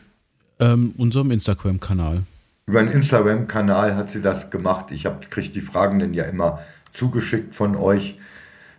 Ähm, 0.60 0.94
unserem 0.98 1.32
Instagram-Kanal. 1.32 2.24
Über 2.66 2.80
einen 2.80 2.92
Instagram-Kanal 2.92 3.96
hat 3.96 4.10
sie 4.10 4.22
das 4.22 4.50
gemacht. 4.52 4.92
Ich 4.92 5.08
kriege 5.30 5.50
die 5.50 5.62
Fragen 5.62 6.00
dann 6.00 6.14
ja 6.14 6.24
immer 6.24 6.60
zugeschickt 6.92 7.56
von 7.56 7.76
euch. 7.76 8.16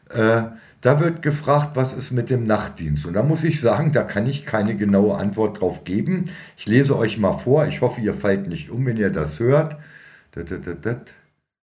Äh, 0.08 0.44
da 0.80 1.00
wird 1.00 1.22
gefragt, 1.22 1.76
was 1.76 1.94
ist 1.94 2.10
mit 2.10 2.28
dem 2.28 2.44
Nachtdienst? 2.44 3.06
Und 3.06 3.14
da 3.14 3.22
muss 3.22 3.42
ich 3.42 3.60
sagen, 3.60 3.92
da 3.92 4.02
kann 4.02 4.26
ich 4.26 4.44
keine 4.44 4.76
genaue 4.76 5.16
Antwort 5.16 5.60
drauf 5.60 5.84
geben. 5.84 6.26
Ich 6.56 6.66
lese 6.66 6.96
euch 6.96 7.18
mal 7.18 7.32
vor. 7.32 7.66
Ich 7.66 7.80
hoffe, 7.80 8.00
ihr 8.00 8.12
fallt 8.12 8.48
nicht 8.48 8.70
um, 8.70 8.84
wenn 8.84 8.98
ihr 8.98 9.10
das 9.10 9.40
hört. 9.40 9.76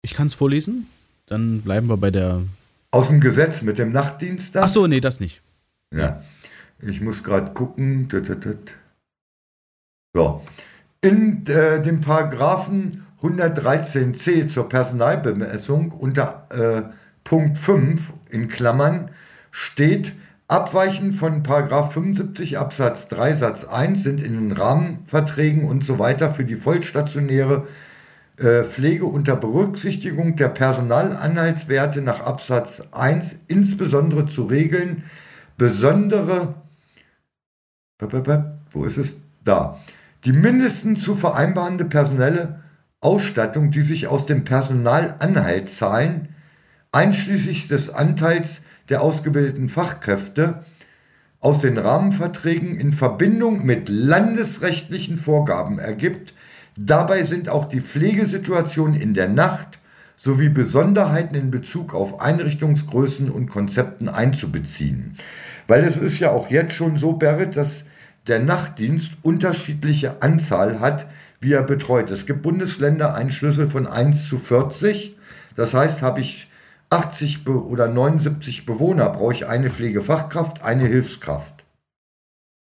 Ich 0.03 0.15
kann 0.15 0.29
es 0.29 0.35
vorlesen. 0.35 0.87
Dann 1.27 1.63
bleiben 1.63 1.89
wir 1.89 1.97
bei 1.97 2.11
der. 2.11 2.43
Aus 2.91 3.09
dem 3.09 3.21
Gesetz 3.21 3.63
mit 3.63 3.79
dem 3.79 3.93
Nachtdienst. 3.93 4.55
Das? 4.55 4.65
Ach 4.65 4.69
so, 4.69 4.87
nee, 4.87 5.01
das 5.01 5.21
nicht. 5.21 5.43
Ja. 5.95 6.23
Ich 6.81 7.01
muss 7.01 7.25
gerade 7.25 7.53
gucken. 7.53 8.09
So. 10.15 10.45
In 11.01 11.47
äh, 11.47 11.83
dem 11.83 12.01
Paragraphen 12.01 13.07
113c 13.23 14.49
zur 14.49 14.69
Personalbemessung 14.69 15.93
unter 15.93 16.47
äh, 16.51 16.95
Punkt 17.25 17.59
5 17.59 18.13
in 18.31 18.49
Klammern 18.49 19.11
steht, 19.51 20.15
abweichend 20.47 21.15
von 21.15 21.45
75 21.45 22.59
Absatz 22.59 23.09
3 23.09 23.35
Satz 23.35 23.65
1 23.65 24.03
sind 24.03 24.21
in 24.21 24.35
den 24.35 24.53
Rahmenverträgen 24.53 25.65
und 25.65 25.85
so 25.85 25.99
weiter 25.99 26.33
für 26.33 26.45
die 26.45 26.55
vollstationäre 26.55 27.67
Pflege 28.39 29.05
unter 29.05 29.35
Berücksichtigung 29.35 30.37
der 30.37 30.49
Personalanhaltswerte 30.49 32.01
nach 32.03 32.21
Absatz 32.21 32.83
1 32.93 33.41
insbesondere 33.49 34.27
zu 34.27 34.45
regeln, 34.45 35.03
besondere, 35.57 36.55
wo 38.71 38.85
ist 38.85 38.97
es? 38.97 39.21
Da. 39.45 39.81
Die 40.25 40.33
mindestens 40.33 41.03
zu 41.03 41.17
vereinbarende 41.17 41.85
personelle 41.85 42.61
Ausstattung, 43.01 43.71
die 43.73 43.81
sich 43.81 44.07
aus 44.07 44.27
dem 44.27 44.45
Personalanhaltszahlen 44.45 46.29
einschließlich 46.93 47.67
des 47.69 47.91
Anteils 47.91 48.63
der 48.89 49.03
ausgebildeten 49.03 49.69
Fachkräfte 49.69 50.65
aus 51.41 51.61
den 51.61 51.79
Rahmenverträgen 51.79 52.79
in 52.79 52.93
Verbindung 52.93 53.65
mit 53.65 53.89
landesrechtlichen 53.89 55.17
Vorgaben 55.17 55.79
ergibt. 55.79 56.35
Dabei 56.81 57.25
sind 57.25 57.49
auch 57.49 57.65
die 57.65 57.81
Pflegesituationen 57.81 58.95
in 58.95 59.13
der 59.13 59.29
Nacht 59.29 59.81
sowie 60.17 60.49
Besonderheiten 60.49 61.35
in 61.35 61.51
Bezug 61.51 61.93
auf 61.93 62.21
Einrichtungsgrößen 62.21 63.31
und 63.31 63.51
Konzepten 63.51 64.09
einzubeziehen. 64.09 65.15
Weil 65.67 65.83
es 65.83 65.97
ist 65.97 66.21
ja 66.21 66.31
auch 66.31 66.51
jetzt 66.51 66.75
schon 66.75 66.97
so, 66.97 67.15
Berit, 67.15 67.57
dass 67.57 67.85
der 68.29 68.39
Nachtdienst 68.39 69.15
unterschiedliche 69.23 70.23
Anzahl 70.23 70.79
hat, 70.79 71.07
wie 71.41 71.53
er 71.53 71.65
betreut. 71.65 72.13
Es 72.13 72.27
gibt 72.27 72.43
Bundesländer 72.43 73.13
einen 73.13 73.33
Schlüssel 73.33 73.67
von 73.67 73.89
1 73.89 74.29
zu 74.29 74.39
40. 74.39 75.17
Das 75.57 75.75
heißt, 75.75 76.01
habe 76.03 76.21
ich 76.21 76.49
80 76.91 77.49
oder 77.49 77.89
79 77.89 78.67
Bewohner 78.67 79.11
brauche 79.11 79.33
ich 79.33 79.49
eine 79.49 79.69
Pflegefachkraft, 79.69 80.63
eine 80.63 80.87
Hilfskraft. 80.87 81.65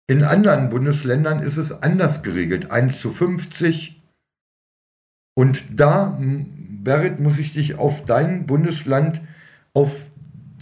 In 0.06 0.22
anderen 0.22 0.68
Bundesländern 0.68 1.40
ist 1.40 1.56
es 1.56 1.82
anders 1.82 2.22
geregelt, 2.22 2.70
1 2.70 3.00
zu 3.00 3.10
50 3.10 3.95
Und 5.38 5.64
da, 5.70 6.18
Berit, 6.82 7.20
muss 7.20 7.38
ich 7.38 7.52
dich 7.52 7.78
auf 7.78 8.06
dein 8.06 8.46
Bundesland, 8.46 9.20
auf 9.74 10.10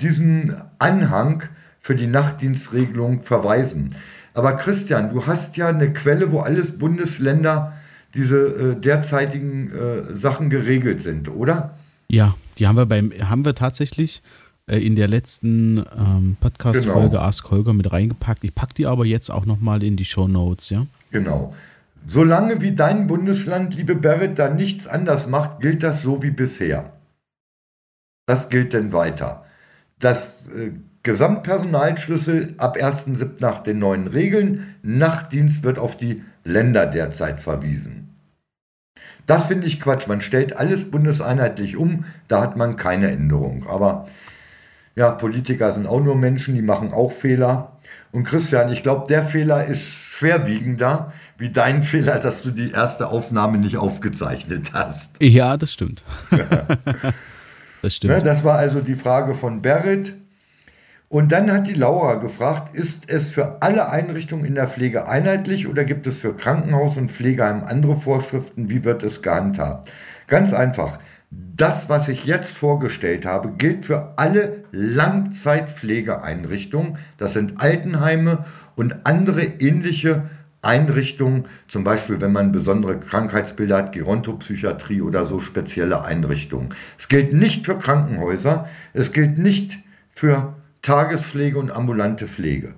diesen 0.00 0.56
Anhang 0.80 1.44
für 1.78 1.94
die 1.94 2.08
Nachtdienstregelung 2.08 3.22
verweisen. 3.22 3.94
Aber 4.34 4.54
Christian, 4.56 5.10
du 5.10 5.28
hast 5.28 5.56
ja 5.56 5.68
eine 5.68 5.92
Quelle, 5.92 6.32
wo 6.32 6.40
alles 6.40 6.76
Bundesländer 6.76 7.72
diese 8.14 8.38
äh, 8.38 8.80
derzeitigen 8.80 9.70
äh, 9.70 10.12
Sachen 10.12 10.50
geregelt 10.50 11.00
sind, 11.00 11.28
oder? 11.28 11.76
Ja, 12.08 12.34
die 12.58 12.66
haben 12.66 12.76
wir 12.76 12.87
beim 12.87 13.12
haben 13.28 13.44
wir 13.44 13.54
tatsächlich 13.54 14.22
äh, 14.66 14.84
in 14.84 14.96
der 14.96 15.06
letzten 15.06 15.84
ähm, 15.96 16.37
Podcast-Folge 16.40 17.10
genau. 17.10 17.22
Ask 17.22 17.48
Holger 17.48 17.74
mit 17.74 17.92
reingepackt. 17.92 18.42
Ich 18.42 18.54
packe 18.56 18.74
die 18.74 18.87
aber 18.87 19.06
jetzt 19.06 19.30
auch 19.30 19.46
nochmal 19.46 19.84
in 19.84 19.96
die 19.96 20.04
Show 20.04 20.26
Notes, 20.26 20.70
ja? 20.70 20.87
Genau. 21.12 21.54
Solange 22.07 22.61
wie 22.61 22.73
dein 22.73 23.07
Bundesland, 23.07 23.75
liebe 23.75 23.95
Berit, 23.95 24.38
da 24.38 24.51
nichts 24.51 24.87
anders 24.87 25.27
macht, 25.27 25.61
gilt 25.61 25.83
das 25.83 26.03
so 26.03 26.23
wie 26.23 26.31
bisher. 26.31 26.93
Das 28.27 28.49
gilt 28.49 28.73
denn 28.73 28.93
weiter. 28.93 29.45
Das 29.99 30.47
äh, 30.49 30.73
Gesamtpersonalschlüssel 31.03 32.55
ab 32.59 32.77
1.7. 32.77 33.40
nach 33.40 33.62
den 33.62 33.79
neuen 33.79 34.07
Regeln. 34.07 34.75
Nachtdienst 34.83 35.62
wird 35.62 35.79
auf 35.79 35.97
die 35.97 36.23
Länder 36.45 36.87
derzeit 36.87 37.40
verwiesen. 37.40 38.17
Das 39.27 39.47
finde 39.47 39.67
ich 39.67 39.81
Quatsch. 39.81 40.07
Man 40.07 40.21
stellt 40.21 40.57
alles 40.57 40.90
bundeseinheitlich 40.90 41.77
um, 41.77 42.05
da 42.29 42.43
hat 42.43 42.57
man 42.57 42.77
keine 42.77 43.11
Änderung. 43.11 43.67
Aber 43.67 44.09
ja, 44.97 45.11
Politiker 45.11 45.73
sind 45.73 45.87
auch 45.87 46.01
nur 46.01 46.17
Menschen, 46.17 46.55
die 46.55 46.62
machen 46.62 46.93
auch 46.93 47.12
Fehler. 47.12 47.73
Und 48.12 48.25
Christian, 48.25 48.71
ich 48.71 48.83
glaube, 48.83 49.07
der 49.09 49.25
Fehler 49.25 49.67
ist 49.67 49.83
schwerwiegender 49.83 51.12
wie 51.38 51.51
dein 51.51 51.83
Fehler, 51.83 52.18
dass 52.18 52.42
du 52.42 52.51
die 52.51 52.70
erste 52.70 53.09
Aufnahme 53.09 53.59
nicht 53.59 53.77
aufgezeichnet 53.77 54.73
hast. 54.73 55.16
Ja, 55.20 55.57
das 55.57 55.73
stimmt. 55.73 56.05
das 57.83 57.97
stimmt. 57.97 58.12
Ja, 58.12 58.20
das 58.20 58.44
war 58.44 58.59
also 58.59 58.81
die 58.81 58.94
Frage 58.94 59.35
von 59.35 59.61
Berit. 59.62 60.12
Und 61.09 61.33
dann 61.33 61.53
hat 61.53 61.66
die 61.66 61.75
Laura 61.75 62.14
gefragt, 62.14 62.75
ist 62.75 63.09
es 63.09 63.31
für 63.31 63.62
alle 63.62 63.88
Einrichtungen 63.88 64.44
in 64.44 64.57
der 64.57 64.68
Pflege 64.68 65.07
einheitlich 65.07 65.68
oder 65.68 65.85
gibt 65.85 66.09
es 66.09 66.18
für 66.18 66.35
Krankenhaus 66.35 66.97
und 66.97 67.11
Pflegeheim 67.11 67.62
andere 67.62 67.97
Vorschriften? 67.97 68.68
Wie 68.68 68.85
wird 68.85 69.05
es 69.05 69.23
gehandhabt? 69.23 69.88
Ganz 70.27 70.53
einfach. 70.53 70.99
Das, 71.31 71.88
was 71.88 72.09
ich 72.09 72.25
jetzt 72.25 72.57
vorgestellt 72.57 73.27
habe, 73.27 73.53
gilt 73.53 73.85
für 73.85 74.14
alle 74.16 74.64
Langzeitpflegeeinrichtungen. 74.73 76.99
Das 77.16 77.33
sind 77.33 77.61
Altenheime 77.61 78.44
und 78.75 79.07
andere 79.07 79.44
ähnliche 79.44 80.25
Einrichtungen, 80.64 81.46
zum 81.68 81.85
Beispiel 81.85 82.20
wenn 82.20 82.33
man 82.33 82.53
besondere 82.53 82.98
Krankheitsbilder 82.98 83.77
hat, 83.79 83.92
Gerontopsychiatrie 83.92 85.03
oder 85.03 85.24
so 85.24 85.40
spezielle 85.40 86.05
Einrichtungen. 86.05 86.74
Es 86.98 87.09
gilt 87.09 87.33
nicht 87.33 87.66
für 87.66 87.79
Krankenhäuser, 87.79 88.68
es 88.92 89.12
gilt 89.12 89.38
nicht 89.38 89.79
für 90.11 90.55
Tagespflege 90.83 91.59
und 91.59 91.70
ambulante 91.70 92.27
Pflege. 92.27 92.74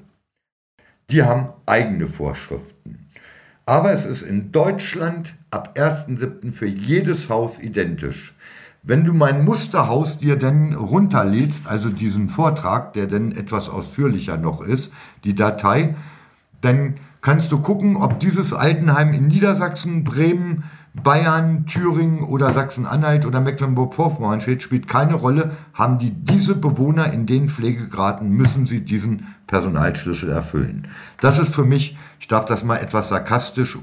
Die 1.11 1.22
haben 1.22 1.49
eigene 1.66 2.07
Vorschriften. 2.07 3.07
Aber 3.64 3.92
es 3.92 4.05
ist 4.05 4.22
in 4.22 4.53
Deutschland 4.53 5.35
ab 5.51 5.77
1.7. 5.77 6.53
für 6.53 6.66
jedes 6.66 7.29
Haus 7.29 7.59
identisch. 7.59 8.35
Wenn 8.85 9.05
du 9.05 9.12
mein 9.12 9.44
Musterhaus 9.44 10.18
dir 10.18 10.37
denn 10.37 10.72
runterlädst, 10.75 11.66
also 11.66 11.90
diesen 11.90 12.29
Vortrag, 12.29 12.92
der 12.92 13.09
dann 13.09 13.33
etwas 13.33 13.68
ausführlicher 13.68 14.37
noch 14.37 14.61
ist, 14.61 14.92
die 15.25 15.35
Datei, 15.35 15.96
dann 16.61 16.94
kannst 17.27 17.51
du 17.51 17.59
gucken, 17.59 17.97
ob 17.97 18.21
dieses 18.21 18.53
Altenheim 18.53 19.12
in 19.12 19.27
Niedersachsen, 19.27 20.05
Bremen, 20.05 20.62
Bayern, 20.95 21.67
Thüringen 21.67 22.23
oder 22.23 22.53
Sachsen-Anhalt 22.53 23.27
oder 23.27 23.41
Mecklenburg-Vorpommern 23.41 24.41
steht, 24.41 24.62
spielt 24.62 24.87
keine 24.87 25.15
Rolle. 25.15 25.51
Haben 25.75 25.99
die 25.99 26.12
diese 26.12 26.55
Bewohner 26.55 27.12
in 27.12 27.27
den 27.27 27.49
Pflegegraden, 27.49 28.31
müssen 28.31 28.67
sie 28.67 28.85
diesen 28.85 29.35
Personalschlüssel 29.49 30.31
erfüllen. 30.31 30.87
Das 31.21 31.41
ist 31.41 31.53
für 31.53 31.65
mich, 31.65 31.99
ich 32.21 32.29
darf 32.29 32.45
das 32.45 32.62
mal 32.62 32.77
etwas 32.77 33.09
sarkastisch 33.09 33.77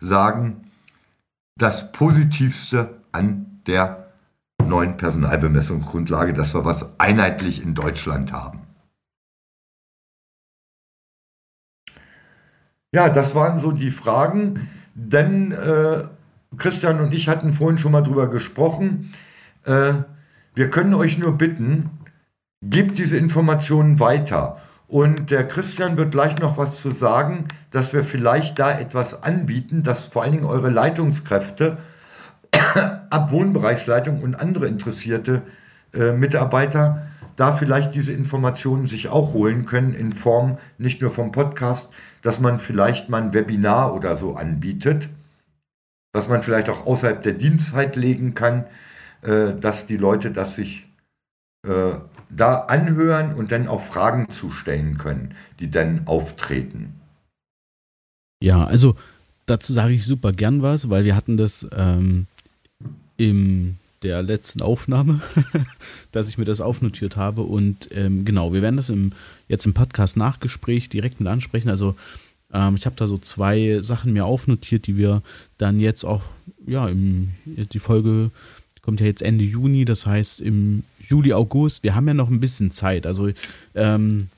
sagen, 0.00 0.62
das 1.58 1.92
Positivste 1.92 3.02
an 3.12 3.60
der 3.66 4.06
neuen 4.66 4.96
Personalbemessungsgrundlage, 4.96 6.32
dass 6.32 6.54
wir 6.54 6.64
was 6.64 6.98
einheitlich 6.98 7.62
in 7.62 7.74
Deutschland 7.74 8.32
haben. 8.32 8.60
Ja, 12.96 13.10
das 13.10 13.34
waren 13.34 13.58
so 13.58 13.72
die 13.72 13.90
Fragen, 13.90 14.70
denn 14.94 15.52
äh, 15.52 16.04
Christian 16.56 16.98
und 17.00 17.12
ich 17.12 17.28
hatten 17.28 17.52
vorhin 17.52 17.76
schon 17.76 17.92
mal 17.92 18.00
drüber 18.00 18.30
gesprochen. 18.30 19.12
Äh, 19.66 19.92
wir 20.54 20.70
können 20.70 20.94
euch 20.94 21.18
nur 21.18 21.36
bitten, 21.36 21.90
gebt 22.62 22.96
diese 22.96 23.18
Informationen 23.18 24.00
weiter. 24.00 24.56
Und 24.86 25.30
der 25.30 25.46
Christian 25.46 25.98
wird 25.98 26.12
gleich 26.12 26.38
noch 26.38 26.56
was 26.56 26.80
zu 26.80 26.90
sagen, 26.90 27.48
dass 27.70 27.92
wir 27.92 28.02
vielleicht 28.02 28.58
da 28.58 28.78
etwas 28.78 29.22
anbieten, 29.22 29.82
dass 29.82 30.06
vor 30.06 30.22
allen 30.22 30.32
Dingen 30.32 30.46
eure 30.46 30.70
Leitungskräfte 30.70 31.76
ab 33.10 33.30
Wohnbereichsleitung 33.30 34.22
und 34.22 34.40
andere 34.40 34.68
interessierte 34.68 35.42
äh, 35.92 36.12
Mitarbeiter 36.12 37.02
da 37.36 37.52
vielleicht 37.52 37.94
diese 37.94 38.12
Informationen 38.12 38.86
sich 38.86 39.08
auch 39.08 39.34
holen 39.34 39.66
können 39.66 39.92
in 39.92 40.12
Form 40.12 40.56
nicht 40.78 41.02
nur 41.02 41.10
vom 41.10 41.32
Podcast, 41.32 41.92
dass 42.26 42.40
man 42.40 42.60
vielleicht 42.60 43.08
mal 43.08 43.22
ein 43.22 43.32
Webinar 43.32 43.94
oder 43.94 44.16
so 44.16 44.34
anbietet 44.34 45.08
was 46.16 46.28
man 46.28 46.42
vielleicht 46.42 46.70
auch 46.70 46.86
außerhalb 46.86 47.22
der 47.22 47.34
Dienstzeit 47.34 47.94
legen 47.94 48.34
kann, 48.34 48.64
äh, 49.20 49.52
dass 49.52 49.86
die 49.86 49.98
Leute 49.98 50.30
das 50.30 50.56
sich 50.56 50.86
äh, 51.68 51.92
da 52.30 52.56
anhören 52.60 53.34
und 53.34 53.52
dann 53.52 53.68
auch 53.68 53.82
Fragen 53.82 54.30
zustellen 54.30 54.96
können, 54.96 55.34
die 55.60 55.70
dann 55.70 56.06
auftreten. 56.06 56.94
Ja, 58.42 58.64
also 58.64 58.96
dazu 59.44 59.74
sage 59.74 59.92
ich 59.92 60.06
super 60.06 60.32
gern 60.32 60.62
was, 60.62 60.88
weil 60.88 61.04
wir 61.04 61.14
hatten 61.14 61.36
das 61.36 61.66
ähm, 61.76 62.26
in 63.18 63.76
der 64.06 64.22
letzten 64.22 64.62
Aufnahme, 64.62 65.20
dass 66.12 66.28
ich 66.28 66.38
mir 66.38 66.44
das 66.44 66.60
aufnotiert 66.60 67.16
habe. 67.16 67.42
Und 67.42 67.88
ähm, 67.92 68.24
genau, 68.24 68.52
wir 68.52 68.62
werden 68.62 68.76
das 68.76 68.88
im, 68.88 69.12
jetzt 69.48 69.66
im 69.66 69.74
Podcast-Nachgespräch 69.74 70.88
direkt 70.88 71.20
mit 71.20 71.28
ansprechen. 71.28 71.68
Also 71.68 71.96
ähm, 72.52 72.76
ich 72.76 72.86
habe 72.86 72.96
da 72.96 73.06
so 73.06 73.18
zwei 73.18 73.78
Sachen 73.80 74.12
mir 74.12 74.24
aufnotiert, 74.24 74.86
die 74.86 74.96
wir 74.96 75.22
dann 75.58 75.80
jetzt 75.80 76.04
auch, 76.04 76.22
ja, 76.66 76.88
im, 76.88 77.30
die 77.44 77.78
Folge 77.78 78.30
kommt 78.82 79.00
ja 79.00 79.06
jetzt 79.06 79.22
Ende 79.22 79.44
Juni, 79.44 79.84
das 79.84 80.06
heißt 80.06 80.40
im 80.40 80.84
Juli, 81.00 81.32
August, 81.32 81.82
wir 81.82 81.96
haben 81.96 82.06
ja 82.06 82.14
noch 82.14 82.30
ein 82.30 82.38
bisschen 82.38 82.70
Zeit, 82.70 83.04
also 83.04 83.30
ähm, 83.74 84.28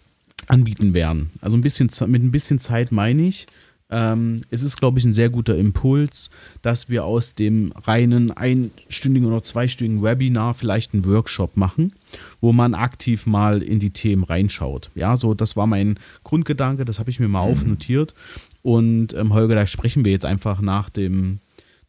anbieten 0.46 0.94
werden. 0.94 1.30
Also 1.42 1.58
ein 1.58 1.60
bisschen 1.60 1.90
mit 2.10 2.22
ein 2.22 2.30
bisschen 2.30 2.58
Zeit 2.58 2.90
meine 2.90 3.22
ich, 3.22 3.46
ähm, 3.90 4.42
es 4.50 4.62
ist, 4.62 4.78
glaube 4.78 4.98
ich, 4.98 5.04
ein 5.04 5.12
sehr 5.12 5.30
guter 5.30 5.56
Impuls, 5.56 6.30
dass 6.60 6.88
wir 6.90 7.04
aus 7.04 7.34
dem 7.34 7.72
reinen 7.72 8.30
einstündigen 8.30 9.26
oder 9.26 9.42
zweistündigen 9.42 10.02
Webinar 10.02 10.54
vielleicht 10.54 10.92
einen 10.92 11.06
Workshop 11.06 11.56
machen, 11.56 11.92
wo 12.40 12.52
man 12.52 12.74
aktiv 12.74 13.26
mal 13.26 13.62
in 13.62 13.78
die 13.78 13.90
Themen 13.90 14.24
reinschaut. 14.24 14.90
Ja, 14.94 15.16
so 15.16 15.34
das 15.34 15.56
war 15.56 15.66
mein 15.66 15.98
Grundgedanke, 16.24 16.84
das 16.84 16.98
habe 16.98 17.10
ich 17.10 17.18
mir 17.18 17.28
mal 17.28 17.46
mhm. 17.46 17.52
aufnotiert. 17.52 18.14
Und 18.62 19.14
ähm, 19.14 19.32
Holger, 19.32 19.54
da 19.54 19.66
sprechen 19.66 20.04
wir 20.04 20.12
jetzt 20.12 20.26
einfach 20.26 20.60
nach 20.60 20.90
dem 20.90 21.40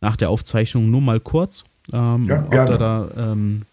nach 0.01 0.15
der 0.15 0.29
Aufzeichnung 0.29 0.89
nur 0.89 1.01
mal 1.01 1.19
kurz, 1.19 1.65
ähm, 1.91 2.25
ja, 2.25 2.45
ob 2.45 2.51
da, 2.51 2.77
da 2.77 3.09
ähm, 3.17 3.63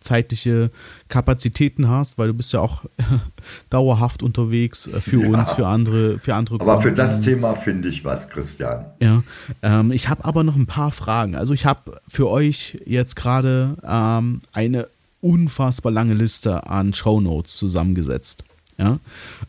zeitliche 0.00 0.70
Kapazitäten 1.08 1.88
hast, 1.88 2.18
weil 2.18 2.28
du 2.28 2.34
bist 2.34 2.52
ja 2.52 2.60
auch 2.60 2.84
dauerhaft 3.70 4.22
unterwegs 4.22 4.86
äh, 4.86 5.00
für 5.00 5.22
ja. 5.22 5.28
uns, 5.28 5.52
für 5.52 5.66
andere, 5.66 6.18
für 6.18 6.34
andere. 6.34 6.60
Aber 6.60 6.74
Kunden. 6.74 6.88
für 6.88 6.94
das 6.94 7.20
Thema 7.20 7.54
finde 7.54 7.88
ich 7.88 8.04
was, 8.04 8.28
Christian. 8.28 8.86
Ja, 9.00 9.22
ähm, 9.62 9.92
ich 9.92 10.08
habe 10.08 10.24
aber 10.24 10.42
noch 10.42 10.56
ein 10.56 10.66
paar 10.66 10.90
Fragen. 10.90 11.36
Also 11.36 11.54
ich 11.54 11.64
habe 11.64 12.00
für 12.08 12.28
euch 12.28 12.80
jetzt 12.84 13.16
gerade 13.16 13.76
ähm, 13.84 14.40
eine 14.52 14.88
unfassbar 15.20 15.92
lange 15.92 16.14
Liste 16.14 16.66
an 16.66 16.92
Shownotes 16.92 17.56
zusammengesetzt. 17.56 18.44
Ja, 18.78 18.98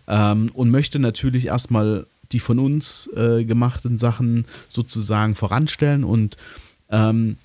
ähm, 0.08 0.52
und 0.54 0.70
möchte 0.70 1.00
natürlich 1.00 1.48
erstmal 1.48 2.06
die 2.34 2.40
von 2.40 2.60
uns 2.60 3.10
äh, 3.16 3.46
gemachten 3.46 3.98
Sachen 3.98 4.46
sozusagen 4.70 5.36
voranstellen 5.36 6.04
und 6.04 6.38
ähm, 6.90 7.38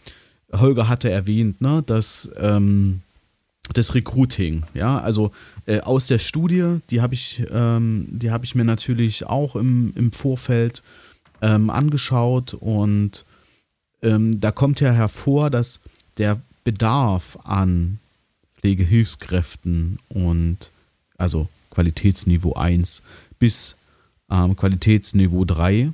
Holger 0.52 0.88
hatte 0.88 1.10
erwähnt, 1.10 1.60
ne, 1.60 1.82
dass 1.84 2.30
ähm, 2.38 3.02
das 3.72 3.94
Recruiting, 3.94 4.62
ja, 4.74 4.98
also 4.98 5.32
äh, 5.66 5.80
aus 5.80 6.06
der 6.06 6.18
Studie, 6.18 6.78
die 6.90 7.00
habe 7.00 7.14
ich, 7.14 7.42
ähm, 7.50 8.06
die 8.10 8.30
habe 8.30 8.44
ich 8.44 8.54
mir 8.54 8.64
natürlich 8.64 9.26
auch 9.26 9.56
im, 9.56 9.92
im 9.96 10.12
Vorfeld 10.12 10.82
ähm, 11.42 11.70
angeschaut 11.70 12.54
und 12.54 13.24
ähm, 14.02 14.40
da 14.40 14.52
kommt 14.52 14.80
ja 14.80 14.92
hervor, 14.92 15.50
dass 15.50 15.80
der 16.18 16.40
Bedarf 16.64 17.38
an 17.44 17.98
Pflegehilfskräften 18.58 19.98
und 20.08 20.70
also 21.18 21.48
Qualitätsniveau 21.70 22.54
1 22.54 23.02
bis 23.38 23.76
ähm, 24.30 24.56
Qualitätsniveau 24.56 25.44
3 25.44 25.92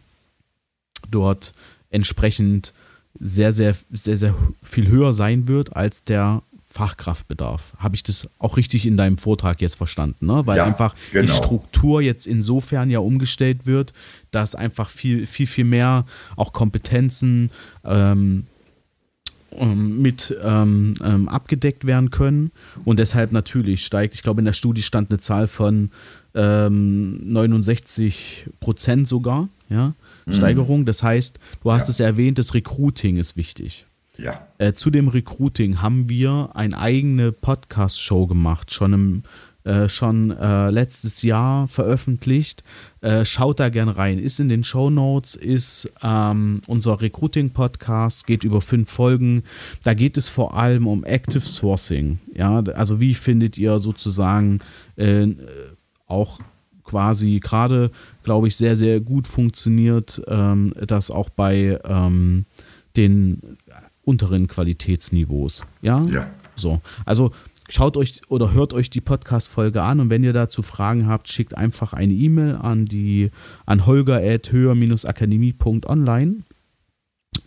dort 1.11 1.53
entsprechend 1.91 2.73
sehr, 3.19 3.53
sehr, 3.53 3.77
sehr, 3.91 4.19
sehr 4.19 4.35
viel 4.63 4.89
höher 4.89 5.13
sein 5.13 5.49
wird 5.49 5.77
als 5.77 6.05
der 6.05 6.43
Fachkraftbedarf. 6.73 7.75
Habe 7.79 7.95
ich 7.95 8.03
das 8.03 8.29
auch 8.39 8.57
richtig 8.57 8.87
in 8.87 8.97
deinem 8.97 9.19
Vortrag 9.19 9.61
jetzt 9.61 9.77
verstanden? 9.77 10.27
Ne? 10.27 10.43
Weil 10.47 10.57
Ja, 10.57 10.65
einfach 10.65 10.95
die 11.11 11.19
genau. 11.19 11.35
Struktur 11.35 12.01
jetzt 12.01 12.27
insofern 12.27 12.91
ja 12.91 12.99
umgestellt 12.99 13.67
wird, 13.67 13.93
dass 14.31 14.55
einfach 14.55 14.89
viel, 14.89 15.27
viel, 15.27 15.47
viel 15.47 15.65
mehr 15.65 16.07
auch 16.37 16.53
Kompetenzen 16.53 17.51
ähm, 17.85 18.47
ähm, 19.59 20.01
mit 20.01 20.35
ähm, 20.43 20.95
ähm, 21.05 21.29
abgedeckt 21.29 21.87
werden 21.87 22.11
können. 22.11 22.53
Und 22.85 22.99
deshalb 22.99 23.33
natürlich 23.33 23.85
steigt, 23.85 24.15
ich 24.15 24.23
glaube, 24.23 24.41
in 24.41 24.47
der 24.47 24.55
Studie 24.55 24.83
stand 24.83 25.11
eine 25.11 25.21
Zahl 25.21 25.47
von 25.47 25.91
ähm, 26.35 27.21
69 27.31 28.49
Prozent 28.61 29.09
sogar, 29.09 29.49
ja, 29.69 29.93
Steigerung. 30.31 30.85
Das 30.87 31.03
heißt, 31.03 31.39
du 31.63 31.73
hast 31.73 31.89
Ja. 31.89 31.91
es 31.93 32.01
erwähnt, 32.01 32.39
das 32.39 32.55
Recruiting 32.55 33.17
ist 33.17 33.37
wichtig. 33.37 33.87
Ja, 34.19 34.47
Äh, 34.59 34.75
zu 34.75 34.91
dem 34.91 35.09
Recruiting 35.09 35.81
haben 35.81 36.09
wir 36.09 36.51
eine 36.55 36.77
eigene 36.79 37.33
Podcast-Show 37.33 38.27
gemacht, 38.27 38.73
schon 38.73 38.93
im 38.93 39.23
äh, 39.65 39.89
schon 39.89 40.33
äh, 40.33 40.71
letztes 40.71 41.23
Jahr 41.23 41.69
veröffentlicht. 41.69 42.65
Äh, 43.01 43.25
schaut 43.25 43.61
da 43.61 43.69
gern 43.69 43.89
rein. 43.89 44.19
Ist 44.19 44.41
in 44.41 44.49
den 44.49 44.65
Show 44.65 44.91
Notes, 44.91 45.37
ist 45.37 45.89
ähm, 46.03 46.63
unser 46.67 47.01
Recruiting-Podcast, 47.01 48.27
geht 48.27 48.43
über 48.43 48.61
fünf 48.61 48.91
Folgen. 48.91 49.45
Da 49.85 49.95
geht 49.95 50.17
es 50.17 50.29
vor 50.29 50.57
allem 50.57 50.89
um 50.89 51.05
Active 51.05 51.45
Sourcing. 51.47 52.19
Ja, 52.35 52.59
also 52.75 52.99
wie 52.99 53.15
findet 53.15 53.57
ihr 53.57 53.79
sozusagen 53.79 54.59
äh, 54.97 55.29
auch 56.09 56.41
quasi 56.93 57.41
gerade, 57.41 57.91
glaube 58.23 58.47
ich, 58.49 58.57
sehr, 58.57 58.77
sehr 58.77 59.01
gut 59.01 59.27
funktioniert, 59.27 60.21
ähm, 60.29 60.75
das 60.87 61.11
auch 61.11 61.31
bei 61.31 61.81
ähm, 61.85 62.45
den 62.99 63.57
unteren 64.05 64.47
Qualitätsniveaus. 64.47 65.65
Ja? 65.81 66.05
Ja. 66.13 66.27
So. 66.55 66.83
Also 67.07 67.31
schaut 67.71 67.97
euch 67.97 68.21
oder 68.29 68.53
hört 68.53 68.75
euch 68.75 68.91
die 68.91 69.01
Podcast-Folge 69.01 69.81
an 69.81 70.01
und 70.01 70.11
wenn 70.11 70.23
ihr 70.23 70.35
dazu 70.35 70.61
Fragen 70.61 71.07
habt, 71.07 71.33
schickt 71.33 71.57
einfach 71.57 71.95
eine 71.95 72.13
E-Mail 72.13 72.57
an 72.57 72.85
die 72.85 73.31
an 73.65 73.87
holger.höher-akademie.online 73.87 76.43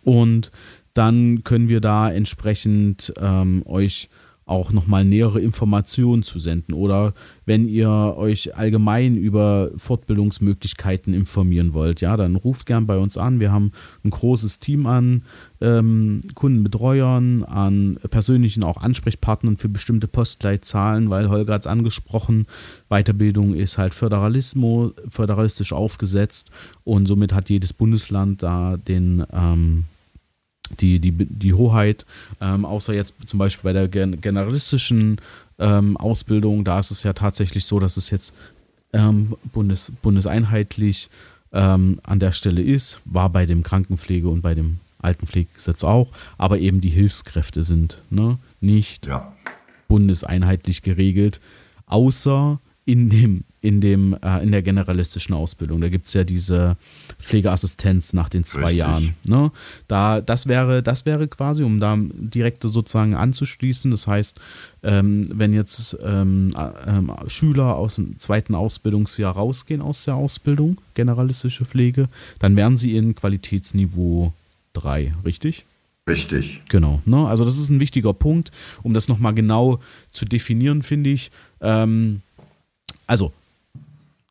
und 0.03 0.51
dann 0.95 1.43
können 1.43 1.69
wir 1.69 1.81
da 1.81 2.11
entsprechend 2.11 3.13
ähm, 3.19 3.61
euch 3.67 4.09
auch 4.45 4.71
nochmal 4.71 5.03
nähere 5.03 5.41
Informationen 5.41 6.21
zu 6.21 6.37
senden. 6.37 6.73
Oder 6.73 7.13
wenn 7.45 7.67
ihr 7.67 7.89
euch 7.89 8.55
allgemein 8.55 9.17
über 9.17 9.71
Fortbildungsmöglichkeiten 9.75 11.13
informieren 11.15 11.73
wollt, 11.73 12.01
ja, 12.01 12.15
dann 12.15 12.35
ruft 12.35 12.67
gern 12.67 12.85
bei 12.85 12.97
uns 12.97 13.17
an. 13.17 13.39
Wir 13.39 13.51
haben 13.51 13.71
ein 14.03 14.11
großes 14.11 14.59
Team 14.59 14.85
an 14.85 15.23
ähm, 15.61 16.21
Kundenbetreuern, 16.35 17.43
an 17.43 17.97
persönlichen 18.11 18.63
auch 18.63 18.77
Ansprechpartnern 18.77 19.57
für 19.57 19.69
bestimmte 19.69 20.07
Postleitzahlen, 20.07 21.09
weil 21.09 21.29
Holger 21.29 21.55
hat 21.55 21.61
es 21.61 21.67
angesprochen, 21.67 22.45
Weiterbildung 22.89 23.55
ist 23.55 23.79
halt 23.79 23.95
Föderalismo, 23.95 24.91
föderalistisch 25.09 25.73
aufgesetzt 25.73 26.51
und 26.83 27.07
somit 27.07 27.33
hat 27.33 27.49
jedes 27.49 27.73
Bundesland 27.73 28.43
da 28.43 28.77
den 28.77 29.23
ähm, 29.33 29.85
die, 30.69 30.99
die, 30.99 31.11
die 31.11 31.53
Hoheit, 31.53 32.05
ähm, 32.41 32.65
außer 32.65 32.93
jetzt 32.93 33.13
zum 33.25 33.39
Beispiel 33.39 33.69
bei 33.69 33.73
der 33.73 33.87
gen 33.87 34.21
generalistischen 34.21 35.21
ähm, 35.59 35.97
Ausbildung, 35.97 36.63
da 36.63 36.79
ist 36.79 36.91
es 36.91 37.03
ja 37.03 37.13
tatsächlich 37.13 37.65
so, 37.65 37.79
dass 37.79 37.97
es 37.97 38.09
jetzt 38.09 38.33
ähm, 38.93 39.35
bundes, 39.53 39.91
bundeseinheitlich 40.01 41.09
ähm, 41.53 41.99
an 42.03 42.19
der 42.19 42.31
Stelle 42.31 42.61
ist, 42.61 43.01
war 43.05 43.29
bei 43.29 43.45
dem 43.45 43.63
Krankenpflege 43.63 44.27
und 44.27 44.41
bei 44.41 44.55
dem 44.55 44.79
Altenpflegegesetz 45.01 45.83
auch, 45.83 46.11
aber 46.37 46.59
eben 46.59 46.81
die 46.81 46.89
Hilfskräfte 46.89 47.63
sind 47.63 48.01
ne, 48.09 48.37
nicht 48.59 49.07
ja, 49.07 49.33
bundeseinheitlich 49.87 50.81
geregelt, 50.81 51.39
außer 51.85 52.59
in 52.85 53.09
dem, 53.09 53.43
in 53.65 53.81
dem, 53.81 54.15
äh, 54.21 54.43
in 54.43 54.51
der 54.51 54.61
generalistischen 54.61 55.33
Ausbildung. 55.33 55.81
Da 55.81 55.89
gibt 55.89 56.07
es 56.07 56.13
ja 56.13 56.23
diese 56.23 56.77
Pflegeassistenz 57.19 58.13
nach 58.13 58.29
den 58.29 58.43
zwei 58.43 58.65
Richtig. 58.65 58.79
Jahren. 58.79 59.15
Ne? 59.27 59.51
Da, 59.87 60.21
das 60.21 60.45
wäre, 60.45 60.83
das 60.83 61.07
wäre 61.07 61.27
quasi, 61.27 61.63
um 61.63 61.79
da 61.79 61.97
direkt 61.99 62.61
sozusagen 62.61 63.15
anzuschließen. 63.15 63.89
Das 63.89 64.05
heißt, 64.05 64.39
ähm, 64.83 65.25
wenn 65.31 65.53
jetzt 65.53 65.97
ähm, 66.03 66.51
äh, 66.55 66.89
ähm, 66.89 67.11
Schüler 67.27 67.75
aus 67.75 67.95
dem 67.95 68.19
zweiten 68.19 68.53
Ausbildungsjahr 68.53 69.33
rausgehen 69.33 69.81
aus 69.81 70.05
der 70.05 70.15
Ausbildung, 70.15 70.79
generalistische 70.93 71.65
Pflege, 71.65 72.07
dann 72.37 72.55
wären 72.55 72.77
sie 72.77 72.95
in 72.95 73.15
Qualitätsniveau 73.15 74.31
3, 74.73 75.11
richtig? 75.25 75.65
richtig. 76.07 76.61
Genau, 76.69 77.01
ne? 77.05 77.25
also 77.27 77.45
das 77.45 77.57
ist 77.57 77.69
ein 77.69 77.79
wichtiger 77.79 78.13
Punkt, 78.13 78.51
um 78.83 78.93
das 78.93 79.07
nochmal 79.07 79.33
genau 79.33 79.79
zu 80.11 80.25
definieren, 80.25 80.83
finde 80.83 81.09
ich. 81.09 81.31
Ähm, 81.61 82.21
also, 83.07 83.33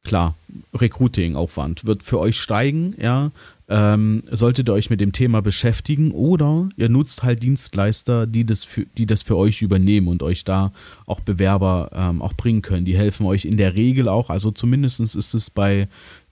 klar, 0.05 0.37
Recruiting-Aufwand 0.75 1.85
wird 1.85 2.03
für 2.03 2.19
euch 2.19 2.39
steigen, 2.39 2.95
ja. 3.01 3.33
Ähm, 3.67 4.23
solltet 4.31 4.69
ihr 4.69 4.75
euch 4.75 4.91
mit 4.91 5.01
dem 5.01 5.13
Thema 5.13 5.41
beschäftigen 5.41 6.13
oder 6.13 6.69
ihr 6.77 6.91
nutzt 6.91 7.23
halt 7.23 7.43
Dienstleister, 7.43 8.27
die 8.27 8.45
das 8.45 8.63
für, 8.63 8.85
die 8.99 9.07
das 9.07 9.23
für 9.23 9.39
euch 9.39 9.63
übernehmen 9.63 10.09
und 10.09 10.23
euch 10.23 10.45
da 10.45 10.71
auch 11.07 11.21
Bewerber 11.21 11.89
ähm, 11.95 12.21
auch 12.21 12.35
bringen 12.35 12.61
können. 12.61 12.85
Die 12.85 12.97
helfen 12.97 13.25
euch 13.25 13.47
in 13.47 13.57
der 13.57 13.75
Regel 13.75 14.07
auch, 14.07 14.29
also 14.29 14.51
zumindest 14.51 15.01
ist 15.01 15.33
es 15.33 15.49
bei 15.49 15.89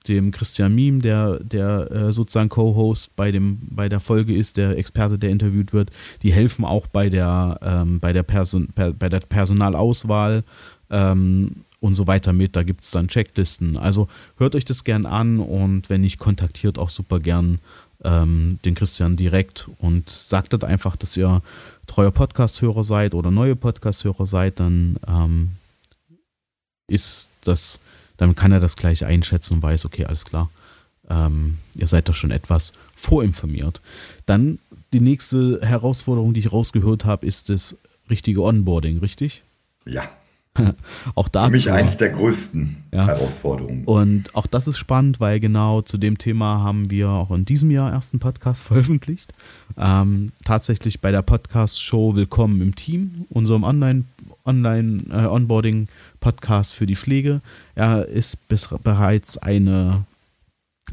dem 0.09 0.31
Christian 0.31 0.75
Miem, 0.75 1.01
der, 1.01 1.39
der 1.41 1.91
äh, 1.91 2.13
sozusagen 2.13 2.51
Co-Host 2.51 3.17
bei, 3.17 3.33
bei 3.41 3.89
der 3.89 4.01
Folge 4.01 4.35
ist, 4.35 4.59
der 4.59 4.77
Experte, 4.77 5.19
der 5.19 5.31
interviewt 5.31 5.73
wird, 5.73 5.91
die 6.23 6.35
helfen 6.35 6.67
auch 6.67 6.87
bei 6.87 7.09
der, 7.09 7.59
ähm, 7.63 7.99
bei 7.99 8.13
der, 8.13 8.25
Person, 8.25 8.69
per, 8.75 8.93
bei 8.93 9.09
der 9.09 9.21
Personalauswahl 9.21 10.45
ähm, 10.91 11.65
und 11.83 11.95
so 11.95 12.07
weiter 12.07 12.33
mit. 12.33 12.57
Da 12.57 12.63
gibt 12.63 12.85
es 12.85 12.93
dann 12.93 13.09
Checklisten. 13.09 13.77
Also 13.77 14.09
hört 14.39 14.55
euch 14.55 14.65
das 14.65 14.85
gern 14.85 15.05
an 15.05 15.41
und 15.41 15.91
wenn 15.91 16.01
nicht, 16.01 16.19
kontaktiert 16.19 16.79
auch 16.79 16.89
super 16.89 17.19
gern 17.19 17.59
ähm, 18.05 18.59
den 18.65 18.75
Christian 18.75 19.17
direkt 19.17 19.69
und 19.79 20.09
sagt 20.09 20.53
das 20.53 20.63
einfach, 20.63 20.97
dass 20.97 21.17
ihr 21.17 21.43
treuer 21.87 22.13
Podcast-Hörer 22.13 22.85
seid 22.85 23.15
oder 23.15 23.31
neue 23.31 23.57
Podcast-Hörer 23.57 24.27
seid, 24.27 24.61
dann 24.61 24.97
ähm, 25.09 25.51
ist 26.87 27.31
das, 27.43 27.81
dann 28.17 28.37
kann 28.37 28.53
er 28.53 28.61
das 28.61 28.77
gleich 28.77 29.05
einschätzen 29.05 29.55
und 29.55 29.63
weiß, 29.63 29.85
okay, 29.85 30.05
alles 30.05 30.25
klar. 30.25 30.51
Ähm, 31.11 31.59
ihr 31.75 31.89
seid 31.89 32.09
doch 32.09 32.15
schon 32.15 32.31
etwas 32.31 32.73
vorinformiert. 32.95 33.81
Dann 34.27 34.61
die 34.93 35.01
nächste 35.01 35.61
Herausforderung, 35.63 36.33
die 36.33 36.41
ich 36.41 36.53
rausgehört 36.53 37.05
habe, 37.05 37.27
ist 37.27 37.49
das 37.49 37.77
richtige 38.09 38.45
Onboarding, 38.45 38.99
richtig? 38.99 39.43
Ja, 39.85 40.09
Auch 41.15 41.27
für 41.27 41.31
dazu. 41.33 41.53
mich 41.53 41.71
eins 41.71 41.97
der 41.97 42.11
größten 42.11 42.85
Ja. 42.93 43.07
Herausforderungen. 43.07 43.85
Und 43.85 44.35
auch 44.35 44.47
das 44.47 44.69
ist 44.69 44.77
spannend, 44.79 45.19
weil 45.19 45.41
genau 45.41 45.81
zu 45.83 45.97
dem 45.97 46.19
Thema 46.19 46.61
haben 46.63 46.91
wir 46.91 47.09
auch 47.09 47.31
in 47.31 47.45
diesem 47.45 47.71
Jahr 47.71 47.91
erst 47.93 48.13
einen 48.13 48.21
Podcast 48.21 48.63
veröffentlicht. 48.65 49.33
Ähm, 49.79 50.33
tatsächlich 50.45 51.01
bei 51.01 51.11
der 51.11 51.23
Podcast-Show 51.23 52.17
Willkommen 52.17 52.61
im 52.61 52.75
Team, 52.75 53.25
unserem 53.31 53.65
Online- 53.65 54.05
Online, 54.45 55.05
äh, 55.11 56.65
für 56.73 56.87
die 56.87 56.97
Pflege. 56.97 57.41
Er 57.75 58.07
ist 58.07 58.49
bis, 58.49 58.69
bereits 58.83 59.39
eine 59.39 60.05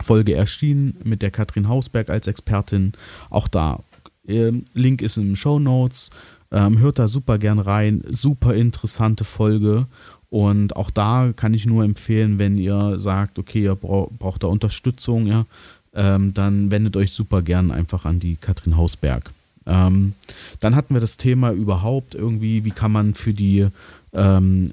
Folge 0.04 0.36
erschienen 0.36 0.98
mit 1.04 1.22
der 1.22 1.32
Katrin 1.32 1.68
Hausberg 1.68 2.10
als 2.10 2.28
Expertin. 2.28 2.94
Auch 3.30 3.48
da. 3.48 3.80
Ähm, 4.28 4.66
Link 4.74 5.02
ist 5.02 5.18
in 5.18 5.30
den 5.30 5.36
Show 5.36 5.60
Notes. 5.60 6.12
Ähm, 6.52 6.80
hört 6.80 7.00
da 7.00 7.08
super 7.08 7.38
gern 7.38 7.60
rein. 7.60 8.04
Super 8.08 8.54
interessante 8.54 9.24
Folge. 9.24 9.88
Und 10.30 10.76
auch 10.76 10.92
da 10.92 11.32
kann 11.36 11.54
ich 11.54 11.66
nur 11.66 11.84
empfehlen, 11.84 12.40
wenn 12.40 12.58
ihr 12.58 13.00
sagt, 13.00 13.40
okay, 13.40 13.64
ihr 13.64 13.76
braucht, 13.76 14.44
da 14.44 14.48
Unterstützung, 14.48 15.26
ja, 15.26 15.46
ähm, 15.94 16.34
dann 16.34 16.70
wendet 16.70 16.96
euch 16.98 17.12
super 17.12 17.42
gern 17.42 17.72
einfach 17.72 18.06
an 18.06 18.20
die 18.20 18.36
Katrin 18.36 18.78
Hausberg. 18.78 19.32
Ähm, 19.66 20.14
dann 20.60 20.76
hatten 20.76 20.94
wir 20.94 21.02
das 21.02 21.18
Thema 21.18 21.52
überhaupt 21.52 22.16
irgendwie, 22.16 22.64
wie 22.64 22.72
kann 22.72 22.92
man 22.92 23.16
für 23.16 23.34
die, 23.34 23.68
ähm, 24.14 24.72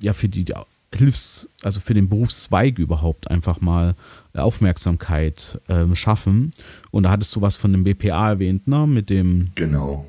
ja, 0.00 0.14
für 0.14 0.28
die 0.28 0.46
Hilfs-, 0.94 1.48
also 1.62 1.80
für 1.80 1.94
den 1.94 2.08
Berufszweig 2.08 2.78
überhaupt 2.78 3.30
einfach 3.30 3.60
mal 3.60 3.94
Aufmerksamkeit 4.34 5.60
ähm, 5.68 5.94
schaffen. 5.94 6.52
Und 6.90 7.02
da 7.04 7.10
hattest 7.10 7.36
du 7.36 7.42
was 7.42 7.56
von 7.56 7.72
dem 7.72 7.84
BPA 7.84 8.30
erwähnt, 8.30 8.68
ne, 8.68 8.86
mit 8.86 9.10
dem, 9.10 9.50
Genau. 9.54 10.06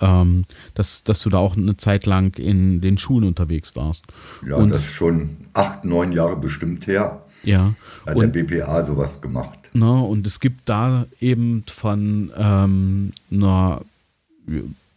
Ähm, 0.00 0.44
dass, 0.74 1.02
dass 1.04 1.20
du 1.22 1.30
da 1.30 1.38
auch 1.38 1.56
eine 1.56 1.76
Zeit 1.76 2.06
lang 2.06 2.36
in 2.38 2.80
den 2.80 2.98
Schulen 2.98 3.24
unterwegs 3.28 3.74
warst. 3.76 4.04
Ja, 4.46 4.56
Und- 4.56 4.70
das 4.70 4.82
ist 4.86 4.92
schon 4.92 5.36
acht, 5.54 5.84
neun 5.84 6.12
Jahre 6.12 6.36
bestimmt 6.36 6.86
her, 6.86 7.22
Ja. 7.44 7.74
hat 8.06 8.16
Und, 8.16 8.34
der 8.34 8.42
BPA 8.42 8.84
sowas 8.84 9.20
gemacht. 9.20 9.58
ne, 9.72 9.92
und 9.92 10.26
es 10.26 10.40
gibt 10.40 10.68
da 10.68 11.06
eben 11.20 11.64
von 11.66 12.30
ähm, 12.36 13.12
einer 13.30 13.80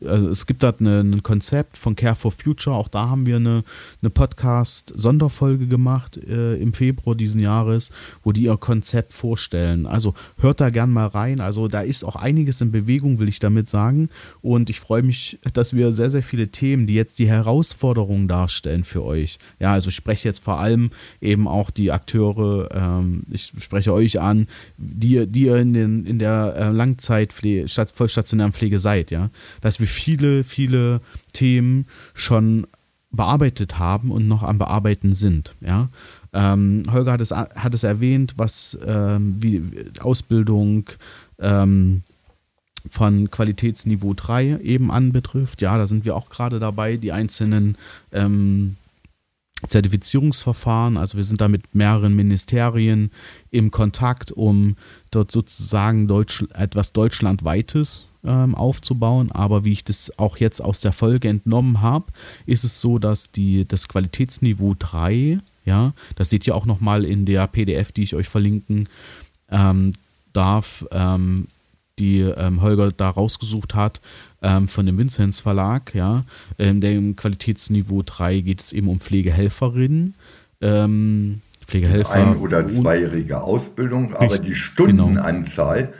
also 0.05 0.29
es 0.29 0.45
gibt 0.45 0.63
da 0.63 0.73
eine, 0.79 1.01
ein 1.01 1.23
Konzept 1.23 1.77
von 1.77 1.95
Care 1.95 2.15
for 2.15 2.31
Future, 2.31 2.75
auch 2.75 2.87
da 2.87 3.09
haben 3.09 3.25
wir 3.25 3.35
eine, 3.35 3.63
eine 4.01 4.09
Podcast-Sonderfolge 4.09 5.67
gemacht 5.67 6.17
äh, 6.17 6.55
im 6.55 6.73
Februar 6.73 7.15
diesen 7.15 7.41
Jahres, 7.41 7.91
wo 8.23 8.31
die 8.31 8.43
ihr 8.43 8.57
Konzept 8.57 9.13
vorstellen. 9.13 9.85
Also 9.85 10.13
hört 10.37 10.61
da 10.61 10.69
gern 10.69 10.91
mal 10.91 11.07
rein. 11.07 11.41
Also 11.41 11.67
da 11.67 11.81
ist 11.81 12.03
auch 12.03 12.15
einiges 12.15 12.61
in 12.61 12.71
Bewegung, 12.71 13.19
will 13.19 13.27
ich 13.27 13.39
damit 13.39 13.69
sagen. 13.69 14.09
Und 14.41 14.69
ich 14.69 14.79
freue 14.79 15.03
mich, 15.03 15.39
dass 15.53 15.73
wir 15.73 15.91
sehr, 15.91 16.09
sehr 16.09 16.23
viele 16.23 16.49
Themen, 16.49 16.87
die 16.87 16.93
jetzt 16.93 17.19
die 17.19 17.27
Herausforderungen 17.27 18.27
darstellen 18.27 18.83
für 18.83 19.03
euch. 19.03 19.39
Ja, 19.59 19.73
also 19.73 19.89
ich 19.89 19.95
spreche 19.95 20.27
jetzt 20.27 20.43
vor 20.43 20.59
allem 20.59 20.91
eben 21.21 21.47
auch 21.47 21.69
die 21.69 21.91
Akteure, 21.91 22.69
ähm, 22.73 23.23
ich 23.29 23.51
spreche 23.59 23.93
euch 23.93 24.19
an, 24.19 24.47
die, 24.77 25.27
die 25.27 25.45
ihr 25.45 25.57
in, 25.57 25.73
den, 25.73 26.05
in 26.05 26.19
der 26.19 26.55
äh, 26.55 26.69
Langzeitpflege, 26.69 27.67
vollstationären 27.93 28.53
Pflege 28.53 28.79
seid, 28.79 29.11
ja, 29.11 29.29
dass 29.61 29.79
wir 29.79 29.88
viele, 29.91 30.43
viele 30.43 31.01
Themen 31.33 31.85
schon 32.13 32.67
bearbeitet 33.11 33.79
haben 33.79 34.11
und 34.11 34.27
noch 34.27 34.43
am 34.43 34.57
Bearbeiten 34.57 35.13
sind. 35.13 35.55
Ja? 35.61 35.89
Ähm, 36.33 36.83
Holger 36.91 37.13
hat 37.13 37.21
es, 37.21 37.31
hat 37.31 37.73
es 37.73 37.83
erwähnt, 37.83 38.33
was 38.37 38.77
ähm, 38.85 39.37
wie 39.39 39.63
Ausbildung 39.99 40.89
ähm, 41.39 42.03
von 42.89 43.29
Qualitätsniveau 43.31 44.13
3 44.13 44.59
eben 44.61 44.91
anbetrifft. 44.91 45.61
Ja, 45.61 45.77
da 45.77 45.87
sind 45.87 46.05
wir 46.05 46.15
auch 46.15 46.29
gerade 46.29 46.59
dabei, 46.59 46.97
die 46.97 47.11
einzelnen 47.11 47.77
ähm, 48.11 48.77
Zertifizierungsverfahren. 49.67 50.97
Also 50.97 51.17
wir 51.17 51.23
sind 51.23 51.41
da 51.41 51.47
mit 51.47 51.75
mehreren 51.75 52.15
Ministerien 52.15 53.11
im 53.51 53.71
Kontakt, 53.71 54.31
um 54.31 54.77
dort 55.11 55.31
sozusagen 55.31 56.07
Deutsch, 56.07 56.45
etwas 56.53 56.93
Deutschlandweites 56.93 58.08
ähm, 58.23 58.55
aufzubauen. 58.55 59.31
Aber 59.31 59.63
wie 59.65 59.71
ich 59.71 59.83
das 59.83 60.11
auch 60.17 60.37
jetzt 60.37 60.61
aus 60.61 60.81
der 60.81 60.93
Folge 60.93 61.29
entnommen 61.29 61.81
habe, 61.81 62.05
ist 62.45 62.63
es 62.63 62.81
so, 62.81 62.99
dass 62.99 63.31
die, 63.31 63.67
das 63.67 63.87
Qualitätsniveau 63.87 64.75
3, 64.77 65.39
ja, 65.65 65.93
das 66.15 66.29
seht 66.29 66.45
ihr 66.47 66.55
auch 66.55 66.65
nochmal 66.65 67.05
in 67.05 67.25
der 67.25 67.47
PDF, 67.47 67.91
die 67.91 68.03
ich 68.03 68.15
euch 68.15 68.27
verlinken 68.27 68.89
ähm, 69.49 69.93
darf, 70.33 70.85
ähm, 70.91 71.47
die 71.97 72.19
ähm, 72.19 72.61
Holger 72.61 72.89
da 72.89 73.09
rausgesucht 73.09 73.75
hat, 73.75 73.99
ähm, 74.41 74.69
von 74.69 74.85
dem 74.85 74.97
Vinzenz 74.97 75.41
Verlag, 75.41 75.93
ja. 75.93 76.23
In 76.57 76.79
dem 76.79 77.17
Qualitätsniveau 77.17 78.03
3 78.05 78.39
geht 78.39 78.61
es 78.61 78.71
eben 78.71 78.87
um 78.87 79.01
Pflegehelferinnen. 79.01 80.15
Ähm, 80.61 81.41
Pflegehelfer. 81.67 82.11
Ein- 82.11 82.37
oder 82.37 82.65
zweijährige 82.67 83.41
Ausbildung, 83.41 84.15
aber 84.15 84.37
die 84.37 84.47
genau. 84.47 84.55
Stundenanzahl 84.55 85.83
genau 85.83 85.93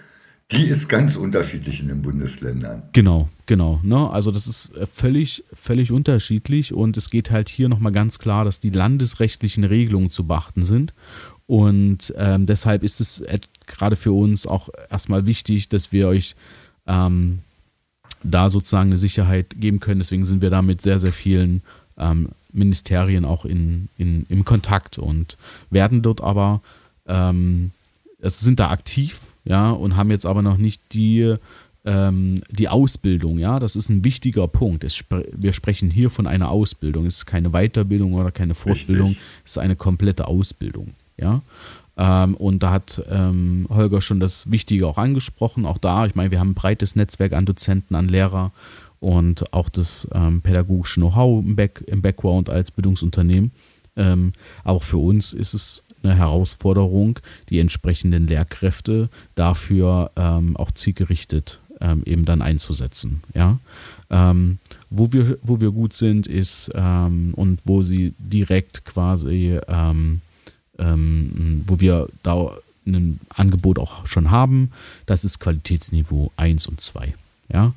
die 0.52 0.64
ist 0.64 0.88
ganz 0.88 1.16
unterschiedlich 1.16 1.80
in 1.80 1.90
den 1.90 2.02
Bundesländern. 2.02 2.84
Genau, 2.94 3.30
genau. 3.46 3.80
Ne? 3.84 4.10
Also 4.10 4.32
das 4.32 4.48
ist 4.48 4.76
äh, 4.78 4.88
völlig, 4.88 5.44
völlig 5.54 5.92
unterschiedlich 5.92 6.74
und 6.74 6.98
es 6.98 7.10
geht 7.10 7.30
halt 7.30 7.50
hier 7.50 7.70
nochmal 7.70 7.92
ganz 7.92 8.18
klar, 8.18 8.46
dass 8.46 8.60
die 8.60 8.72
landesrechtlichen 8.72 9.64
Regelungen 9.64 10.10
zu 10.10 10.26
beachten 10.26 10.64
sind. 10.64 10.94
Und 11.46 12.14
ähm, 12.18 12.46
deshalb 12.46 12.84
ist 12.84 13.00
es 13.00 13.24
gerade 13.68 13.96
für 13.96 14.12
uns 14.12 14.48
auch 14.48 14.70
erstmal 14.90 15.26
wichtig, 15.26 15.70
dass 15.70 15.92
wir 15.92 16.08
euch 16.08 16.36
ähm, 16.88 17.40
da 18.24 18.50
sozusagen 18.50 18.90
eine 18.90 18.98
Sicherheit 18.98 19.56
geben 19.60 19.80
können. 19.80 20.00
Deswegen 20.00 20.26
sind 20.26 20.42
wir 20.42 20.50
da 20.50 20.62
mit 20.62 20.82
sehr, 20.82 21.00
sehr 21.00 21.14
vielen 21.14 21.62
ähm, 21.98 22.30
Ministerien 22.52 23.26
auch 23.26 23.46
in, 23.46 23.90
in, 23.98 24.26
im 24.30 24.46
Kontakt 24.46 24.98
und 24.98 25.38
werden 25.70 26.02
dort 26.02 26.22
aber, 26.22 26.62
ähm, 27.08 27.72
sind 28.22 28.60
da 28.60 28.72
aktiv 28.72 29.20
ja, 29.50 29.72
und 29.72 29.98
haben 29.98 30.12
jetzt 30.12 30.28
aber 30.28 30.44
noch 30.44 30.58
nicht 30.58 30.94
die, 30.94 31.36
ähm, 31.84 32.42
die 32.52 32.70
Ausbildung, 32.70 33.40
ja, 33.40 33.60
das 33.60 33.76
ist 33.76 33.90
ein 33.90 34.04
wichtiger 34.06 34.48
Punkt. 34.48 34.84
Es, 34.84 35.04
wir 35.34 35.54
sprechen 35.54 35.90
hier 35.90 36.12
von 36.12 36.28
einer 36.28 36.52
Ausbildung, 36.52 37.08
es 37.08 37.18
ist 37.18 37.26
keine 37.26 37.50
Weiterbildung 37.50 38.14
oder 38.14 38.32
keine 38.32 38.54
Fortbildung, 38.54 39.10
Richtig. 39.10 39.26
es 39.44 39.52
ist 39.54 39.58
eine 39.58 39.76
komplette 39.76 40.28
Ausbildung, 40.28 40.94
ja. 41.18 41.42
Ähm, 41.98 42.36
und 42.36 42.62
da 42.62 42.72
hat 42.72 43.02
ähm, 43.10 43.66
Holger 43.70 44.02
schon 44.02 44.20
das 44.20 44.52
Wichtige 44.52 44.88
auch 44.88 45.00
angesprochen, 45.00 45.66
auch 45.66 45.80
da, 45.80 46.06
ich 46.06 46.14
meine, 46.14 46.30
wir 46.30 46.40
haben 46.40 46.52
ein 46.52 46.56
breites 46.56 46.96
Netzwerk 46.96 47.34
an 47.34 47.48
Dozenten, 47.48 47.96
an 47.96 48.08
Lehrer 48.08 48.52
und 49.00 49.52
auch 49.52 49.70
das 49.70 50.08
ähm, 50.14 50.42
pädagogische 50.44 51.00
Know-how 51.00 51.44
im, 51.44 51.56
Back, 51.56 51.84
im 51.88 52.04
Background 52.04 52.52
als 52.52 52.70
Bildungsunternehmen. 52.70 53.52
Ähm, 53.96 54.32
auch 54.64 54.84
für 54.84 54.98
uns 54.98 55.34
ist 55.34 55.56
es 55.56 55.84
eine 56.04 56.16
Herausforderung, 56.16 57.20
die 57.50 57.60
entsprechenden 57.60 58.28
Lehrkräfte 58.28 59.10
dafür 59.36 60.12
ähm, 60.16 60.56
auch 60.58 60.72
zielgerichtet 60.72 61.60
ähm, 61.82 62.04
eben 62.06 62.26
dann 62.26 62.42
einzusetzen. 62.42 63.24
Ja? 63.34 63.60
Ähm, 64.10 64.60
wo, 64.90 65.12
wir, 65.14 65.38
wo 65.42 65.60
wir 65.62 65.72
gut 65.72 65.94
sind, 65.94 66.28
ist 66.28 66.72
ähm, 66.76 67.34
und 67.36 67.62
wo 67.66 67.82
sie 67.82 68.14
direkt 68.18 68.86
quasi, 68.86 69.60
ähm, 69.68 70.22
ähm, 70.78 71.64
wo 71.68 71.80
wir 71.80 72.08
da 72.24 72.52
ein 72.86 73.20
Angebot 73.30 73.78
auch 73.80 74.08
schon 74.08 74.32
haben, 74.32 74.72
das 75.06 75.24
ist 75.24 75.40
Qualitätsniveau 75.40 76.32
1 76.38 76.68
und 76.68 76.82
2. 76.82 77.14
Ja? 77.52 77.74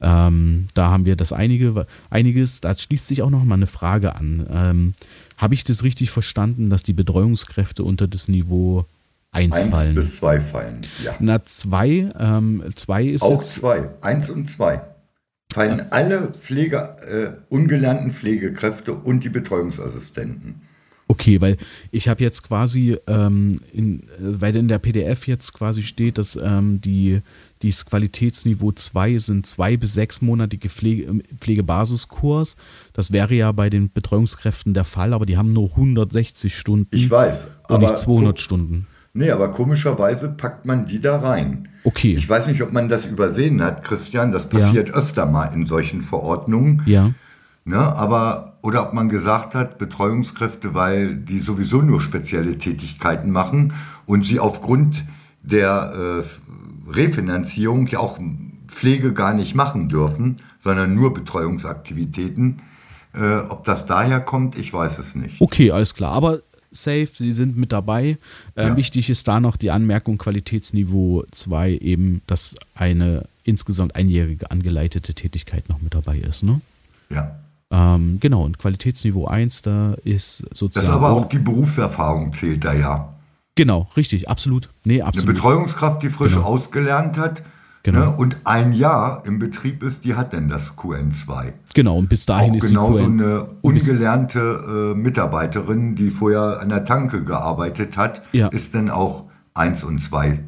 Ähm, 0.00 0.68
da 0.74 0.90
haben 0.90 1.06
wir 1.06 1.16
das 1.16 1.32
einige, 1.32 1.86
einiges, 2.10 2.60
da 2.60 2.76
schließt 2.76 3.06
sich 3.06 3.22
auch 3.22 3.30
noch 3.30 3.44
mal 3.44 3.54
eine 3.54 3.66
Frage 3.66 4.14
an. 4.14 4.46
Ähm, 4.50 4.92
Habe 5.36 5.54
ich 5.54 5.64
das 5.64 5.82
richtig 5.82 6.10
verstanden, 6.10 6.70
dass 6.70 6.82
die 6.82 6.92
Betreuungskräfte 6.92 7.82
unter 7.82 8.06
das 8.06 8.28
Niveau 8.28 8.84
1 9.32 9.54
Eins 9.54 9.74
fallen? 9.74 9.88
1 9.88 9.94
bis 9.94 10.16
2 10.16 10.40
fallen, 10.40 10.80
ja. 11.02 11.14
Na, 11.18 11.42
2, 11.42 12.08
ähm, 12.18 12.62
2 12.74 13.04
ist. 13.04 13.22
Auch 13.22 13.42
2, 13.42 13.90
1 14.02 14.30
und 14.30 14.50
2. 14.50 14.80
Fallen 15.52 15.78
ja. 15.78 15.86
alle 15.90 16.32
Pflege, 16.32 16.96
äh, 17.08 17.52
ungelernten 17.52 18.12
Pflegekräfte 18.12 18.92
und 18.92 19.24
die 19.24 19.30
Betreuungsassistenten. 19.30 20.60
Okay, 21.08 21.40
weil 21.40 21.56
ich 21.92 22.08
habe 22.08 22.22
jetzt 22.22 22.42
quasi, 22.42 22.96
ähm, 23.06 23.60
in, 23.72 24.02
weil 24.18 24.56
in 24.56 24.66
der 24.66 24.78
PDF 24.78 25.28
jetzt 25.28 25.52
quasi 25.52 25.82
steht, 25.82 26.18
dass 26.18 26.36
ähm, 26.36 26.80
die 26.80 27.20
dieses 27.62 27.86
Qualitätsniveau 27.86 28.72
2 28.72 29.18
sind 29.18 29.46
zwei 29.46 29.76
bis 29.76 29.94
sechsmonatige 29.94 30.68
Pflege, 30.68 31.06
ähm, 31.06 31.22
Pflegebasiskurs. 31.40 32.56
Das 32.92 33.12
wäre 33.12 33.34
ja 33.34 33.52
bei 33.52 33.70
den 33.70 33.90
Betreuungskräften 33.92 34.74
der 34.74 34.84
Fall, 34.84 35.12
aber 35.12 35.26
die 35.26 35.36
haben 35.36 35.52
nur 35.52 35.70
160 35.70 36.56
Stunden. 36.56 36.88
Ich 36.94 37.10
weiß. 37.10 37.48
Und 37.68 37.80
nicht 37.80 37.98
200 37.98 38.40
Stunden. 38.40 38.86
Nee, 39.12 39.30
aber 39.30 39.48
komischerweise 39.50 40.28
packt 40.28 40.66
man 40.66 40.84
die 40.84 41.00
da 41.00 41.18
rein. 41.18 41.68
Okay. 41.84 42.16
Ich 42.16 42.28
weiß 42.28 42.48
nicht, 42.48 42.62
ob 42.62 42.72
man 42.72 42.90
das 42.90 43.06
übersehen 43.06 43.62
hat, 43.62 43.82
Christian. 43.82 44.30
Das 44.30 44.46
passiert 44.46 44.88
ja. 44.88 44.94
öfter 44.94 45.24
mal 45.24 45.46
in 45.54 45.64
solchen 45.64 46.02
Verordnungen. 46.02 46.82
Ja. 46.84 47.12
Ne, 47.64 47.78
aber, 47.78 48.58
oder 48.62 48.86
ob 48.86 48.92
man 48.92 49.08
gesagt 49.08 49.54
hat, 49.54 49.78
Betreuungskräfte, 49.78 50.74
weil 50.74 51.16
die 51.16 51.40
sowieso 51.40 51.82
nur 51.82 52.00
spezielle 52.00 52.58
Tätigkeiten 52.58 53.30
machen 53.30 53.72
und 54.04 54.24
sie 54.24 54.38
aufgrund 54.38 55.02
der 55.42 56.22
äh, 56.22 56.65
Refinanzierung 56.86 57.86
ja 57.88 57.98
auch 57.98 58.18
Pflege 58.68 59.12
gar 59.12 59.34
nicht 59.34 59.54
machen 59.54 59.88
dürfen, 59.88 60.38
sondern 60.60 60.94
nur 60.94 61.14
Betreuungsaktivitäten. 61.14 62.62
Äh, 63.14 63.38
ob 63.48 63.64
das 63.64 63.86
daher 63.86 64.20
kommt, 64.20 64.56
ich 64.56 64.72
weiß 64.72 64.98
es 64.98 65.14
nicht. 65.14 65.40
Okay, 65.40 65.70
alles 65.70 65.94
klar. 65.94 66.12
Aber 66.12 66.40
safe, 66.70 67.08
Sie 67.14 67.32
sind 67.32 67.56
mit 67.56 67.72
dabei. 67.72 68.18
Äh, 68.54 68.68
ja. 68.68 68.76
Wichtig 68.76 69.10
ist 69.10 69.26
da 69.28 69.40
noch 69.40 69.56
die 69.56 69.70
Anmerkung 69.70 70.18
Qualitätsniveau 70.18 71.24
2, 71.30 71.78
eben, 71.78 72.22
dass 72.26 72.54
eine 72.74 73.24
insgesamt 73.44 73.94
einjährige 73.96 74.50
angeleitete 74.50 75.14
Tätigkeit 75.14 75.68
noch 75.68 75.80
mit 75.80 75.94
dabei 75.94 76.18
ist. 76.18 76.42
Ne? 76.42 76.60
Ja. 77.10 77.36
Ähm, 77.70 78.18
genau, 78.20 78.44
und 78.44 78.58
Qualitätsniveau 78.58 79.26
1, 79.26 79.62
da 79.62 79.94
ist 80.04 80.44
sozusagen. 80.54 80.86
Das 80.86 80.94
aber 80.94 81.10
auch 81.10 81.26
die 81.26 81.38
Berufserfahrung 81.38 82.32
zählt 82.32 82.64
da 82.64 82.74
ja. 82.74 83.15
Genau, 83.56 83.88
richtig, 83.96 84.28
absolut. 84.28 84.68
Nee, 84.84 85.02
absolut. 85.02 85.28
Eine 85.28 85.34
Betreuungskraft, 85.34 86.02
die 86.02 86.10
frisch 86.10 86.34
genau. 86.34 86.46
ausgelernt 86.46 87.18
hat 87.18 87.42
genau. 87.82 88.10
ne, 88.10 88.16
und 88.16 88.36
ein 88.44 88.72
Jahr 88.72 89.22
im 89.26 89.38
Betrieb 89.38 89.82
ist, 89.82 90.04
die 90.04 90.14
hat 90.14 90.32
denn 90.32 90.48
das 90.48 90.72
QN2. 90.76 91.54
Genau, 91.74 91.96
und 91.96 92.08
bis 92.08 92.26
dahin 92.26 92.52
Auch 92.52 92.56
ist 92.56 92.68
genau 92.68 92.96
so 92.96 93.04
eine 93.04 93.46
ungelernte 93.62 94.92
äh, 94.94 94.98
Mitarbeiterin, 94.98 95.96
die 95.96 96.10
vorher 96.10 96.60
an 96.60 96.68
der 96.68 96.84
Tanke 96.84 97.24
gearbeitet 97.24 97.96
hat, 97.96 98.22
ja. 98.32 98.48
ist 98.48 98.74
dann 98.74 98.90
auch 98.90 99.24
1 99.54 99.84
und 99.84 100.00
2. 100.00 100.38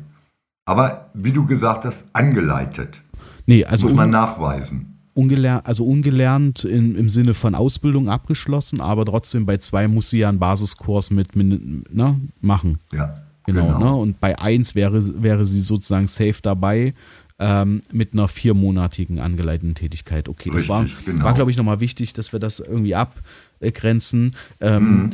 Aber 0.67 1.11
wie 1.15 1.33
du 1.33 1.47
gesagt 1.47 1.87
hast, 1.87 2.05
angeleitet. 2.13 3.01
Nee, 3.47 3.65
also 3.65 3.87
muss 3.87 3.97
man 3.97 4.11
nachweisen 4.11 4.98
ungelernt, 5.19 5.66
also 5.66 5.85
ungelernt 5.85 6.64
im, 6.64 6.95
im 6.95 7.11
Sinne 7.11 7.35
von 7.35 7.57
Ausbildung 7.57 8.09
abgeschlossen, 8.09 8.81
aber 8.81 9.05
trotzdem 9.05 9.47
bei 9.47 9.57
zwei 9.59 9.89
muss 9.89 10.11
sie 10.11 10.21
ja 10.21 10.29
einen 10.29 10.39
Basiskurs 10.39 11.11
mit, 11.11 11.35
mit 11.35 11.93
ne, 11.93 12.21
machen. 12.41 12.79
Ja. 12.93 13.14
Genau, 13.45 13.66
genau. 13.66 13.79
Ne? 13.79 13.95
Und 13.95 14.21
bei 14.21 14.39
eins 14.39 14.77
wäre, 14.77 15.03
wäre 15.23 15.45
sie 15.45 15.61
sozusagen 15.61 16.07
safe 16.07 16.37
dabei 16.41 16.95
ähm, 17.41 17.83
mit 17.91 18.12
einer 18.12 18.29
viermonatigen 18.29 19.19
angeleiteten 19.19 19.75
Tätigkeit. 19.75 20.29
Okay, 20.29 20.51
Richtig, 20.51 20.69
das 20.69 20.69
war, 20.69 20.87
genau. 21.05 21.25
war 21.25 21.35
glaube 21.35 21.51
ich, 21.51 21.57
nochmal 21.57 21.81
wichtig, 21.81 22.12
dass 22.12 22.33
wir 22.33 22.39
das 22.39 22.61
irgendwie 22.61 22.95
abgrenzen. 22.95 24.33
Ähm, 24.61 24.83
mhm. 24.85 25.11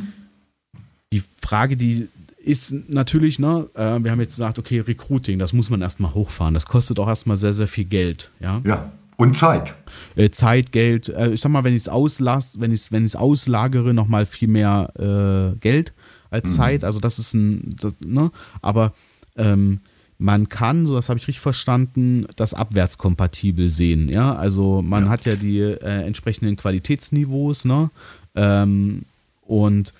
Die 1.13 1.23
Frage, 1.41 1.77
die 1.77 2.09
ist 2.43 2.75
natürlich, 2.89 3.39
ne, 3.39 3.67
äh, 3.73 4.03
wir 4.03 4.11
haben 4.11 4.19
jetzt 4.19 4.35
gesagt, 4.35 4.59
okay, 4.59 4.81
Recruiting, 4.81 5.39
das 5.39 5.51
muss 5.51 5.71
man 5.71 5.81
erstmal 5.81 6.13
hochfahren. 6.13 6.53
Das 6.53 6.67
kostet 6.67 6.99
auch 6.99 7.07
erstmal 7.07 7.37
sehr, 7.37 7.55
sehr 7.55 7.67
viel 7.67 7.85
Geld. 7.85 8.29
Ja. 8.39 8.61
Ja 8.65 8.91
Und 9.17 9.37
Zeit. 9.37 9.73
Äh, 10.15 10.29
Zeit, 10.29 10.71
Geld. 10.71 11.09
Äh, 11.09 11.31
ich 11.31 11.41
sag 11.41 11.51
mal, 11.51 11.63
wenn 11.63 11.75
ich 11.75 11.83
es 11.83 11.89
auslas, 11.89 12.59
wenn 12.59 12.73
ich 12.73 12.91
wenn 12.91 13.05
ich 13.05 13.17
auslagere, 13.17 13.93
nochmal 13.93 14.25
viel 14.25 14.47
mehr 14.47 15.53
äh, 15.55 15.57
Geld 15.59 15.93
als 16.29 16.51
mhm. 16.51 16.55
Zeit. 16.55 16.83
Also 16.83 16.99
das 16.99 17.19
ist 17.19 17.33
ein, 17.33 17.69
das, 17.79 17.93
ne? 18.05 18.31
Aber 18.61 18.93
ähm, 19.37 19.79
man 20.17 20.47
kann, 20.49 20.85
so 20.85 20.95
das 20.95 21.09
habe 21.09 21.19
ich 21.19 21.27
richtig 21.27 21.41
verstanden, 21.41 22.25
das 22.35 22.53
abwärtskompatibel 22.53 23.69
sehen. 23.69 24.09
Ja, 24.09 24.35
also 24.35 24.81
man 24.81 25.05
ja. 25.05 25.09
hat 25.09 25.25
ja 25.25 25.35
die 25.35 25.59
äh, 25.59 26.05
entsprechenden 26.05 26.55
Qualitätsniveaus, 26.55 27.65
ne? 27.65 27.89
Ähm, 28.35 29.03
und 29.41 29.93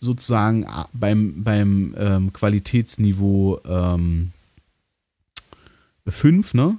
sozusagen 0.00 0.64
äh, 0.64 0.84
beim, 0.92 1.42
beim 1.42 1.94
ähm, 1.98 2.32
Qualitätsniveau 2.32 3.60
ähm, 3.66 4.32
5, 6.06 6.54
ne? 6.54 6.76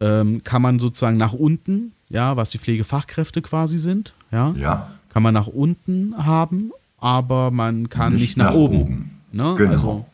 Ähm, 0.00 0.42
kann 0.44 0.62
man 0.62 0.78
sozusagen 0.78 1.18
nach 1.18 1.34
unten, 1.34 1.92
ja, 2.08 2.36
was 2.36 2.50
die 2.50 2.58
Pflegefachkräfte 2.58 3.42
quasi 3.42 3.78
sind, 3.78 4.14
ja, 4.32 4.54
ja. 4.56 4.90
kann 5.10 5.22
man 5.22 5.34
nach 5.34 5.46
unten 5.46 6.14
haben, 6.16 6.72
aber 6.98 7.50
man 7.50 7.88
kann 7.88 8.14
nicht, 8.14 8.22
nicht 8.22 8.36
nach, 8.38 8.46
nach, 8.46 8.54
oben. 8.54 8.80
oben. 8.80 9.10
Ne? 9.32 9.54
Genau. 9.58 9.70
Also 9.70 10.06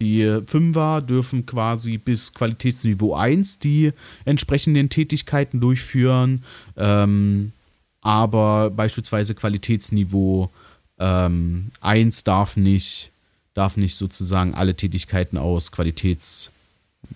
die 0.00 0.42
Fünfer 0.46 1.02
dürfen 1.02 1.44
quasi 1.44 1.98
bis 1.98 2.32
Qualitätsniveau 2.32 3.14
1 3.14 3.58
die 3.58 3.92
entsprechenden 4.24 4.90
Tätigkeiten 4.90 5.60
durchführen, 5.60 6.44
ähm, 6.76 7.52
aber 8.00 8.70
beispielsweise 8.70 9.34
Qualitätsniveau 9.34 10.50
ähm, 10.98 11.70
1 11.80 12.24
darf 12.24 12.56
nicht, 12.56 13.10
darf 13.54 13.76
nicht 13.76 13.96
sozusagen 13.96 14.54
alle 14.54 14.74
Tätigkeiten 14.74 15.36
aus 15.36 15.72
Qualitätsniveau 15.72 16.52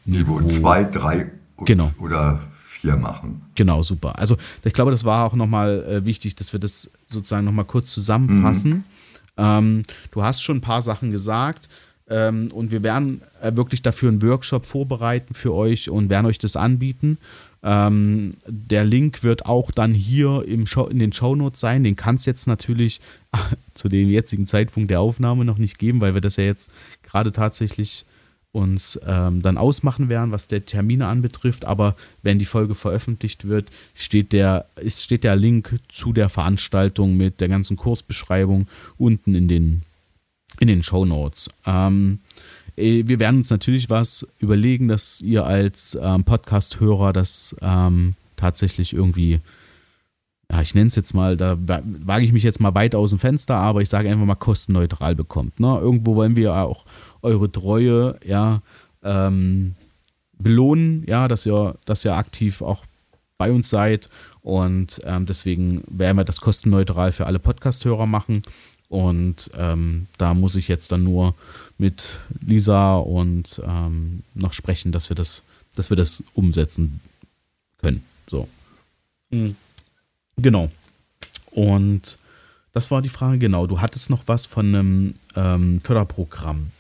Niveau 0.05 0.43
2, 0.43 0.85
3 0.85 1.31
genau. 1.65 1.93
oder 1.99 2.41
4 2.81 2.97
machen. 2.97 3.43
Genau, 3.55 3.83
super. 3.83 4.19
Also 4.19 4.37
ich 4.65 4.73
glaube, 4.73 4.91
das 4.91 5.05
war 5.05 5.27
auch 5.27 5.35
nochmal 5.35 5.85
äh, 5.85 6.05
wichtig, 6.05 6.35
dass 6.37 6.53
wir 6.53 6.61
das 6.61 6.91
sozusagen 7.09 7.45
nochmal 7.45 7.65
kurz 7.65 7.93
zusammenfassen. 7.93 8.71
Mhm. 8.71 8.85
Ähm, 9.37 9.83
du 10.11 10.23
hast 10.23 10.43
schon 10.43 10.59
ein 10.59 10.63
paar 10.63 10.83
Sachen 10.83 11.11
gesagt. 11.11 11.69
Ähm, 12.09 12.49
und 12.53 12.71
wir 12.71 12.83
werden 12.83 13.23
äh, 13.41 13.55
wirklich 13.55 13.81
dafür 13.83 14.11
einen 14.11 14.23
Workshop 14.23 14.67
vorbereiten 14.67 15.35
für 15.35 15.55
euch 15.55 15.89
und 15.89 16.11
werden 16.11 16.27
euch 16.27 16.39
das 16.39 16.57
anbieten. 16.57 17.19
Ähm, 17.63 18.35
der 18.47 18.85
Link 18.85 19.23
wird 19.23 19.47
auch 19.47 19.71
dann 19.71 19.95
hier 19.95 20.45
im 20.47 20.67
Show, 20.67 20.87
in 20.87 20.99
den 20.99 21.13
Shownotes 21.13 21.61
sein. 21.61 21.85
Den 21.85 21.95
kann 21.95 22.17
es 22.17 22.27
jetzt 22.27 22.47
natürlich 22.47 23.01
zu 23.75 23.89
dem 23.89 24.11
jetzigen 24.11 24.47
Zeitpunkt 24.47 24.91
der 24.91 25.01
Aufnahme 25.01 25.45
noch 25.45 25.59
nicht 25.59 25.79
geben, 25.79 26.01
weil 26.01 26.15
wir 26.15 26.21
das 26.21 26.37
ja 26.37 26.45
jetzt 26.45 26.71
gerade 27.03 27.33
tatsächlich 27.33 28.05
uns 28.53 29.01
ähm, 29.07 29.43
dann 29.43 29.57
ausmachen 29.57 30.09
werden, 30.09 30.31
was 30.31 30.47
der 30.47 30.67
Termine 30.67 31.07
anbetrifft. 31.07 31.65
Aber 31.65 31.97
wenn 32.23 32.39
die 32.39 32.45
Folge 32.45 32.75
veröffentlicht 32.75 33.49
wird, 33.49 33.71
steht 33.95 34.33
der, 34.33 34.67
ist, 34.77 35.03
steht 35.03 35.25
der 35.25 35.37
Link 35.37 35.79
zu 35.89 36.13
der 36.13 36.29
Veranstaltung 36.29 37.17
mit 37.17 37.41
der 37.41 37.49
ganzen 37.49 37.77
Kursbeschreibung 37.77 38.69
unten 38.99 39.35
in 39.35 39.49
den 39.49 39.83
in 40.61 40.69
den 40.69 40.83
Show 40.83 41.05
Notes. 41.05 41.49
Ähm, 41.67 42.21
äh, 42.77 43.05
wir 43.07 43.19
werden 43.19 43.39
uns 43.39 43.51
natürlich 43.51 43.91
was 43.91 44.27
überlegen, 44.39 44.89
dass 44.89 45.21
ihr 45.21 45.47
als 45.47 45.99
ähm, 46.01 46.25
Podcast-Hörer 46.25 47.13
das 47.13 47.57
ähm, 47.61 48.13
tatsächlich 48.37 48.93
irgendwie, 48.93 49.41
ja, 50.53 50.61
ich 50.61 50.75
nenne 50.75 50.89
es 50.89 50.97
jetzt 50.97 51.15
mal, 51.15 51.37
da 51.37 51.57
wage 51.59 52.25
ich 52.27 52.33
mich 52.33 52.43
jetzt 52.43 52.61
mal 52.61 52.75
weit 52.75 52.95
aus 52.95 53.11
dem 53.11 53.19
Fenster, 53.19 53.57
aber 53.57 53.81
ich 53.81 53.89
sage 53.89 54.11
einfach 54.11 54.27
mal 54.27 54.35
kostenneutral 54.35 55.15
bekommt. 55.15 55.59
Ne? 55.59 55.79
Irgendwo 55.81 56.15
wollen 56.15 56.37
wir 56.37 56.55
auch 56.55 56.85
eure 57.23 57.51
Treue, 57.51 58.17
ja, 58.25 58.61
ähm, 59.03 59.75
belohnen, 60.39 61.05
ja, 61.07 61.27
dass 61.27 61.47
ihr, 61.47 61.77
dass 61.87 62.05
ihr 62.05 62.15
aktiv 62.15 62.61
auch 62.61 62.85
bei 63.39 63.51
uns 63.51 63.71
seid 63.71 64.11
und 64.43 65.01
ähm, 65.05 65.25
deswegen 65.25 65.85
werden 65.89 66.19
wir 66.19 66.25
das 66.25 66.41
kostenneutral 66.41 67.13
für 67.13 67.27
alle 67.27 67.39
Podcast-Hörer 67.39 68.07
machen. 68.07 68.43
Und 68.89 69.51
ähm, 69.57 70.07
da 70.19 70.35
muss 70.35 70.55
ich 70.55 70.69
jetzt 70.69 70.93
dann 70.93 71.03
nur 71.03 71.35
mit 71.79 72.19
Lisa 72.45 72.97
und 72.97 73.63
ähm, 73.65 74.23
noch 74.35 74.53
sprechen, 74.53 74.93
dass 74.93 75.09
wir 75.09 75.15
das, 75.15 75.45
dass 75.75 75.89
wir 75.89 75.97
das 75.97 76.23
umsetzen 76.35 77.01
können. 77.81 78.05
So. 78.29 78.49
Mhm. 79.31 79.57
Genau. 80.43 80.71
Und 81.51 82.19
das 82.73 82.91
war 82.91 83.03
die 83.03 83.09
Frage, 83.09 83.39
genau. 83.39 83.67
Du 83.67 83.81
hattest 83.81 84.11
noch 84.11 84.23
was 84.27 84.47
von 84.47 84.67
einem 84.67 85.15
ähm, 85.37 85.81
Förderprogramm 85.83 86.71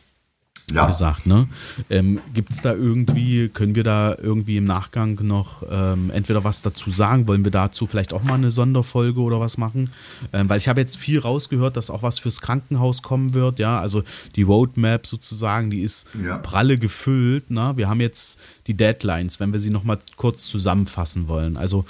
ja. 0.73 0.87
gesagt. 0.87 1.27
Ne? 1.27 1.49
Ähm, 1.91 2.21
Gibt 2.35 2.53
es 2.53 2.63
da 2.63 2.73
irgendwie, 2.73 3.49
können 3.49 3.75
wir 3.75 3.85
da 3.85 4.17
irgendwie 4.21 4.57
im 4.57 4.65
Nachgang 4.65 5.19
noch 5.23 5.63
ähm, 5.71 6.11
entweder 6.11 6.45
was 6.45 6.63
dazu 6.63 6.91
sagen? 6.91 7.29
Wollen 7.29 7.45
wir 7.45 7.51
dazu 7.51 7.87
vielleicht 7.87 8.15
auch 8.15 8.23
mal 8.23 8.35
eine 8.35 8.51
Sonderfolge 8.51 9.21
oder 9.21 9.41
was 9.41 9.59
machen? 9.59 9.91
Ähm, 10.33 10.49
weil 10.49 10.59
ich 10.59 10.69
habe 10.69 10.81
jetzt 10.81 10.97
viel 10.97 11.19
rausgehört, 11.19 11.77
dass 11.77 11.91
auch 11.91 12.03
was 12.03 12.19
fürs 12.19 12.41
Krankenhaus 12.41 13.03
kommen 13.03 13.35
wird. 13.35 13.59
Ja, 13.59 13.81
also 13.81 14.03
die 14.37 14.43
Roadmap 14.43 15.07
sozusagen, 15.07 15.71
die 15.71 15.83
ist 15.83 16.07
ja. 16.23 16.39
pralle 16.39 16.79
gefüllt. 16.79 17.51
Ne? 17.51 17.73
Wir 17.77 17.89
haben 17.89 18.01
jetzt 18.01 18.39
die 18.67 18.75
Deadlines, 18.75 19.41
wenn 19.41 19.53
wir 19.53 19.61
sie 19.61 19.71
nochmal 19.71 19.99
kurz 20.17 20.47
zusammenfassen 20.47 21.29
wollen. 21.29 21.57
Also 21.57 21.85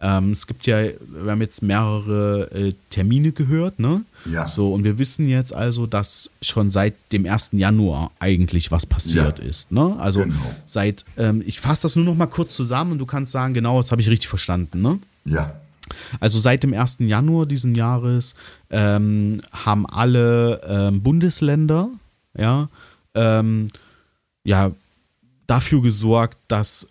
ähm, 0.00 0.30
es 0.32 0.46
gibt 0.46 0.66
ja, 0.66 0.76
wir 0.76 1.30
haben 1.30 1.40
jetzt 1.40 1.62
mehrere 1.62 2.50
äh, 2.52 2.72
Termine 2.90 3.32
gehört, 3.32 3.78
ne? 3.80 4.02
Ja. 4.30 4.46
So, 4.46 4.72
und 4.72 4.84
wir 4.84 4.98
wissen 4.98 5.28
jetzt 5.28 5.52
also, 5.52 5.86
dass 5.86 6.30
schon 6.40 6.70
seit 6.70 6.94
dem 7.12 7.26
1. 7.26 7.50
Januar 7.52 8.12
eigentlich 8.20 8.70
was 8.70 8.86
passiert 8.86 9.38
ja. 9.40 9.44
ist. 9.44 9.72
Ne? 9.72 9.96
Also 9.98 10.20
genau. 10.20 10.36
seit, 10.66 11.04
ähm, 11.16 11.42
ich 11.44 11.60
fasse 11.60 11.82
das 11.82 11.96
nur 11.96 12.04
noch 12.04 12.14
mal 12.14 12.26
kurz 12.26 12.54
zusammen 12.54 12.92
und 12.92 12.98
du 12.98 13.06
kannst 13.06 13.32
sagen, 13.32 13.54
genau, 13.54 13.80
das 13.80 13.90
habe 13.90 14.00
ich 14.00 14.08
richtig 14.08 14.28
verstanden, 14.28 14.82
ne? 14.82 14.98
Ja. 15.24 15.54
Also 16.20 16.38
seit 16.38 16.62
dem 16.62 16.74
1. 16.74 16.98
Januar 17.00 17.46
diesen 17.46 17.74
Jahres 17.74 18.34
ähm, 18.70 19.38
haben 19.52 19.86
alle 19.86 20.60
ähm, 20.64 21.02
Bundesländer 21.02 21.88
ja, 22.36 22.68
ähm, 23.14 23.68
ja, 24.44 24.70
dafür 25.46 25.82
gesorgt, 25.82 26.38
dass 26.48 26.86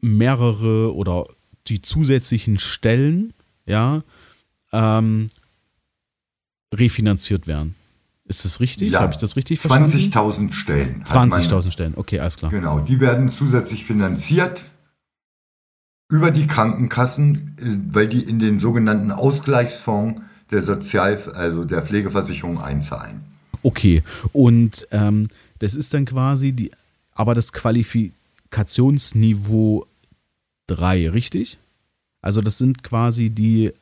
mehrere 0.00 0.94
oder 0.94 1.26
die 1.70 1.82
zusätzlichen 1.82 2.58
Stellen, 2.58 3.32
ja, 3.66 4.02
ähm, 4.72 5.28
refinanziert 6.74 7.46
werden. 7.46 7.74
Ist 8.26 8.44
das 8.44 8.60
richtig? 8.60 8.92
Ja, 8.92 9.00
Habe 9.00 9.12
ich 9.12 9.18
das 9.18 9.36
richtig 9.36 9.58
verstanden? 9.58 9.96
20.000 9.96 10.52
Stellen. 10.52 11.02
20.000 11.02 11.72
Stellen, 11.72 11.94
okay, 11.96 12.20
alles 12.20 12.36
klar. 12.36 12.50
Genau, 12.50 12.78
die 12.78 13.00
werden 13.00 13.30
zusätzlich 13.30 13.84
finanziert 13.84 14.62
über 16.08 16.30
die 16.30 16.46
Krankenkassen, 16.46 17.56
äh, 17.58 17.94
weil 17.94 18.08
die 18.08 18.22
in 18.22 18.38
den 18.38 18.60
sogenannten 18.60 19.10
Ausgleichsfonds 19.10 20.20
der 20.50 20.62
Sozial-, 20.62 21.32
also 21.32 21.64
der 21.64 21.82
Pflegeversicherung 21.82 22.60
einzahlen. 22.60 23.22
Okay, 23.62 24.02
und 24.32 24.86
ähm, 24.90 25.28
das 25.58 25.74
ist 25.74 25.92
dann 25.92 26.04
quasi 26.04 26.52
die, 26.52 26.70
aber 27.14 27.34
das 27.34 27.52
Qualifikationsniveau 27.52 29.86
3, 30.70 31.10
richtig? 31.10 31.58
Also 32.22 32.40
das 32.40 32.58
sind 32.58 32.82
quasi 32.82 33.30
die 33.30 33.72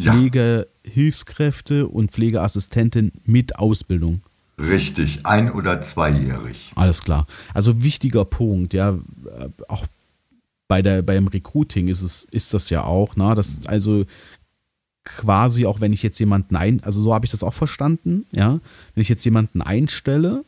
Pflegehilfskräfte 0.00 1.86
und 1.88 2.10
Pflegeassistenten 2.10 3.12
mit 3.24 3.56
Ausbildung. 3.58 4.22
Richtig, 4.58 5.26
ein- 5.26 5.50
oder 5.50 5.82
zweijährig. 5.82 6.72
Alles 6.76 7.02
klar. 7.02 7.26
Also 7.52 7.82
wichtiger 7.82 8.24
Punkt, 8.24 8.72
ja, 8.72 8.98
auch 9.68 9.86
bei 10.68 10.80
der, 10.80 11.02
beim 11.02 11.26
Recruiting 11.26 11.88
ist 11.88 12.02
es, 12.02 12.24
ist 12.30 12.54
das 12.54 12.70
ja 12.70 12.84
auch, 12.84 13.16
ne? 13.16 13.34
Das 13.34 13.66
also 13.66 14.04
quasi, 15.04 15.66
auch 15.66 15.80
wenn 15.80 15.92
ich 15.92 16.02
jetzt 16.02 16.18
jemanden 16.18 16.56
ein, 16.56 16.82
also 16.82 17.02
so 17.02 17.12
habe 17.12 17.26
ich 17.26 17.30
das 17.30 17.42
auch 17.42 17.52
verstanden, 17.52 18.26
ja, 18.32 18.60
wenn 18.94 19.02
ich 19.02 19.08
jetzt 19.08 19.24
jemanden 19.24 19.60
einstelle, 19.60 20.44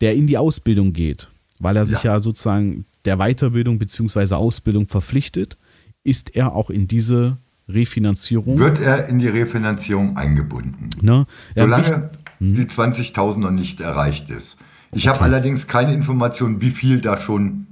der 0.00 0.14
in 0.14 0.26
die 0.26 0.38
Ausbildung 0.38 0.92
geht, 0.92 1.28
weil 1.58 1.76
er 1.76 1.86
sich 1.86 2.04
ja, 2.04 2.14
ja 2.14 2.20
sozusagen 2.20 2.84
der 3.08 3.16
Weiterbildung 3.16 3.78
bzw. 3.78 4.34
Ausbildung 4.34 4.86
verpflichtet, 4.86 5.56
ist 6.04 6.36
er 6.36 6.54
auch 6.54 6.68
in 6.68 6.86
diese 6.88 7.38
Refinanzierung. 7.66 8.58
Wird 8.58 8.80
er 8.80 9.08
in 9.08 9.18
die 9.18 9.28
Refinanzierung 9.28 10.18
eingebunden. 10.18 10.90
Ne? 11.00 11.26
Solange 11.56 12.10
hm. 12.38 12.54
die 12.54 12.64
20.000 12.64 13.38
noch 13.38 13.50
nicht 13.50 13.80
erreicht 13.80 14.28
ist. 14.28 14.58
Ich 14.92 15.08
okay. 15.08 15.14
habe 15.14 15.24
allerdings 15.24 15.66
keine 15.66 15.94
Information, 15.94 16.60
wie 16.60 16.70
viel 16.70 17.00
da 17.00 17.18
schon 17.20 17.66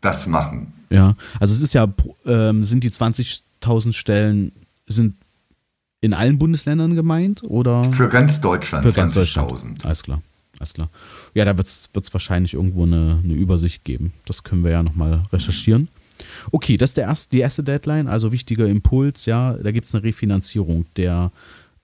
das 0.00 0.26
machen. 0.26 0.72
Ja, 0.90 1.14
also 1.38 1.54
es 1.54 1.60
ist 1.60 1.74
ja, 1.74 1.86
ähm, 2.24 2.64
sind 2.64 2.82
die 2.82 2.90
20.000 2.90 3.92
Stellen, 3.92 4.52
sind 4.86 5.14
in 6.00 6.12
allen 6.12 6.38
Bundesländern 6.38 6.96
gemeint 6.96 7.42
oder? 7.44 7.84
Für 7.92 8.08
ganz 8.08 8.40
Deutschland. 8.40 8.84
Für 8.84 8.92
ganz 8.92 9.14
Deutschland. 9.14 9.84
Alles 9.84 10.02
klar. 10.02 10.22
Alles 10.58 10.74
klar. 10.74 10.88
Ja, 11.34 11.44
da 11.44 11.56
wird 11.56 11.66
es 11.68 12.12
wahrscheinlich 12.12 12.54
irgendwo 12.54 12.84
eine, 12.84 13.20
eine 13.22 13.34
Übersicht 13.34 13.84
geben. 13.84 14.12
Das 14.24 14.42
können 14.44 14.64
wir 14.64 14.70
ja 14.70 14.82
nochmal 14.82 15.22
recherchieren. 15.32 15.88
Okay, 16.50 16.76
das 16.76 16.90
ist 16.90 16.96
der 16.96 17.04
erste, 17.04 17.30
die 17.36 17.40
erste 17.40 17.62
Deadline, 17.62 18.08
also 18.08 18.32
wichtiger 18.32 18.66
Impuls, 18.66 19.26
ja, 19.26 19.52
da 19.52 19.70
gibt 19.70 19.86
es 19.86 19.94
eine 19.94 20.02
Refinanzierung 20.04 20.86
der, 20.96 21.30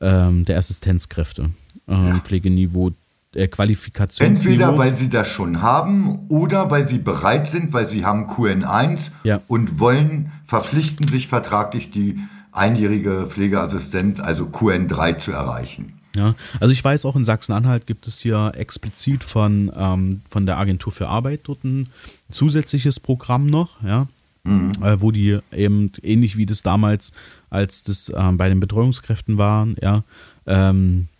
ähm, 0.00 0.44
der 0.46 0.58
Assistenzkräfte. 0.58 1.50
Ähm, 1.88 2.06
ja. 2.06 2.20
Pflegeniveau 2.20 2.92
äh, 3.34 3.48
Qualifikationsniveau. 3.48 4.52
Entweder 4.52 4.78
weil 4.78 4.96
sie 4.96 5.08
das 5.10 5.28
schon 5.28 5.60
haben 5.62 6.26
oder 6.28 6.70
weil 6.70 6.88
sie 6.88 6.98
bereit 6.98 7.48
sind, 7.48 7.72
weil 7.72 7.86
sie 7.86 8.04
haben 8.04 8.26
QN1 8.30 9.10
Ja. 9.24 9.40
und 9.48 9.78
wollen, 9.78 10.32
verpflichten 10.46 11.08
sich 11.08 11.28
vertraglich 11.28 11.90
die 11.90 12.18
einjährige 12.52 13.26
Pflegeassistent, 13.28 14.20
also 14.20 14.44
QN3 14.46 15.18
zu 15.18 15.32
erreichen. 15.32 15.94
Ja, 16.14 16.34
also 16.60 16.72
ich 16.72 16.84
weiß 16.84 17.06
auch 17.06 17.16
in 17.16 17.24
Sachsen-Anhalt 17.24 17.86
gibt 17.86 18.06
es 18.06 18.18
hier 18.18 18.52
explizit 18.54 19.24
von, 19.24 19.72
ähm, 19.74 20.20
von 20.28 20.44
der 20.44 20.58
Agentur 20.58 20.92
für 20.92 21.08
Arbeit 21.08 21.40
dort 21.44 21.64
ein 21.64 21.88
zusätzliches 22.30 23.00
Programm 23.00 23.46
noch, 23.46 23.82
ja, 23.82 24.08
äh, 24.82 24.96
wo 25.00 25.10
die 25.10 25.38
eben 25.52 25.92
ähnlich 26.02 26.36
wie 26.36 26.46
das 26.46 26.62
damals, 26.62 27.12
als 27.48 27.84
das 27.84 28.12
ähm, 28.14 28.36
bei 28.36 28.48
den 28.48 28.60
Betreuungskräften 28.60 29.38
waren, 29.38 29.76
ja, 29.80 30.02
ähm, 30.46 31.06
äh, 31.06 31.11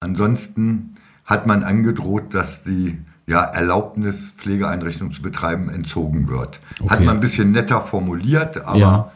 Ansonsten 0.00 0.96
hat 1.24 1.46
man 1.46 1.62
angedroht, 1.64 2.34
dass 2.34 2.64
die 2.64 2.98
ja, 3.26 3.42
Erlaubnis, 3.42 4.32
Pflegeeinrichtungen 4.32 5.12
zu 5.12 5.22
betreiben, 5.22 5.70
entzogen 5.70 6.28
wird. 6.28 6.60
Hat 6.74 6.80
Okay. 6.98 7.04
man 7.06 7.16
ein 7.16 7.20
bisschen 7.20 7.52
netter 7.52 7.80
formuliert, 7.80 8.58
aber 8.58 8.78
Ja. 8.78 9.12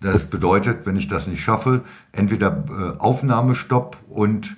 das 0.00 0.24
bedeutet, 0.24 0.86
wenn 0.86 0.96
ich 0.96 1.06
das 1.08 1.26
nicht 1.26 1.42
schaffe, 1.42 1.82
entweder 2.12 2.64
äh, 2.68 2.98
Aufnahmestopp 2.98 3.98
und 4.08 4.56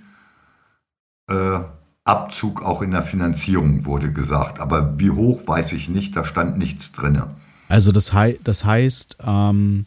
äh, 1.28 1.58
Abzug 2.04 2.62
auch 2.62 2.82
in 2.82 2.90
der 2.90 3.02
Finanzierung 3.02 3.86
wurde 3.86 4.12
gesagt. 4.12 4.60
Aber 4.60 4.98
wie 4.98 5.10
hoch, 5.10 5.46
weiß 5.46 5.72
ich 5.72 5.88
nicht, 5.88 6.14
da 6.14 6.24
stand 6.24 6.58
nichts 6.58 6.92
drin. 6.92 7.22
Also 7.68 7.92
das, 7.92 8.12
hei 8.12 8.38
das 8.44 8.64
heißt, 8.64 9.16
ähm, 9.20 9.86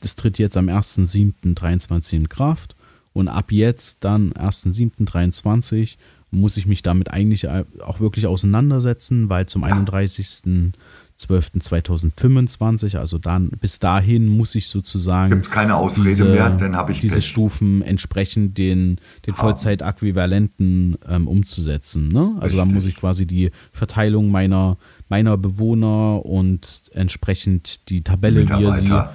das 0.00 0.16
tritt 0.16 0.38
jetzt 0.38 0.56
am 0.56 0.68
1.7.23 0.68 2.14
in 2.14 2.28
Kraft 2.28 2.76
und 3.12 3.28
ab 3.28 3.52
jetzt 3.52 4.04
dann 4.04 4.32
1.7.23 4.32 5.96
muss 6.30 6.56
ich 6.56 6.66
mich 6.66 6.82
damit 6.82 7.10
eigentlich 7.10 7.48
auch 7.48 8.00
wirklich 8.00 8.26
auseinandersetzen, 8.26 9.28
weil 9.30 9.46
zum 9.46 9.64
31.12.2025, 11.28 12.96
also 12.98 13.18
dann 13.18 13.50
bis 13.60 13.78
dahin 13.78 14.28
muss 14.28 14.54
ich 14.54 14.68
sozusagen 14.68 15.30
Gibt 15.30 15.46
es 15.46 15.50
keine 15.50 15.76
Ausrede 15.76 16.24
mehr, 16.24 16.50
dann 16.50 16.76
habe 16.76 16.92
ich 16.92 17.00
diese 17.00 17.16
Pech. 17.16 17.26
Stufen 17.26 17.82
entsprechend 17.82 18.58
den, 18.58 18.98
den 19.26 19.34
Vollzeitäquivalenten 19.34 20.98
ähm, 21.08 21.28
umzusetzen. 21.28 22.08
Ne? 22.08 22.36
Also 22.40 22.56
da 22.56 22.62
Richtig. 22.62 22.74
muss 22.74 22.86
ich 22.86 22.96
quasi 22.96 23.26
die 23.26 23.50
Verteilung 23.72 24.30
meiner, 24.30 24.76
meiner 25.08 25.36
Bewohner 25.36 26.24
und 26.24 26.82
entsprechend 26.92 27.88
die 27.90 28.02
Tabelle, 28.02 28.48
wie 28.48 28.62
ihr 28.62 28.72
sie, 28.74 28.90
haben. 28.90 29.10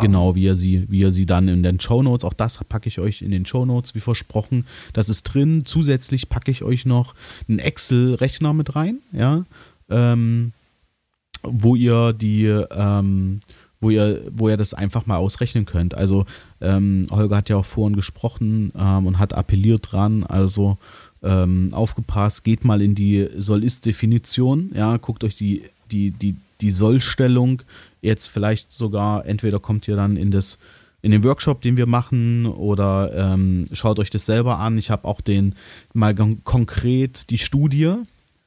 genau, 0.00 0.34
wie 0.34 0.44
ihr 0.44 0.54
sie, 0.54 0.86
wie 0.88 1.00
ihr 1.00 1.10
sie 1.10 1.26
dann 1.26 1.48
in 1.48 1.62
den 1.62 1.80
Shownotes, 1.80 2.24
auch 2.24 2.34
das 2.34 2.62
packe 2.68 2.88
ich 2.88 2.98
euch 3.00 3.22
in 3.22 3.30
den 3.30 3.46
Shownotes, 3.46 3.94
wie 3.94 4.00
versprochen. 4.00 4.64
Das 4.92 5.08
ist 5.08 5.24
drin. 5.24 5.62
Zusätzlich 5.64 6.28
packe 6.28 6.50
ich 6.50 6.62
euch 6.62 6.86
noch 6.86 7.14
einen 7.48 7.58
Excel-Rechner 7.58 8.52
mit 8.52 8.76
rein, 8.76 8.98
ja. 9.12 9.44
Ähm, 9.90 10.52
wo 11.42 11.76
ihr 11.76 12.12
die, 12.12 12.46
ähm, 12.46 13.40
wo 13.80 13.90
ihr, 13.90 14.22
wo 14.32 14.48
ihr 14.48 14.56
das 14.56 14.74
einfach 14.74 15.06
mal 15.06 15.16
ausrechnen 15.16 15.64
könnt. 15.64 15.94
Also 15.94 16.26
ähm, 16.60 17.06
Holger 17.10 17.36
hat 17.36 17.48
ja 17.48 17.56
auch 17.56 17.64
vorhin 17.64 17.96
gesprochen 17.96 18.72
ähm, 18.76 19.06
und 19.06 19.18
hat 19.18 19.34
appelliert 19.34 19.92
dran, 19.92 20.24
also 20.24 20.78
ähm, 21.22 21.70
aufgepasst, 21.72 22.44
geht 22.44 22.64
mal 22.64 22.82
in 22.82 22.94
die 22.94 23.28
Soll-Ist-Definition, 23.36 24.72
ja, 24.74 24.96
guckt 24.96 25.24
euch 25.24 25.36
die, 25.36 25.64
die, 25.90 26.10
die, 26.10 26.36
die 26.60 26.70
Sollstellung 26.70 27.62
jetzt 28.02 28.26
vielleicht 28.26 28.72
sogar, 28.72 29.26
entweder 29.26 29.58
kommt 29.60 29.88
ihr 29.88 29.96
dann 29.96 30.16
in 30.16 30.30
das 30.30 30.58
in 31.00 31.12
den 31.12 31.22
Workshop, 31.22 31.62
den 31.62 31.76
wir 31.76 31.86
machen, 31.86 32.44
oder 32.46 33.12
ähm, 33.14 33.66
schaut 33.72 34.00
euch 34.00 34.10
das 34.10 34.26
selber 34.26 34.58
an. 34.58 34.76
Ich 34.78 34.90
habe 34.90 35.06
auch 35.06 35.20
den 35.20 35.54
mal 35.94 36.12
kon- 36.12 36.42
konkret 36.42 37.30
die 37.30 37.38
Studie 37.38 37.94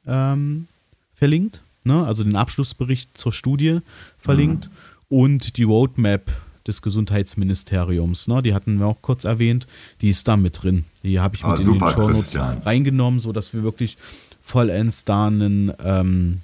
ähm, 0.06 0.66
verlinkt, 1.14 1.62
ne? 1.84 2.04
also 2.04 2.24
den 2.24 2.36
Abschlussbericht 2.36 3.16
zur 3.16 3.32
Studie 3.32 3.78
verlinkt 4.18 4.70
und 5.08 5.56
die 5.56 5.62
Roadmap 5.64 6.30
des 6.66 6.82
Gesundheitsministeriums, 6.82 8.28
ne? 8.28 8.42
die 8.42 8.54
hatten 8.54 8.78
wir 8.78 8.86
auch 8.86 9.02
kurz 9.02 9.24
erwähnt, 9.24 9.66
die 10.00 10.10
ist 10.10 10.28
da 10.28 10.36
mit 10.36 10.62
drin. 10.62 10.84
Die 11.02 11.18
habe 11.20 11.34
ich 11.34 11.44
Ah, 11.44 11.52
mit 11.52 11.60
in 11.60 11.66
super, 11.66 11.86
den 11.86 11.94
Shownotes 11.94 12.38
reingenommen, 12.64 13.20
sodass 13.20 13.52
wir 13.52 13.62
wirklich 13.62 13.96
vollends 14.40 15.04
da 15.04 15.26
einen, 15.26 15.72
ähm, 15.82 16.40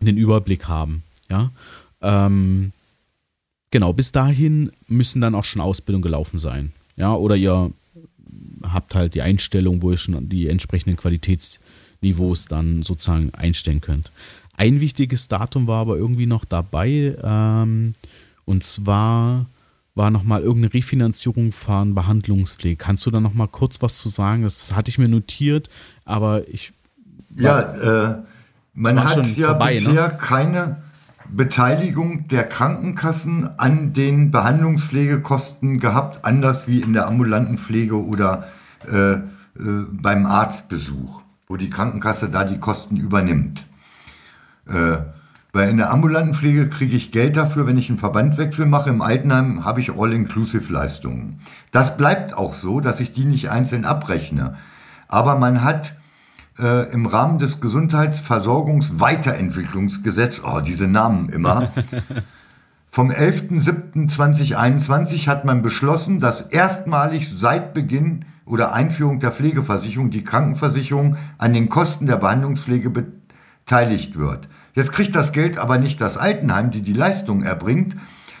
einen 0.00 0.16
Überblick 0.16 0.66
haben. 0.66 1.02
Ja? 1.30 1.50
Ähm, 2.00 2.72
genau, 3.70 3.92
bis 3.92 4.12
dahin 4.12 4.72
müssen 4.86 5.20
dann 5.20 5.34
auch 5.34 5.44
schon 5.44 5.62
Ausbildung 5.62 6.02
gelaufen 6.02 6.38
sein. 6.38 6.72
Ja, 6.96 7.14
oder 7.14 7.36
ihr 7.36 7.72
habt 8.62 8.94
halt 8.94 9.14
die 9.14 9.22
Einstellung, 9.22 9.82
wo 9.82 9.92
ihr 9.92 9.96
schon 9.96 10.28
die 10.28 10.48
entsprechenden 10.48 10.96
Qualitätsniveaus 10.96 12.46
dann 12.46 12.82
sozusagen 12.82 13.32
einstellen 13.34 13.80
könnt. 13.80 14.10
Ein 14.58 14.80
wichtiges 14.80 15.28
Datum 15.28 15.68
war 15.68 15.80
aber 15.82 15.96
irgendwie 15.96 16.26
noch 16.26 16.44
dabei, 16.44 17.16
ähm, 17.22 17.92
und 18.44 18.64
zwar 18.64 19.46
war 19.94 20.10
nochmal 20.10 20.42
irgendeine 20.42 20.74
Refinanzierung 20.74 21.52
von 21.52 21.94
Behandlungspflege. 21.94 22.76
Kannst 22.76 23.06
du 23.06 23.12
da 23.12 23.20
nochmal 23.20 23.46
kurz 23.46 23.80
was 23.82 23.98
zu 23.98 24.08
sagen? 24.08 24.42
Das 24.42 24.74
hatte 24.74 24.90
ich 24.90 24.98
mir 24.98 25.08
notiert, 25.08 25.70
aber 26.04 26.48
ich. 26.48 26.72
Ja, 27.36 27.60
äh, 27.60 28.18
man 28.74 29.04
hat 29.04 29.24
ja 29.36 29.50
vorbei, 29.50 29.74
ne? 29.74 29.90
bisher 29.90 30.08
keine 30.10 30.76
Beteiligung 31.30 32.26
der 32.26 32.42
Krankenkassen 32.42 33.60
an 33.60 33.92
den 33.92 34.32
Behandlungspflegekosten 34.32 35.78
gehabt, 35.78 36.24
anders 36.24 36.66
wie 36.66 36.80
in 36.80 36.94
der 36.94 37.06
ambulanten 37.06 37.58
Pflege 37.58 38.02
oder 38.02 38.48
äh, 38.90 39.12
äh, 39.12 39.20
beim 39.92 40.26
Arztbesuch, 40.26 41.22
wo 41.46 41.56
die 41.56 41.70
Krankenkasse 41.70 42.28
da 42.28 42.42
die 42.42 42.58
Kosten 42.58 42.96
übernimmt. 42.96 43.67
Äh, 44.68 44.98
weil 45.52 45.70
in 45.70 45.78
der 45.78 45.90
ambulanten 45.90 46.34
Pflege 46.34 46.68
kriege 46.68 46.94
ich 46.94 47.10
Geld 47.10 47.36
dafür, 47.36 47.66
wenn 47.66 47.78
ich 47.78 47.88
einen 47.88 47.98
Verbandwechsel 47.98 48.66
mache. 48.66 48.90
Im 48.90 49.00
Altenheim 49.00 49.64
habe 49.64 49.80
ich 49.80 49.98
All-Inclusive-Leistungen. 49.98 51.40
Das 51.72 51.96
bleibt 51.96 52.34
auch 52.34 52.52
so, 52.54 52.80
dass 52.80 53.00
ich 53.00 53.12
die 53.12 53.24
nicht 53.24 53.50
einzeln 53.50 53.86
abrechne. 53.86 54.56
Aber 55.08 55.36
man 55.36 55.64
hat 55.64 55.94
äh, 56.58 56.92
im 56.92 57.06
Rahmen 57.06 57.38
des 57.38 57.62
Gesundheitsversorgungsweiterentwicklungsgesetzes, 57.62 60.44
oh, 60.44 60.60
diese 60.60 60.86
Namen 60.86 61.30
immer, 61.30 61.72
vom 62.90 63.10
11.07.2021 63.10 65.28
hat 65.28 65.46
man 65.46 65.62
beschlossen, 65.62 66.20
dass 66.20 66.42
erstmalig 66.42 67.30
seit 67.34 67.72
Beginn 67.72 68.26
oder 68.44 68.74
Einführung 68.74 69.20
der 69.20 69.32
Pflegeversicherung 69.32 70.10
die 70.10 70.24
Krankenversicherung 70.24 71.16
an 71.38 71.54
den 71.54 71.68
Kosten 71.68 72.06
der 72.06 72.16
Behandlungspflege 72.16 72.90
beteiligt 72.90 74.18
wird. 74.18 74.48
Jetzt 74.78 74.92
kriegt 74.92 75.16
das 75.16 75.32
Geld 75.32 75.58
aber 75.58 75.76
nicht 75.76 76.00
das 76.00 76.16
Altenheim, 76.16 76.70
die 76.70 76.82
die 76.82 76.92
Leistung 76.92 77.42
erbringt, 77.42 77.96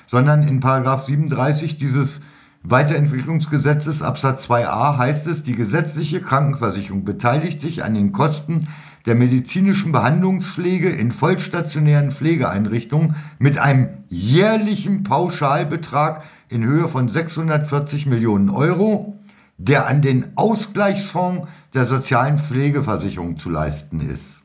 sondern 0.06 0.46
in 0.46 0.60
Paragraph 0.60 1.02
37 1.02 1.78
dieses 1.78 2.22
Weiterentwicklungsgesetzes 2.62 4.02
Absatz 4.02 4.48
2a 4.48 4.98
heißt 4.98 5.26
es, 5.26 5.42
die 5.42 5.56
gesetzliche 5.56 6.20
Krankenversicherung 6.20 7.04
beteiligt 7.04 7.60
sich 7.60 7.82
an 7.82 7.94
den 7.94 8.12
Kosten 8.12 8.68
der 9.04 9.16
medizinischen 9.16 9.90
Behandlungspflege 9.90 10.90
in 10.90 11.10
vollstationären 11.10 12.12
Pflegeeinrichtungen 12.12 13.16
mit 13.40 13.58
einem 13.58 13.88
jährlichen 14.08 15.02
Pauschalbetrag 15.02 16.22
in 16.50 16.64
Höhe 16.64 16.86
von 16.86 17.08
640 17.08 18.06
Millionen 18.06 18.48
Euro, 18.48 19.18
der 19.56 19.88
an 19.88 20.02
den 20.02 20.36
Ausgleichsfonds 20.36 21.48
der 21.74 21.84
sozialen 21.84 22.38
Pflegeversicherung 22.38 23.38
zu 23.38 23.50
leisten 23.50 24.08
ist. 24.08 24.37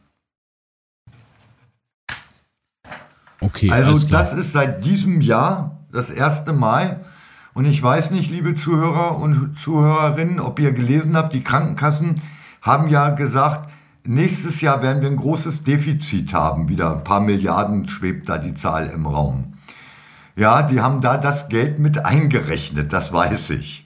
Okay, 3.43 3.69
also 3.69 4.07
das 4.07 4.33
ist 4.33 4.53
seit 4.53 4.85
diesem 4.85 5.21
Jahr 5.21 5.79
das 5.91 6.09
erste 6.09 6.53
Mal. 6.53 7.01
Und 7.53 7.65
ich 7.65 7.83
weiß 7.83 8.11
nicht, 8.11 8.31
liebe 8.31 8.55
Zuhörer 8.55 9.17
und 9.19 9.57
Zuhörerinnen, 9.59 10.39
ob 10.39 10.59
ihr 10.59 10.71
gelesen 10.71 11.15
habt, 11.15 11.33
die 11.33 11.43
Krankenkassen 11.43 12.21
haben 12.61 12.87
ja 12.87 13.09
gesagt, 13.09 13.69
nächstes 14.05 14.61
Jahr 14.61 14.81
werden 14.81 15.01
wir 15.01 15.09
ein 15.09 15.17
großes 15.17 15.63
Defizit 15.63 16.33
haben. 16.33 16.69
Wieder 16.69 16.91
ein 16.91 17.03
paar 17.03 17.19
Milliarden 17.19 17.87
schwebt 17.87 18.29
da 18.29 18.37
die 18.37 18.55
Zahl 18.55 18.87
im 18.87 19.05
Raum. 19.05 19.53
Ja, 20.35 20.63
die 20.63 20.81
haben 20.81 21.01
da 21.01 21.17
das 21.17 21.49
Geld 21.49 21.77
mit 21.77 22.05
eingerechnet, 22.05 22.91
das 22.91 23.13
weiß 23.13 23.51
ich. 23.51 23.85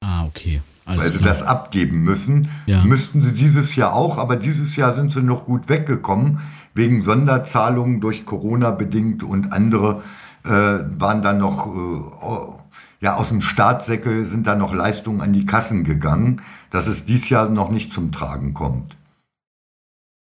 Ah, 0.00 0.24
okay. 0.24 0.60
Alles 0.84 1.04
Weil 1.04 1.12
sie 1.12 1.24
das 1.24 1.42
abgeben 1.42 2.02
müssen. 2.02 2.50
Ja. 2.66 2.82
Müssten 2.84 3.22
sie 3.22 3.32
dieses 3.32 3.76
Jahr 3.76 3.94
auch, 3.94 4.18
aber 4.18 4.36
dieses 4.36 4.76
Jahr 4.76 4.94
sind 4.94 5.12
sie 5.12 5.22
noch 5.22 5.44
gut 5.46 5.68
weggekommen, 5.68 6.40
wegen 6.74 7.02
Sonderzahlungen 7.02 8.00
durch 8.00 8.24
Corona 8.24 8.70
bedingt 8.70 9.22
und 9.22 9.52
andere 9.52 10.02
äh, 10.44 10.50
waren 10.50 11.22
dann 11.22 11.38
noch, 11.38 11.66
äh, 11.66 13.04
ja, 13.04 13.16
aus 13.16 13.28
dem 13.28 13.40
Staatssäckel 13.40 14.24
sind 14.24 14.46
dann 14.46 14.58
noch 14.58 14.74
Leistungen 14.74 15.20
an 15.20 15.32
die 15.32 15.46
Kassen 15.46 15.84
gegangen, 15.84 16.42
dass 16.70 16.86
es 16.86 17.04
dieses 17.04 17.28
Jahr 17.28 17.48
noch 17.48 17.70
nicht 17.70 17.92
zum 17.92 18.12
Tragen 18.12 18.54
kommt. 18.54 18.96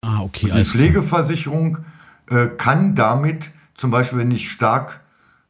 Ah, 0.03 0.21
okay. 0.21 0.51
Und 0.51 0.57
die 0.57 0.65
Pflegeversicherung 0.65 1.79
äh, 2.29 2.47
kann 2.47 2.95
damit, 2.95 3.51
zum 3.75 3.91
Beispiel, 3.91 4.19
wenn 4.19 4.31
ich 4.31 4.51
stark 4.51 5.01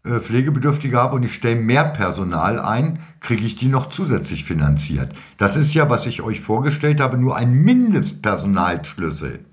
äh, 0.04 0.20
Pflegebedürftige 0.20 0.98
habe 0.98 1.16
und 1.16 1.24
ich 1.24 1.34
stelle 1.34 1.56
mehr 1.56 1.84
Personal 1.84 2.60
ein, 2.60 3.00
kriege 3.20 3.46
ich 3.46 3.56
die 3.56 3.68
noch 3.68 3.90
zusätzlich 3.90 4.46
finanziert. 4.46 5.14
Das 5.38 5.56
ist 5.56 5.74
ja, 5.74 5.90
was 5.90 6.06
ich 6.06 6.22
euch 6.22 6.40
vorgestellt 6.40 7.02
habe, 7.02 7.18
nur 7.18 7.36
ein 7.36 7.54
Mindestpersonalschlüssel. 7.54 9.44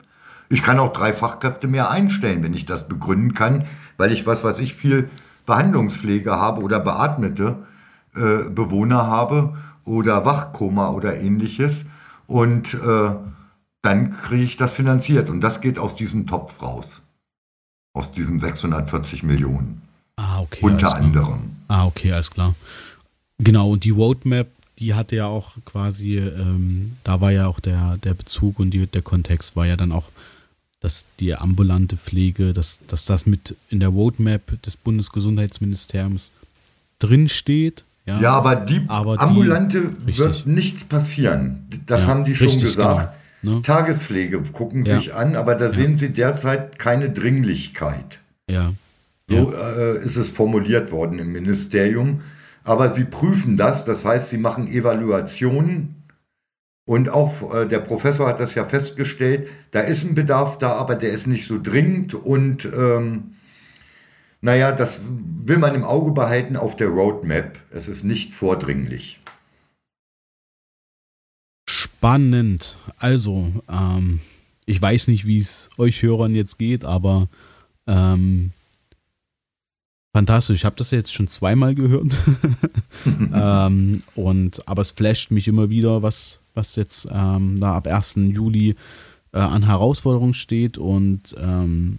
Ich 0.49 0.63
kann 0.63 0.79
auch 0.79 0.93
drei 0.93 1.13
Fachkräfte 1.13 1.69
mehr 1.69 1.91
einstellen, 1.91 2.43
wenn 2.43 2.55
ich 2.55 2.67
das 2.67 2.89
begründen 2.89 3.35
kann, 3.35 3.67
weil 3.97 4.13
ich, 4.13 4.27
was 4.27 4.45
weiß 4.45 4.59
ich, 4.59 4.75
viel 4.75 5.11
Behandlungspflege 5.47 6.33
habe 6.33 6.63
oder 6.63 6.81
beatmete 6.81 7.57
äh, 8.15 8.49
Bewohner 8.49 9.07
habe 9.07 9.57
oder 9.85 10.25
Wachkoma 10.25 10.91
oder 10.91 11.19
ähnliches. 11.21 11.87
Und 12.27 12.75
äh, 12.75 13.11
dann 13.83 14.13
kriege 14.13 14.45
ich 14.45 14.57
das 14.57 14.73
finanziert. 14.73 15.29
Und 15.29 15.41
das 15.41 15.61
geht 15.61 15.79
aus 15.79 15.95
diesem 15.95 16.27
Topf 16.27 16.63
raus. 16.63 17.03
Aus 17.93 18.13
diesen 18.13 18.41
640 18.41 19.23
Millionen. 19.23 19.83
Ah, 20.17 20.41
okay. 20.41 20.61
Unter 20.63 20.95
anderem. 20.95 21.57
Ah, 21.69 21.87
okay, 21.87 22.13
alles 22.13 22.31
klar. 22.31 22.55
Genau, 23.39 23.71
und 23.71 23.85
die 23.85 23.91
Roadmap, 23.91 24.49
die 24.79 24.95
hatte 24.95 25.17
ja 25.17 25.27
auch 25.27 25.53
quasi, 25.65 26.19
ähm, 26.19 26.97
da 27.05 27.21
war 27.21 27.31
ja 27.31 27.47
auch 27.47 27.61
der, 27.61 27.99
der 27.99 28.15
Bezug 28.15 28.59
und 28.59 28.71
die, 28.71 28.87
der 28.87 29.03
Kontext 29.03 29.57
war 29.57 29.67
ja 29.67 29.77
dann 29.77 29.93
auch, 29.93 30.05
dass 30.85 31.07
die 31.19 31.35
ambulante 31.35 31.97
Pflege, 31.97 32.53
dass, 32.53 32.81
dass 32.89 33.07
das 33.07 33.25
mit 33.25 33.57
in 33.71 33.81
der 33.81 33.89
Roadmap 33.89 34.61
des 34.65 34.77
Bundesgesundheitsministeriums 34.77 36.31
drinsteht. 36.99 37.85
Ja, 38.05 38.21
ja 38.21 38.33
aber 38.33 38.55
die 38.55 38.83
aber 38.89 39.19
ambulante 39.19 39.95
die, 40.07 40.19
wird 40.19 40.47
nichts 40.47 40.85
passieren. 40.85 41.67
Das 41.87 42.03
ja, 42.03 42.09
haben 42.09 42.27
die 42.27 42.35
schon 42.35 42.49
richtig, 42.49 42.65
gesagt. 42.65 43.15
Genau, 43.41 43.57
ne? 43.57 43.63
Tagespflege 43.63 44.43
gucken 44.53 44.85
ja. 44.85 44.99
sich 44.99 45.15
an, 45.15 45.37
aber 45.37 45.55
da 45.55 45.71
sehen 45.71 45.97
sie 45.97 46.11
derzeit 46.11 46.79
keine 46.79 47.09
Dringlichkeit. 47.09 48.19
Ja. 48.51 48.75
So 49.27 49.55
äh, 49.55 50.05
ist 50.05 50.17
es 50.17 50.33
formuliert 50.33 50.93
worden 50.93 51.19
im 51.19 51.33
Ministerium. 51.33 52.21
Aber 52.63 52.93
sie 52.93 53.05
prüfen 53.05 53.57
das, 53.57 53.87
das 53.87 54.05
heißt, 54.05 54.29
sie 54.29 54.39
machen 54.39 54.69
Evaluationen. 54.69 56.04
Und 56.87 57.09
auch 57.09 57.55
äh, 57.55 57.67
der 57.67 57.79
Professor 57.79 58.29
hat 58.29 58.41
das 58.41 58.55
ja 58.55 58.67
festgestellt, 58.67 59.49
da 59.71 59.81
ist 59.81 60.05
ein 60.05 60.15
Bedarf 60.15 60.59
da, 60.59 60.73
aber 60.73 60.95
der 60.95 61.13
ist 61.13 61.27
nicht 61.27 61.47
so 61.47 61.61
dringend. 61.61 62.13
Und 62.15 62.67
ähm, 62.67 63.35
naja, 64.43 64.73
das 64.73 65.01
will 65.03 65.57
man 65.57 65.75
im 65.75 65.85
Auge 65.85 66.13
behalten 66.13 66.57
auf 66.57 66.77
der 66.77 66.89
Roadmap. 66.89 67.59
Es 67.71 67.89
ist 67.89 68.05
nicht 68.05 68.35
vordringlich. 68.35 69.19
Spannend. 71.67 72.77
Also, 72.99 73.51
ähm, 73.71 74.21
ich 74.67 74.81
weiß 74.81 75.09
nicht, 75.09 75.25
wie 75.25 75.39
es 75.39 75.71
euch 75.79 76.03
Hörern 76.03 76.35
jetzt 76.35 76.59
geht, 76.59 76.85
aber 76.85 77.29
ähm, 77.87 78.51
Fantastisch, 80.15 80.61
ich 80.61 80.65
habe 80.65 80.77
das 80.77 80.93
jetzt 80.93 81.13
schon 81.13 81.27
zweimal 81.27 81.75
gehört. 81.75 82.17
ähm, 83.35 84.05
und, 84.15 84.69
aber 84.69 84.83
es 84.83 84.93
flasht 84.93 85.33
mich 85.33 85.49
immer 85.49 85.71
wieder, 85.71 86.03
was, 86.03 86.39
was 86.55 86.77
jetzt 86.77 87.09
ähm, 87.11 87.59
da 87.59 87.75
ab 87.75 87.89
1. 87.89 88.15
Juli 88.29 88.77
äh, 89.33 89.39
an 89.39 89.67
Herausforderungen 89.67 90.35
steht. 90.35 90.79
Und 90.79 91.35
ähm, 91.41 91.99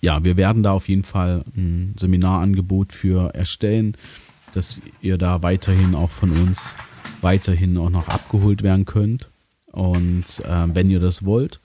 ja, 0.00 0.24
wir 0.24 0.36
werden 0.36 0.64
da 0.64 0.72
auf 0.72 0.88
jeden 0.88 1.04
Fall 1.04 1.44
ein 1.56 1.94
Seminarangebot 1.96 2.92
für 2.92 3.32
erstellen, 3.32 3.96
dass 4.52 4.78
ihr 5.00 5.16
da 5.16 5.40
weiterhin 5.44 5.94
auch 5.94 6.10
von 6.10 6.32
uns 6.32 6.74
weiterhin 7.20 7.78
auch 7.78 7.90
noch 7.90 8.08
abgeholt 8.08 8.64
werden 8.64 8.86
könnt. 8.86 9.28
Und 9.70 10.40
äh, 10.40 10.66
wenn 10.74 10.90
ihr 10.90 10.98
das 10.98 11.24
wollt. 11.24 11.60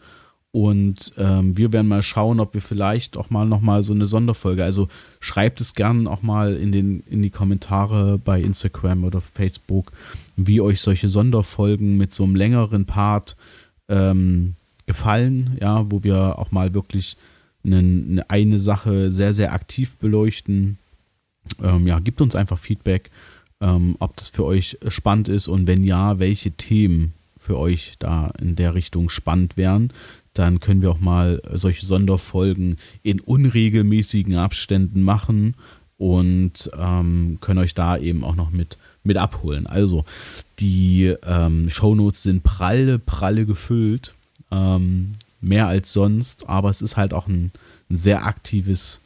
Und 0.52 1.12
ähm, 1.18 1.56
wir 1.58 1.72
werden 1.72 1.88
mal 1.88 2.02
schauen, 2.02 2.39
ob 2.39 2.56
wir 2.56 2.62
vielleicht 2.62 3.18
auch 3.18 3.30
mal 3.30 3.45
nochmal 3.45 3.84
so 3.84 3.93
eine 3.93 4.08
Sonderfolge, 4.08 4.64
also 4.64 4.88
schreibt 5.20 5.62
es 5.62 5.76
gerne 5.76 6.10
auch 6.10 6.24
mal 6.24 6.56
in, 6.56 6.72
den, 6.72 7.02
in 7.02 7.22
die 7.22 7.30
Kommentare 7.30 8.18
bei 8.18 8.41
Instagram 8.41 9.04
oder 9.04 9.22
Facebook, 9.22 9.91
wie 10.36 10.60
euch 10.60 10.82
solche 10.82 11.08
Sonderfolgen 11.08 11.97
mit 11.97 12.14
so 12.16 12.24
einem 12.24 12.36
längeren 12.36 12.86
Part 12.86 13.36
ähm, 13.89 14.56
gefallen, 14.88 15.56
ja, 15.62 15.86
wo 15.91 16.04
wir 16.04 16.39
auch 16.39 16.50
mal 16.50 16.74
wirklich 16.74 17.16
eine, 17.64 18.26
eine 18.28 18.58
Sache 18.58 19.12
sehr, 19.12 19.36
sehr 19.36 19.54
aktiv 19.54 19.97
beleuchten. 19.97 20.80
Ähm, 21.62 21.86
ja, 21.86 22.00
gibt 22.00 22.22
uns 22.22 22.36
einfach 22.36 22.58
Feedback, 22.58 23.12
ähm, 23.62 23.97
ob 24.00 24.18
das 24.18 24.30
für 24.30 24.45
euch 24.45 24.80
spannend 24.88 25.28
ist 25.28 25.47
und 25.47 25.68
wenn 25.68 25.84
ja, 25.84 26.18
welche 26.18 26.52
Themen 26.52 27.14
für 27.38 27.58
euch 27.58 27.93
da 28.00 28.32
in 28.41 28.56
der 28.56 28.74
Richtung 28.74 29.10
spannend 29.10 29.58
wären 29.58 29.93
dann 30.34 30.60
können 30.60 30.82
wir 30.82 30.92
auch 30.92 31.00
mal 31.00 31.42
solche 31.54 31.86
Sonderfolgen 31.86 32.78
in 33.04 33.20
unregelmäßigen 33.20 34.36
Abständen 34.36 35.04
machen 35.04 35.56
und 35.98 36.70
ähm, 36.78 37.38
können 37.42 37.60
euch 37.60 37.74
da 37.74 37.98
eben 37.98 38.24
auch 38.24 38.36
noch 38.36 38.52
mit, 38.52 38.78
mit 39.04 39.18
abholen. 39.18 39.68
Also 39.68 40.06
die 40.60 41.14
ähm, 41.26 41.70
Shownotes 41.70 42.24
sind 42.24 42.44
pralle, 42.44 43.00
pralle 43.00 43.46
gefüllt, 43.46 44.14
ähm, 44.50 45.14
mehr 45.42 45.68
als 45.68 45.92
sonst, 45.94 46.48
aber 46.48 46.70
es 46.70 46.82
ist 46.82 46.98
halt 46.98 47.14
auch 47.14 47.28
ein, 47.28 47.52
ein 47.90 47.96
sehr 47.96 48.26
aktives 48.26 49.02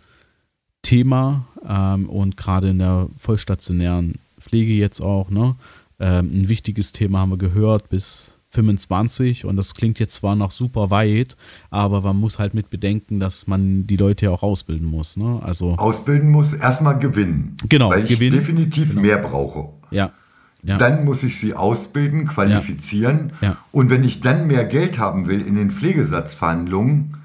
Thema 0.83 1.47
ähm, 1.67 2.09
und 2.09 2.37
gerade 2.37 2.69
in 2.69 2.79
der 2.79 3.07
vollstationären 3.17 4.15
Pflege 4.39 4.73
jetzt 4.73 5.01
auch, 5.01 5.29
ne? 5.29 5.55
Ähm, 5.99 6.41
ein 6.41 6.49
wichtiges 6.49 6.91
Thema 6.91 7.19
haben 7.19 7.31
wir 7.31 7.37
gehört, 7.37 7.89
bis 7.89 8.32
25 8.53 9.45
und 9.45 9.55
das 9.55 9.73
klingt 9.73 9.99
jetzt 9.99 10.13
zwar 10.13 10.35
noch 10.35 10.51
super 10.51 10.91
weit, 10.91 11.35
aber 11.71 12.01
man 12.01 12.17
muss 12.17 12.37
halt 12.37 12.53
mit 12.53 12.69
bedenken, 12.69 13.19
dass 13.19 13.47
man 13.47 13.87
die 13.87 13.97
Leute 13.97 14.25
ja 14.27 14.31
auch 14.31 14.43
ausbilden 14.43 14.87
muss. 14.87 15.17
Ne? 15.17 15.39
Also 15.43 15.71
ausbilden 15.77 16.29
muss, 16.29 16.53
erstmal 16.53 16.99
gewinnen. 16.99 17.55
Genau, 17.67 17.89
weil 17.89 18.03
ich 18.03 18.09
gewinnen. 18.09 18.37
definitiv 18.37 18.89
genau. 18.89 19.01
mehr 19.01 19.17
brauche. 19.17 19.69
Ja. 19.89 20.11
ja. 20.61 20.77
Dann 20.77 21.03
muss 21.03 21.23
ich 21.23 21.39
sie 21.39 21.55
ausbilden, 21.55 22.27
qualifizieren. 22.27 23.33
Ja. 23.41 23.47
Ja. 23.49 23.57
Und 23.71 23.89
wenn 23.89 24.03
ich 24.03 24.21
dann 24.21 24.45
mehr 24.45 24.65
Geld 24.65 24.99
haben 24.99 25.27
will 25.27 25.41
in 25.41 25.55
den 25.55 25.71
Pflegesatzverhandlungen 25.71 27.17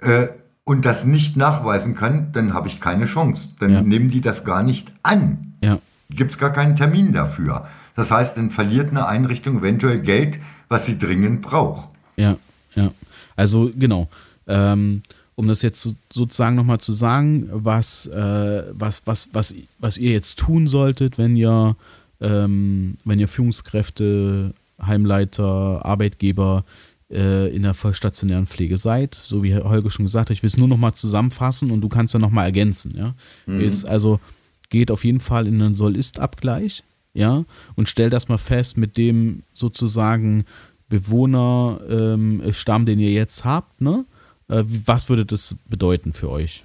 äh, 0.00 0.28
und 0.62 0.84
das 0.84 1.04
nicht 1.04 1.36
nachweisen 1.36 1.96
kann, 1.96 2.30
dann 2.32 2.54
habe 2.54 2.68
ich 2.68 2.78
keine 2.78 3.06
Chance. 3.06 3.48
Dann 3.58 3.88
nehmen 3.88 4.10
die 4.10 4.20
das 4.20 4.44
gar 4.44 4.62
nicht 4.62 4.92
an. 5.02 5.54
Ja. 5.64 5.78
Gibt 6.10 6.30
es 6.30 6.38
gar 6.38 6.52
keinen 6.52 6.76
Termin 6.76 7.12
dafür. 7.12 7.66
Das 7.96 8.10
heißt, 8.10 8.36
dann 8.36 8.50
verliert 8.50 8.90
eine 8.90 9.08
Einrichtung 9.08 9.58
eventuell 9.58 10.00
Geld, 10.00 10.38
was 10.68 10.86
sie 10.86 10.98
dringend 10.98 11.42
braucht. 11.42 11.88
Ja, 12.16 12.36
ja. 12.74 12.90
Also 13.36 13.70
genau. 13.76 14.08
Ähm, 14.46 15.02
um 15.34 15.48
das 15.48 15.60
jetzt 15.60 15.86
sozusagen 16.10 16.56
nochmal 16.56 16.80
zu 16.80 16.92
sagen, 16.92 17.48
was, 17.52 18.06
äh, 18.06 18.64
was, 18.72 19.02
was, 19.06 19.28
was, 19.32 19.54
was 19.78 19.98
ihr 19.98 20.12
jetzt 20.12 20.38
tun 20.38 20.66
solltet, 20.66 21.18
wenn 21.18 21.36
ihr 21.36 21.76
ähm, 22.20 22.96
wenn 23.04 23.20
ihr 23.20 23.28
Führungskräfte, 23.28 24.54
Heimleiter, 24.80 25.84
Arbeitgeber 25.84 26.64
äh, 27.10 27.54
in 27.54 27.62
der 27.62 27.74
vollstationären 27.74 28.46
Pflege 28.46 28.78
seid, 28.78 29.14
so 29.14 29.42
wie 29.42 29.54
Holger 29.54 29.90
schon 29.90 30.06
gesagt 30.06 30.30
hat, 30.30 30.36
ich 30.36 30.42
will 30.42 30.48
es 30.48 30.56
nur 30.56 30.68
noch 30.68 30.76
mal 30.76 30.92
zusammenfassen 30.92 31.70
und 31.70 31.80
du 31.80 31.88
kannst 31.88 32.14
dann 32.14 32.20
noch 32.20 32.30
mal 32.30 32.44
ergänzen, 32.44 32.94
ja. 32.96 33.14
Mhm. 33.46 33.60
Ist 33.60 33.84
also 33.86 34.20
geht 34.68 34.90
auf 34.90 35.04
jeden 35.04 35.20
Fall 35.20 35.46
in 35.46 35.60
einen 35.62 35.74
Soll-Ist-Abgleich, 35.74 36.82
ja, 37.16 37.44
und 37.74 37.88
stellt 37.88 38.12
das 38.12 38.28
mal 38.28 38.38
fest 38.38 38.76
mit 38.76 38.96
dem 38.96 39.42
sozusagen 39.52 40.44
Bewohnerstamm, 40.88 42.82
ähm, 42.82 42.86
den 42.86 43.00
ihr 43.00 43.12
jetzt 43.12 43.44
habt, 43.44 43.80
ne? 43.80 44.04
Äh, 44.48 44.62
was 44.66 45.08
würde 45.08 45.24
das 45.24 45.56
bedeuten 45.68 46.12
für 46.12 46.30
euch? 46.30 46.64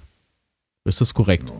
Ist 0.84 1.00
das 1.00 1.14
korrekt? 1.14 1.52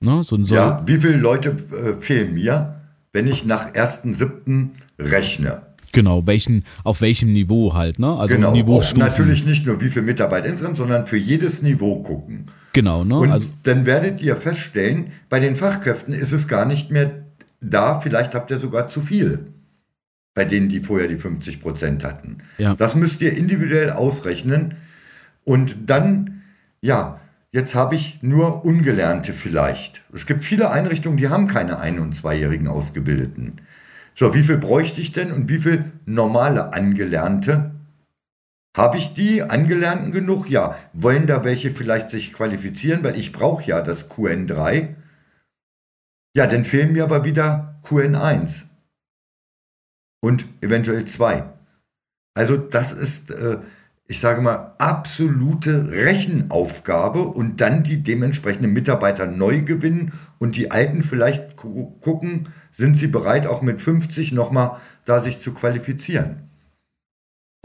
Ne? 0.00 0.22
So 0.22 0.36
ja, 0.36 0.82
wie 0.86 0.98
viele 0.98 1.16
Leute 1.16 1.56
äh, 1.72 2.00
fehlen 2.00 2.34
mir, 2.34 2.80
wenn 3.12 3.26
ich 3.26 3.44
nach 3.44 3.72
1.7. 3.72 4.70
rechne? 4.98 5.62
Genau, 5.92 6.26
welchen, 6.26 6.64
auf 6.82 7.00
welchem 7.00 7.32
Niveau 7.32 7.72
halt, 7.72 7.98
ne? 7.98 8.12
Also 8.12 8.34
genau, 8.34 8.52
Niveaustufen. 8.52 8.98
natürlich 8.98 9.46
nicht 9.46 9.64
nur 9.64 9.80
wie 9.80 9.88
viele 9.88 10.04
Mitarbeiter 10.04 10.48
insgesamt, 10.48 10.76
sondern 10.76 11.06
für 11.06 11.16
jedes 11.16 11.62
Niveau 11.62 12.02
gucken. 12.02 12.46
Genau, 12.72 13.04
ne? 13.04 13.16
Und 13.16 13.30
also, 13.30 13.46
dann 13.62 13.86
werdet 13.86 14.20
ihr 14.20 14.36
feststellen, 14.36 15.12
bei 15.28 15.40
den 15.40 15.56
Fachkräften 15.56 16.12
ist 16.12 16.32
es 16.32 16.48
gar 16.48 16.66
nicht 16.66 16.90
mehr 16.90 17.23
da, 17.70 18.00
vielleicht 18.00 18.34
habt 18.34 18.50
ihr 18.50 18.58
sogar 18.58 18.88
zu 18.88 19.00
viel. 19.00 19.46
Bei 20.34 20.44
denen, 20.44 20.68
die 20.68 20.80
vorher 20.80 21.08
die 21.08 21.16
50 21.16 21.60
Prozent 21.60 22.04
hatten. 22.04 22.38
Ja. 22.58 22.74
Das 22.74 22.94
müsst 22.94 23.20
ihr 23.20 23.36
individuell 23.36 23.90
ausrechnen. 23.90 24.74
Und 25.44 25.76
dann, 25.86 26.42
ja, 26.80 27.20
Jetzt 27.54 27.76
habe 27.76 27.94
ich 27.94 28.18
nur 28.20 28.64
Ungelernte 28.64 29.32
vielleicht. 29.32 30.02
Es 30.12 30.26
gibt 30.26 30.44
viele 30.44 30.72
Einrichtungen, 30.72 31.16
die 31.16 31.28
haben 31.28 31.46
keine 31.46 31.78
Ein- 31.78 32.00
und 32.00 32.12
Zweijährigen 32.12 32.66
Ausgebildeten. 32.66 33.60
So, 34.16 34.34
wie 34.34 34.42
viel 34.42 34.56
bräuchte 34.56 35.00
ich 35.00 35.12
denn 35.12 35.30
und 35.30 35.48
wie 35.48 35.60
viel 35.60 35.84
normale 36.04 36.72
Angelernte? 36.72 37.70
Habe 38.76 38.98
ich 38.98 39.14
die 39.14 39.44
Angelernten 39.44 40.10
genug? 40.10 40.50
Ja. 40.50 40.74
Wollen 40.94 41.28
da 41.28 41.44
welche 41.44 41.70
vielleicht 41.70 42.10
sich 42.10 42.32
qualifizieren, 42.32 43.04
weil 43.04 43.16
ich 43.16 43.30
brauche 43.30 43.62
ja 43.62 43.82
das 43.82 44.10
QN3? 44.10 44.88
Ja, 46.34 46.46
dann 46.46 46.64
fehlen 46.64 46.92
mir 46.92 47.04
aber 47.04 47.24
wieder 47.24 47.80
QN1 47.84 48.64
und 50.20 50.46
eventuell 50.60 51.04
2. 51.04 51.44
Also 52.34 52.56
das 52.56 52.92
ist 52.92 53.30
äh, 53.30 53.58
ich 54.06 54.20
sage 54.20 54.42
mal, 54.42 54.74
absolute 54.78 55.90
Rechenaufgabe 55.90 57.22
und 57.22 57.60
dann 57.60 57.82
die 57.82 58.02
dementsprechenden 58.02 58.72
Mitarbeiter 58.72 59.26
neu 59.26 59.62
gewinnen 59.62 60.12
und 60.38 60.56
die 60.56 60.70
Alten 60.70 61.02
vielleicht 61.02 61.56
gucken, 61.56 62.48
sind 62.70 62.98
sie 62.98 63.06
bereit, 63.06 63.46
auch 63.46 63.62
mit 63.62 63.80
50 63.80 64.32
nochmal 64.32 64.78
da 65.06 65.22
sich 65.22 65.40
zu 65.40 65.54
qualifizieren. 65.54 66.48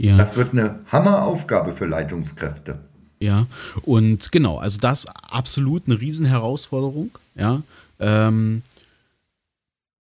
Ja. 0.00 0.16
Das 0.16 0.36
wird 0.36 0.52
eine 0.52 0.80
Hammeraufgabe 0.90 1.72
für 1.72 1.84
Leitungskräfte. 1.84 2.78
Ja, 3.22 3.46
und 3.82 4.32
genau, 4.32 4.56
also 4.56 4.78
das 4.80 5.06
absolut 5.06 5.82
eine 5.86 6.00
Riesenherausforderung. 6.00 7.10
Ja, 7.34 7.62
ähm, 8.00 8.62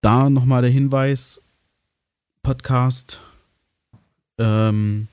da 0.01 0.29
nochmal 0.29 0.61
der 0.61 0.71
Hinweis: 0.71 1.41
Podcast, 2.43 3.19
ähm, 4.37 5.07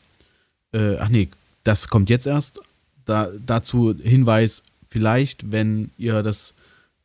äh, 0.72 0.96
ach 0.98 1.08
nee, 1.08 1.28
das 1.64 1.88
kommt 1.88 2.10
jetzt 2.10 2.26
erst. 2.26 2.60
Da, 3.06 3.28
dazu 3.44 3.94
Hinweis, 4.00 4.62
vielleicht, 4.88 5.50
wenn 5.50 5.90
ihr 5.98 6.22
das 6.22 6.54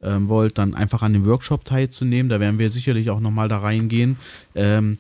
ähm, 0.02 0.30
wollt, 0.30 0.58
dann 0.58 0.76
einfach 0.76 1.02
an 1.02 1.14
dem 1.14 1.26
Workshop 1.26 1.66
teilzunehmen. 1.66 2.30
Da 2.30 2.40
werden 2.40 2.60
wir 2.60 2.70
sicherlich 2.70 3.10
auch 3.10 3.20
nochmal 3.20 3.48
da 3.48 3.60
reingehen. 3.60 4.18
Ähm, 4.56 4.98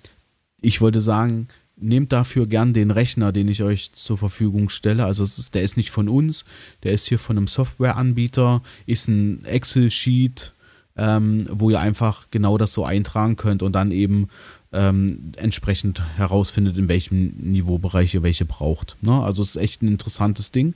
ich 0.62 0.82
wollte 0.82 1.02
sagen, 1.02 1.48
nehmt 1.78 2.12
dafür 2.12 2.46
gern 2.46 2.74
den 2.74 2.92
Rechner, 2.92 3.32
den 3.32 3.48
ich 3.48 3.64
euch 3.64 3.94
zur 3.94 4.18
Verfügung 4.18 4.70
stelle. 4.70 5.06
Also 5.06 5.24
ist, 5.24 5.56
der 5.56 5.64
ist 5.64 5.78
nicht 5.78 5.92
von 5.92 6.10
uns, 6.10 6.46
der 6.84 6.92
ist 6.94 7.06
hier 7.06 7.20
von 7.20 7.38
einem 7.38 7.48
Softwareanbieter, 7.48 8.62
ist 8.86 9.08
ein 9.08 9.46
Excel-Sheet, 9.46 10.54
ähm, 11.00 11.46
wo 11.52 11.70
ihr 11.70 11.80
einfach 11.80 12.28
genau 12.30 12.58
das 12.58 12.74
so 12.74 12.84
eintragen 12.84 13.38
könnt 13.38 13.64
und 13.64 13.74
dann 13.74 13.92
eben 13.92 14.30
ähm, 14.72 15.32
entsprechend 15.38 16.02
herausfindet, 16.18 16.78
in 16.78 16.88
welchem 16.88 17.34
Niveaubereich 17.38 18.14
ihr 18.14 18.24
welche 18.24 18.46
braucht. 18.46 18.98
Ne? 19.02 19.14
Also 19.14 19.42
es 19.42 19.56
ist 19.56 19.62
echt 19.62 19.82
ein 19.82 19.88
interessantes 19.88 20.52
Ding. 20.52 20.76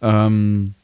Ähm, 0.00 0.74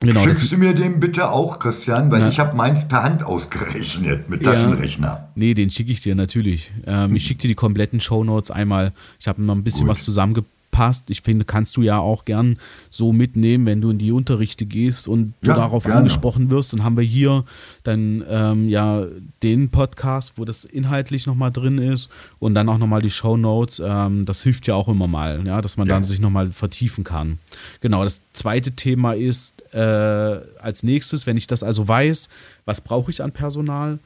Genau, 0.00 0.24
Schickst 0.24 0.52
du 0.52 0.58
mir 0.58 0.74
den 0.74 1.00
bitte 1.00 1.30
auch, 1.30 1.58
Christian? 1.58 2.10
Weil 2.10 2.20
na, 2.20 2.28
ich 2.28 2.38
habe 2.38 2.54
meins 2.54 2.86
per 2.86 3.02
Hand 3.02 3.22
ausgerechnet 3.22 4.28
mit 4.28 4.44
Taschenrechner. 4.44 5.06
Ja, 5.06 5.28
nee, 5.34 5.54
den 5.54 5.70
schicke 5.70 5.90
ich 5.90 6.02
dir 6.02 6.14
natürlich. 6.14 6.70
Ähm, 6.86 7.16
ich 7.16 7.24
schicke 7.24 7.40
dir 7.40 7.48
die 7.48 7.54
kompletten 7.54 7.98
Shownotes 7.98 8.50
einmal. 8.50 8.92
Ich 9.18 9.26
habe 9.26 9.40
noch 9.42 9.54
ein 9.54 9.64
bisschen 9.64 9.86
Gut. 9.86 9.96
was 9.96 10.04
zusammengepackt 10.04 10.55
passt. 10.76 11.08
Ich 11.08 11.22
finde, 11.22 11.46
kannst 11.46 11.74
du 11.78 11.82
ja 11.82 11.98
auch 11.98 12.26
gern 12.26 12.58
so 12.90 13.14
mitnehmen, 13.14 13.64
wenn 13.64 13.80
du 13.80 13.88
in 13.88 13.96
die 13.96 14.12
Unterrichte 14.12 14.66
gehst 14.66 15.08
und 15.08 15.32
du 15.40 15.48
ja, 15.48 15.56
darauf 15.56 15.84
gerne. 15.84 16.00
angesprochen 16.00 16.50
wirst. 16.50 16.74
Dann 16.74 16.84
haben 16.84 16.98
wir 16.98 17.02
hier 17.02 17.46
dann 17.82 18.22
ähm, 18.28 18.68
ja 18.68 19.06
den 19.42 19.70
Podcast, 19.70 20.34
wo 20.36 20.44
das 20.44 20.66
inhaltlich 20.66 21.26
nochmal 21.26 21.50
drin 21.50 21.78
ist 21.78 22.10
und 22.40 22.52
dann 22.54 22.68
auch 22.68 22.76
nochmal 22.76 23.00
die 23.00 23.10
Show 23.10 23.38
Notes. 23.38 23.80
Ähm, 23.82 24.26
das 24.26 24.42
hilft 24.42 24.66
ja 24.66 24.74
auch 24.74 24.88
immer 24.88 25.06
mal, 25.06 25.46
ja, 25.46 25.62
dass 25.62 25.78
man 25.78 25.88
ja. 25.88 25.94
dann 25.94 26.04
sich 26.04 26.20
nochmal 26.20 26.52
vertiefen 26.52 27.04
kann. 27.04 27.38
Genau, 27.80 28.04
das 28.04 28.20
zweite 28.34 28.72
Thema 28.72 29.14
ist 29.14 29.62
äh, 29.72 29.78
als 29.78 30.82
nächstes, 30.82 31.26
wenn 31.26 31.38
ich 31.38 31.46
das 31.46 31.62
also 31.62 31.88
weiß, 31.88 32.28
was 32.66 32.82
brauche 32.82 33.10
ich 33.10 33.22
an 33.22 33.32
Personal, 33.32 33.98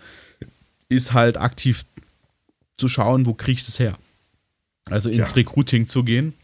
ist 0.89 1.15
halt 1.15 1.37
aktiv 1.37 1.85
zu 2.77 2.87
schauen, 2.87 3.27
wo 3.27 3.35
kriege 3.35 3.59
ich 3.59 3.67
das 3.67 3.81
her. 3.81 3.99
Also 4.85 5.11
ins 5.11 5.31
ja. 5.31 5.35
Recruiting 5.35 5.89
zu 5.89 6.05
gehen 6.05 6.35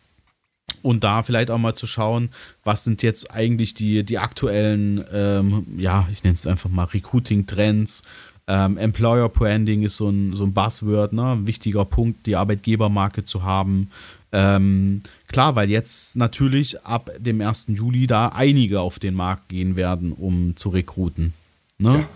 und 0.82 1.04
da 1.04 1.22
vielleicht 1.22 1.50
auch 1.50 1.58
mal 1.58 1.74
zu 1.74 1.86
schauen, 1.86 2.30
was 2.64 2.84
sind 2.84 3.02
jetzt 3.02 3.30
eigentlich 3.30 3.74
die, 3.74 4.04
die 4.04 4.18
aktuellen, 4.18 5.04
ähm, 5.12 5.66
ja, 5.76 6.08
ich 6.12 6.24
nenne 6.24 6.34
es 6.34 6.46
einfach 6.46 6.70
mal 6.70 6.84
Recruiting-Trends. 6.84 8.02
Ähm, 8.48 8.78
Employer 8.78 9.28
Branding 9.28 9.82
ist 9.82 9.96
so 9.96 10.08
ein, 10.08 10.34
so 10.34 10.44
ein 10.44 10.52
Buzzword, 10.52 11.12
ne? 11.12 11.32
ein 11.32 11.46
wichtiger 11.46 11.84
Punkt, 11.84 12.26
die 12.26 12.36
Arbeitgebermarke 12.36 13.24
zu 13.24 13.42
haben. 13.42 13.90
Ähm, 14.32 15.02
klar, 15.26 15.56
weil 15.56 15.70
jetzt 15.70 16.16
natürlich 16.16 16.84
ab 16.84 17.10
dem 17.18 17.40
1. 17.40 17.66
Juli 17.68 18.06
da 18.06 18.28
einige 18.28 18.80
auf 18.80 18.98
den 18.98 19.14
Markt 19.14 19.48
gehen 19.48 19.76
werden, 19.76 20.12
um 20.12 20.56
zu 20.56 20.68
rekruten. 20.68 21.32
Ne? 21.78 22.00
Ja. 22.00 22.08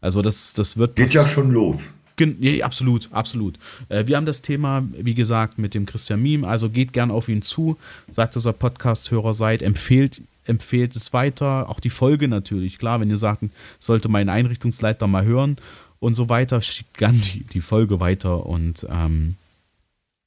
Also 0.00 0.22
das, 0.22 0.52
das 0.54 0.76
wird. 0.76 0.96
Geht 0.96 1.14
ja 1.14 1.26
schon 1.26 1.52
los. 1.52 1.92
Ja, 2.40 2.64
absolut, 2.64 3.08
absolut. 3.12 3.58
Äh, 3.88 4.06
wir 4.06 4.16
haben 4.16 4.26
das 4.26 4.42
Thema, 4.42 4.84
wie 4.92 5.14
gesagt, 5.14 5.58
mit 5.58 5.74
dem 5.74 5.86
Christian 5.86 6.22
Miem. 6.22 6.44
Also 6.44 6.70
geht 6.70 6.92
gern 6.92 7.10
auf 7.10 7.28
ihn 7.28 7.42
zu, 7.42 7.76
sagt, 8.08 8.36
dass 8.36 8.46
ihr 8.46 8.52
Podcast-Hörer 8.52 9.34
seid, 9.34 9.62
empfehlt, 9.62 10.22
empfehlt 10.44 10.96
es 10.96 11.12
weiter. 11.12 11.68
Auch 11.68 11.80
die 11.80 11.90
Folge 11.90 12.28
natürlich. 12.28 12.78
Klar, 12.78 13.00
wenn 13.00 13.10
ihr 13.10 13.18
sagt, 13.18 13.44
sollte 13.78 14.08
mein 14.08 14.28
Einrichtungsleiter 14.28 15.06
mal 15.06 15.24
hören 15.24 15.56
und 16.00 16.14
so 16.14 16.28
weiter, 16.28 16.62
schickt 16.62 16.98
gern 16.98 17.20
die, 17.20 17.44
die 17.44 17.60
Folge 17.60 18.00
weiter 18.00 18.46
und 18.46 18.86
ähm, 18.90 19.34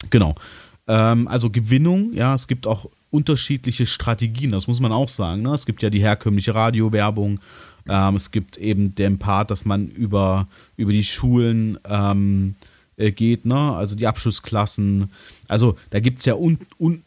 genau. 0.09 0.35
Ähm, 0.87 1.27
also 1.27 1.49
Gewinnung, 1.49 2.13
ja, 2.13 2.33
es 2.33 2.47
gibt 2.47 2.67
auch 2.67 2.89
unterschiedliche 3.09 3.85
Strategien, 3.85 4.51
das 4.51 4.67
muss 4.67 4.79
man 4.79 4.91
auch 4.91 5.09
sagen. 5.09 5.41
Ne? 5.41 5.53
Es 5.53 5.65
gibt 5.65 5.83
ja 5.83 5.89
die 5.89 5.99
herkömmliche 5.99 6.55
Radiowerbung 6.55 7.39
ähm, 7.87 8.15
es 8.15 8.31
gibt 8.31 8.57
eben 8.57 8.95
den 8.95 9.19
Part, 9.19 9.51
dass 9.51 9.65
man 9.65 9.87
über, 9.87 10.47
über 10.77 10.91
die 10.91 11.03
Schulen 11.03 11.79
ähm, 11.85 12.55
äh, 12.97 13.11
geht, 13.11 13.45
ne? 13.45 13.73
also 13.73 13.95
die 13.95 14.07
Abschlussklassen. 14.07 15.11
Also 15.47 15.77
da 15.89 15.99
gibt 15.99 16.19
es 16.19 16.25
ja 16.25 16.35
un, 16.35 16.59
un, 16.77 17.03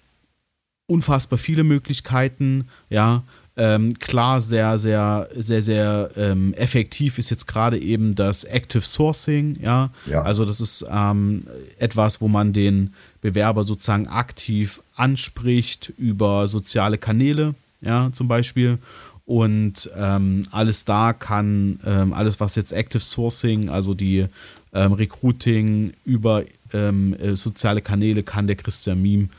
unfassbar 0.86 1.38
viele 1.38 1.64
Möglichkeiten, 1.64 2.68
ja. 2.90 3.22
Ähm, 3.56 3.96
klar, 4.00 4.40
sehr, 4.40 4.80
sehr, 4.80 5.28
sehr, 5.36 5.62
sehr 5.62 6.10
ähm, 6.16 6.54
effektiv 6.54 7.18
ist 7.18 7.30
jetzt 7.30 7.46
gerade 7.46 7.78
eben 7.78 8.16
das 8.16 8.42
Active 8.42 8.82
Sourcing, 8.82 9.56
ja. 9.62 9.90
ja. 10.06 10.22
Also 10.22 10.44
das 10.44 10.60
ist 10.60 10.84
ähm, 10.90 11.46
etwas, 11.78 12.20
wo 12.20 12.26
man 12.26 12.52
den 12.52 12.94
Bewerber 13.20 13.62
sozusagen 13.62 14.08
aktiv 14.08 14.82
anspricht 14.96 15.92
über 15.96 16.48
soziale 16.48 16.98
Kanäle, 16.98 17.54
ja, 17.80 18.10
zum 18.10 18.26
Beispiel. 18.26 18.78
Und 19.26 19.90
ähm, 19.96 20.42
alles 20.50 20.84
da 20.84 21.12
kann, 21.14 21.80
ähm, 21.86 22.12
alles 22.12 22.40
was 22.40 22.56
jetzt 22.56 22.72
Active 22.72 23.02
Sourcing, 23.02 23.70
also 23.70 23.94
die 23.94 24.26
ähm, 24.74 24.92
Recruiting 24.92 25.94
über 26.04 26.44
ähm, 26.72 27.14
äh, 27.14 27.34
soziale 27.34 27.80
Kanäle, 27.80 28.22
kann 28.22 28.46
der 28.46 28.56
Christian 28.56 29.00
Miem 29.00 29.30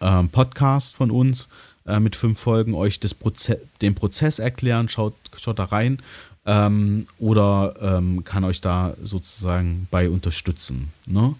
ähm, 0.00 0.28
Podcast 0.28 0.96
von 0.96 1.10
uns 1.10 1.48
äh, 1.86 1.98
mit 1.98 2.14
fünf 2.14 2.38
Folgen 2.38 2.74
euch 2.74 3.00
das 3.00 3.14
Proze 3.14 3.58
den 3.80 3.94
Prozess 3.94 4.38
erklären. 4.38 4.88
Schaut, 4.88 5.14
schaut 5.36 5.58
da 5.58 5.64
rein. 5.64 5.98
Ähm, 6.44 7.06
oder 7.18 8.00
kann 8.24 8.44
euch 8.44 8.60
da 8.60 8.94
sozusagen 9.02 9.86
bei 9.90 10.08
unterstützen. 10.08 10.92
Ne? 11.06 11.34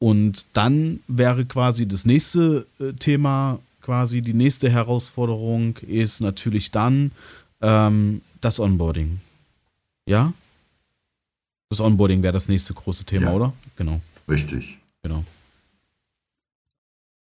und 0.00 0.46
dann 0.54 1.00
wäre 1.06 1.44
quasi 1.44 1.86
das 1.86 2.06
nächste 2.06 2.66
äh, 2.80 2.94
Thema 2.94 3.60
quasi 3.80 4.20
die 4.22 4.34
nächste 4.34 4.70
Herausforderung 4.70 5.76
ist 5.78 6.20
natürlich 6.20 6.70
dann 6.70 7.12
ähm, 7.60 8.20
das 8.40 8.58
Onboarding. 8.60 9.20
Ja? 10.06 10.32
Das 11.68 11.80
Onboarding 11.80 12.22
wäre 12.22 12.32
das 12.32 12.48
nächste 12.48 12.74
große 12.74 13.04
Thema, 13.04 13.26
Ja. 13.30 13.32
oder? 13.32 13.52
Genau, 13.76 14.00
Richtig. 14.28 14.78
genau. 15.02 15.24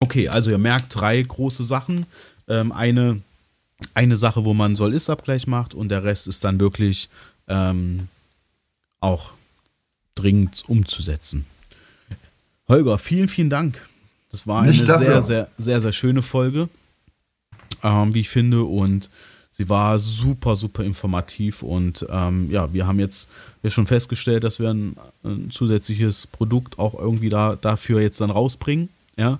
Okay, 0.00 0.28
also 0.28 0.50
ihr 0.50 0.58
merkt 0.58 0.94
drei 0.94 1.20
große 1.22 1.64
Sachen. 1.64 2.06
Ähm, 2.48 2.70
eine, 2.72 3.22
eine 3.94 4.16
Sache, 4.16 4.44
wo 4.44 4.54
man 4.54 4.76
Soll-Ist-Abgleich 4.76 5.46
macht 5.46 5.74
und 5.74 5.88
der 5.88 6.04
Rest 6.04 6.28
ist 6.28 6.44
dann 6.44 6.60
wirklich 6.60 7.08
ähm, 7.48 8.08
auch 9.00 9.32
dringend 10.14 10.62
umzusetzen. 10.68 11.46
Holger, 12.68 12.98
vielen, 12.98 13.28
vielen 13.28 13.50
Dank. 13.50 13.80
Das 14.30 14.46
war 14.46 14.62
eine 14.62 14.72
sehr, 14.72 15.22
sehr, 15.22 15.48
sehr, 15.56 15.80
sehr 15.80 15.92
schöne 15.92 16.22
Folge, 16.22 16.68
ähm, 17.82 18.14
wie 18.14 18.20
ich 18.20 18.28
finde. 18.28 18.64
Und 18.64 19.08
sie 19.50 19.68
war 19.68 19.98
super, 19.98 20.56
super 20.56 20.84
informativ. 20.84 21.62
Und 21.62 22.06
ähm, 22.10 22.50
ja, 22.50 22.72
wir 22.72 22.86
haben 22.86 22.98
jetzt 22.98 23.30
ja 23.62 23.70
schon 23.70 23.86
festgestellt, 23.86 24.44
dass 24.44 24.58
wir 24.58 24.70
ein, 24.70 24.96
ein 25.24 25.50
zusätzliches 25.50 26.26
Produkt 26.26 26.78
auch 26.78 26.98
irgendwie 26.98 27.28
da, 27.28 27.56
dafür 27.56 28.00
jetzt 28.00 28.20
dann 28.20 28.30
rausbringen. 28.30 28.88
Ja. 29.16 29.38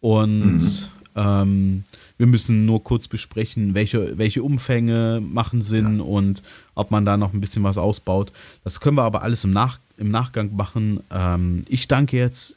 Und 0.00 0.90
ähm, 1.16 1.82
wir 2.16 2.26
müssen 2.26 2.64
nur 2.64 2.84
kurz 2.84 3.08
besprechen, 3.08 3.74
welche, 3.74 4.18
welche 4.18 4.42
Umfänge 4.42 5.20
machen 5.20 5.62
Sinn 5.62 6.00
und 6.00 6.42
ob 6.74 6.90
man 6.90 7.04
da 7.04 7.16
noch 7.16 7.32
ein 7.32 7.40
bisschen 7.40 7.64
was 7.64 7.76
ausbaut. 7.76 8.32
Das 8.62 8.80
können 8.80 8.96
wir 8.96 9.02
aber 9.02 9.22
alles 9.22 9.44
im, 9.44 9.50
Nach 9.50 9.80
im 9.96 10.10
Nachgang 10.10 10.54
machen. 10.54 11.00
Ähm, 11.10 11.64
ich 11.68 11.88
danke 11.88 12.16
jetzt 12.16 12.56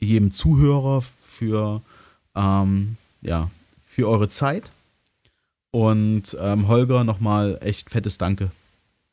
jedem 0.00 0.32
Zuhörer 0.32 1.02
für, 1.40 1.80
ähm, 2.36 2.96
ja, 3.22 3.50
für 3.84 4.06
eure 4.08 4.28
Zeit. 4.28 4.70
Und 5.70 6.36
ähm, 6.38 6.68
Holger, 6.68 7.02
nochmal 7.04 7.58
echt 7.62 7.90
fettes 7.90 8.18
Danke. 8.18 8.50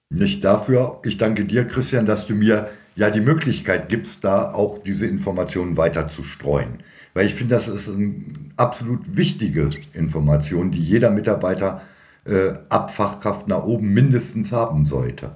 Nicht 0.09 0.43
dafür. 0.43 0.99
Ich 1.05 1.17
danke 1.17 1.45
dir, 1.45 1.65
Christian, 1.65 2.05
dass 2.05 2.27
du 2.27 2.35
mir 2.35 2.69
ja 2.95 3.09
die 3.11 3.21
Möglichkeit 3.21 3.87
gibst, 3.89 4.25
da 4.25 4.51
auch 4.53 4.79
diese 4.79 5.05
Informationen 5.05 5.77
weiter 5.77 6.09
zu 6.09 6.23
streuen. 6.23 6.79
Weil 7.13 7.27
ich 7.27 7.35
finde, 7.35 7.55
das 7.55 7.67
ist 7.67 7.87
eine 7.87 8.13
absolut 8.57 9.15
wichtige 9.15 9.69
Information, 9.93 10.71
die 10.71 10.83
jeder 10.83 11.09
Mitarbeiter 11.09 11.81
äh, 12.25 12.53
ab 12.69 12.93
Fachkraft 12.93 13.47
nach 13.47 13.63
oben 13.63 13.93
mindestens 13.93 14.51
haben 14.51 14.85
sollte. 14.85 15.31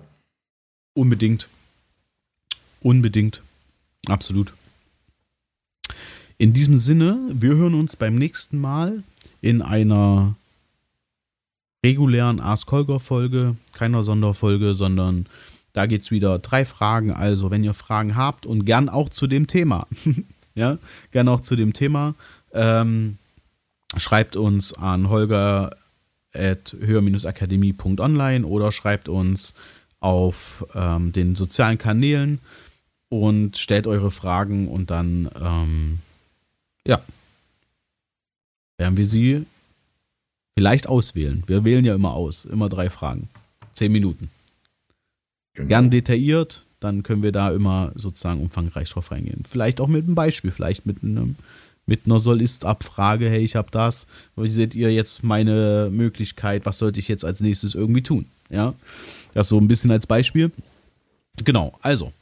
Unbedingt. 0.93 1.47
Unbedingt. 2.81 3.41
Absolut. 4.07 4.53
In 6.41 6.53
diesem 6.53 6.75
Sinne, 6.75 7.19
wir 7.31 7.55
hören 7.55 7.75
uns 7.75 7.95
beim 7.95 8.15
nächsten 8.15 8.59
Mal 8.59 9.03
in 9.41 9.61
einer 9.61 10.33
regulären 11.85 12.39
Ask 12.39 12.71
Holger 12.71 12.99
Folge, 12.99 13.57
keiner 13.73 14.03
Sonderfolge, 14.03 14.73
sondern 14.73 15.27
da 15.73 15.85
geht 15.85 16.01
es 16.01 16.09
wieder 16.09 16.39
drei 16.39 16.65
Fragen. 16.65 17.11
Also, 17.11 17.51
wenn 17.51 17.63
ihr 17.63 17.75
Fragen 17.75 18.15
habt 18.15 18.47
und 18.47 18.65
gern 18.65 18.89
auch 18.89 19.09
zu 19.09 19.27
dem 19.27 19.45
Thema, 19.45 19.85
ja, 20.55 20.79
gern 21.11 21.27
auch 21.27 21.41
zu 21.41 21.55
dem 21.55 21.73
Thema, 21.73 22.15
ähm, 22.53 23.19
schreibt 23.95 24.35
uns 24.35 24.73
an 24.73 25.09
holger 25.09 25.77
at 26.33 26.75
höher-akademie.online 26.79 28.47
oder 28.47 28.71
schreibt 28.71 29.09
uns 29.09 29.53
auf 29.99 30.65
ähm, 30.73 31.11
den 31.11 31.35
sozialen 31.35 31.77
Kanälen 31.77 32.39
und 33.09 33.59
stellt 33.59 33.85
eure 33.85 34.09
Fragen 34.09 34.67
und 34.67 34.89
dann, 34.89 35.29
ähm, 35.39 35.99
ja, 36.87 37.01
werden 38.77 38.97
wir 38.97 39.05
sie 39.05 39.45
vielleicht 40.57 40.87
auswählen. 40.87 41.43
Wir 41.47 41.63
wählen 41.63 41.85
ja 41.85 41.95
immer 41.95 42.13
aus, 42.13 42.45
immer 42.45 42.69
drei 42.69 42.89
Fragen. 42.89 43.29
Zehn 43.73 43.91
Minuten. 43.91 44.29
Genau. 45.53 45.67
Gern 45.67 45.91
detailliert, 45.91 46.65
dann 46.79 47.03
können 47.03 47.23
wir 47.23 47.31
da 47.31 47.51
immer 47.51 47.91
sozusagen 47.95 48.41
umfangreich 48.41 48.89
drauf 48.89 49.11
reingehen. 49.11 49.43
Vielleicht 49.49 49.81
auch 49.81 49.87
mit 49.87 50.05
einem 50.05 50.15
Beispiel, 50.15 50.51
vielleicht 50.51 50.85
mit 50.85 51.03
einem 51.03 51.35
mit 51.85 52.05
einer 52.05 52.19
Soll-Ist-Abfrage, 52.19 53.29
hey, 53.29 53.43
ich 53.43 53.55
habe 53.55 53.69
das, 53.71 54.07
wie 54.35 54.49
seht 54.49 54.75
ihr 54.75 54.93
jetzt 54.93 55.23
meine 55.23 55.89
Möglichkeit, 55.91 56.65
was 56.65 56.77
sollte 56.77 56.99
ich 56.99 57.07
jetzt 57.07 57.25
als 57.25 57.41
nächstes 57.41 57.75
irgendwie 57.75 58.03
tun? 58.03 58.25
Ja, 58.49 58.73
das 59.33 59.49
so 59.49 59.57
ein 59.57 59.67
bisschen 59.67 59.91
als 59.91 60.07
Beispiel. 60.07 60.51
Genau, 61.43 61.73
also, 61.81 62.13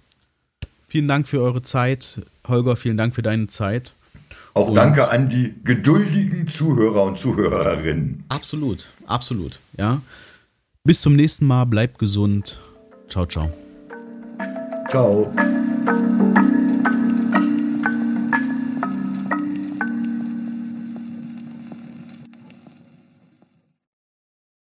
vielen 0.87 1.07
Dank 1.07 1.27
für 1.27 1.41
eure 1.41 1.61
Zeit. 1.61 2.21
Holger, 2.47 2.77
vielen 2.77 2.97
Dank 2.97 3.15
für 3.15 3.21
deine 3.21 3.47
Zeit. 3.47 3.93
Auch 4.53 4.69
Und- 4.69 4.75
danke 4.75 5.09
an 5.09 5.29
die 5.29 5.55
geduldigen 5.63 6.47
Zuhörer 6.47 7.03
und 7.03 7.17
Zuhörerinnen. 7.17 8.23
Absolut, 8.29 8.89
absolut, 9.05 9.59
ja. 9.77 10.01
Bis 10.83 11.01
zum 11.01 11.15
nächsten 11.15 11.45
Mal, 11.45 11.65
bleibt 11.65 11.99
gesund. 11.99 12.59
Ciao, 13.07 13.25
ciao. 13.25 13.51
Ciao. 14.89 15.31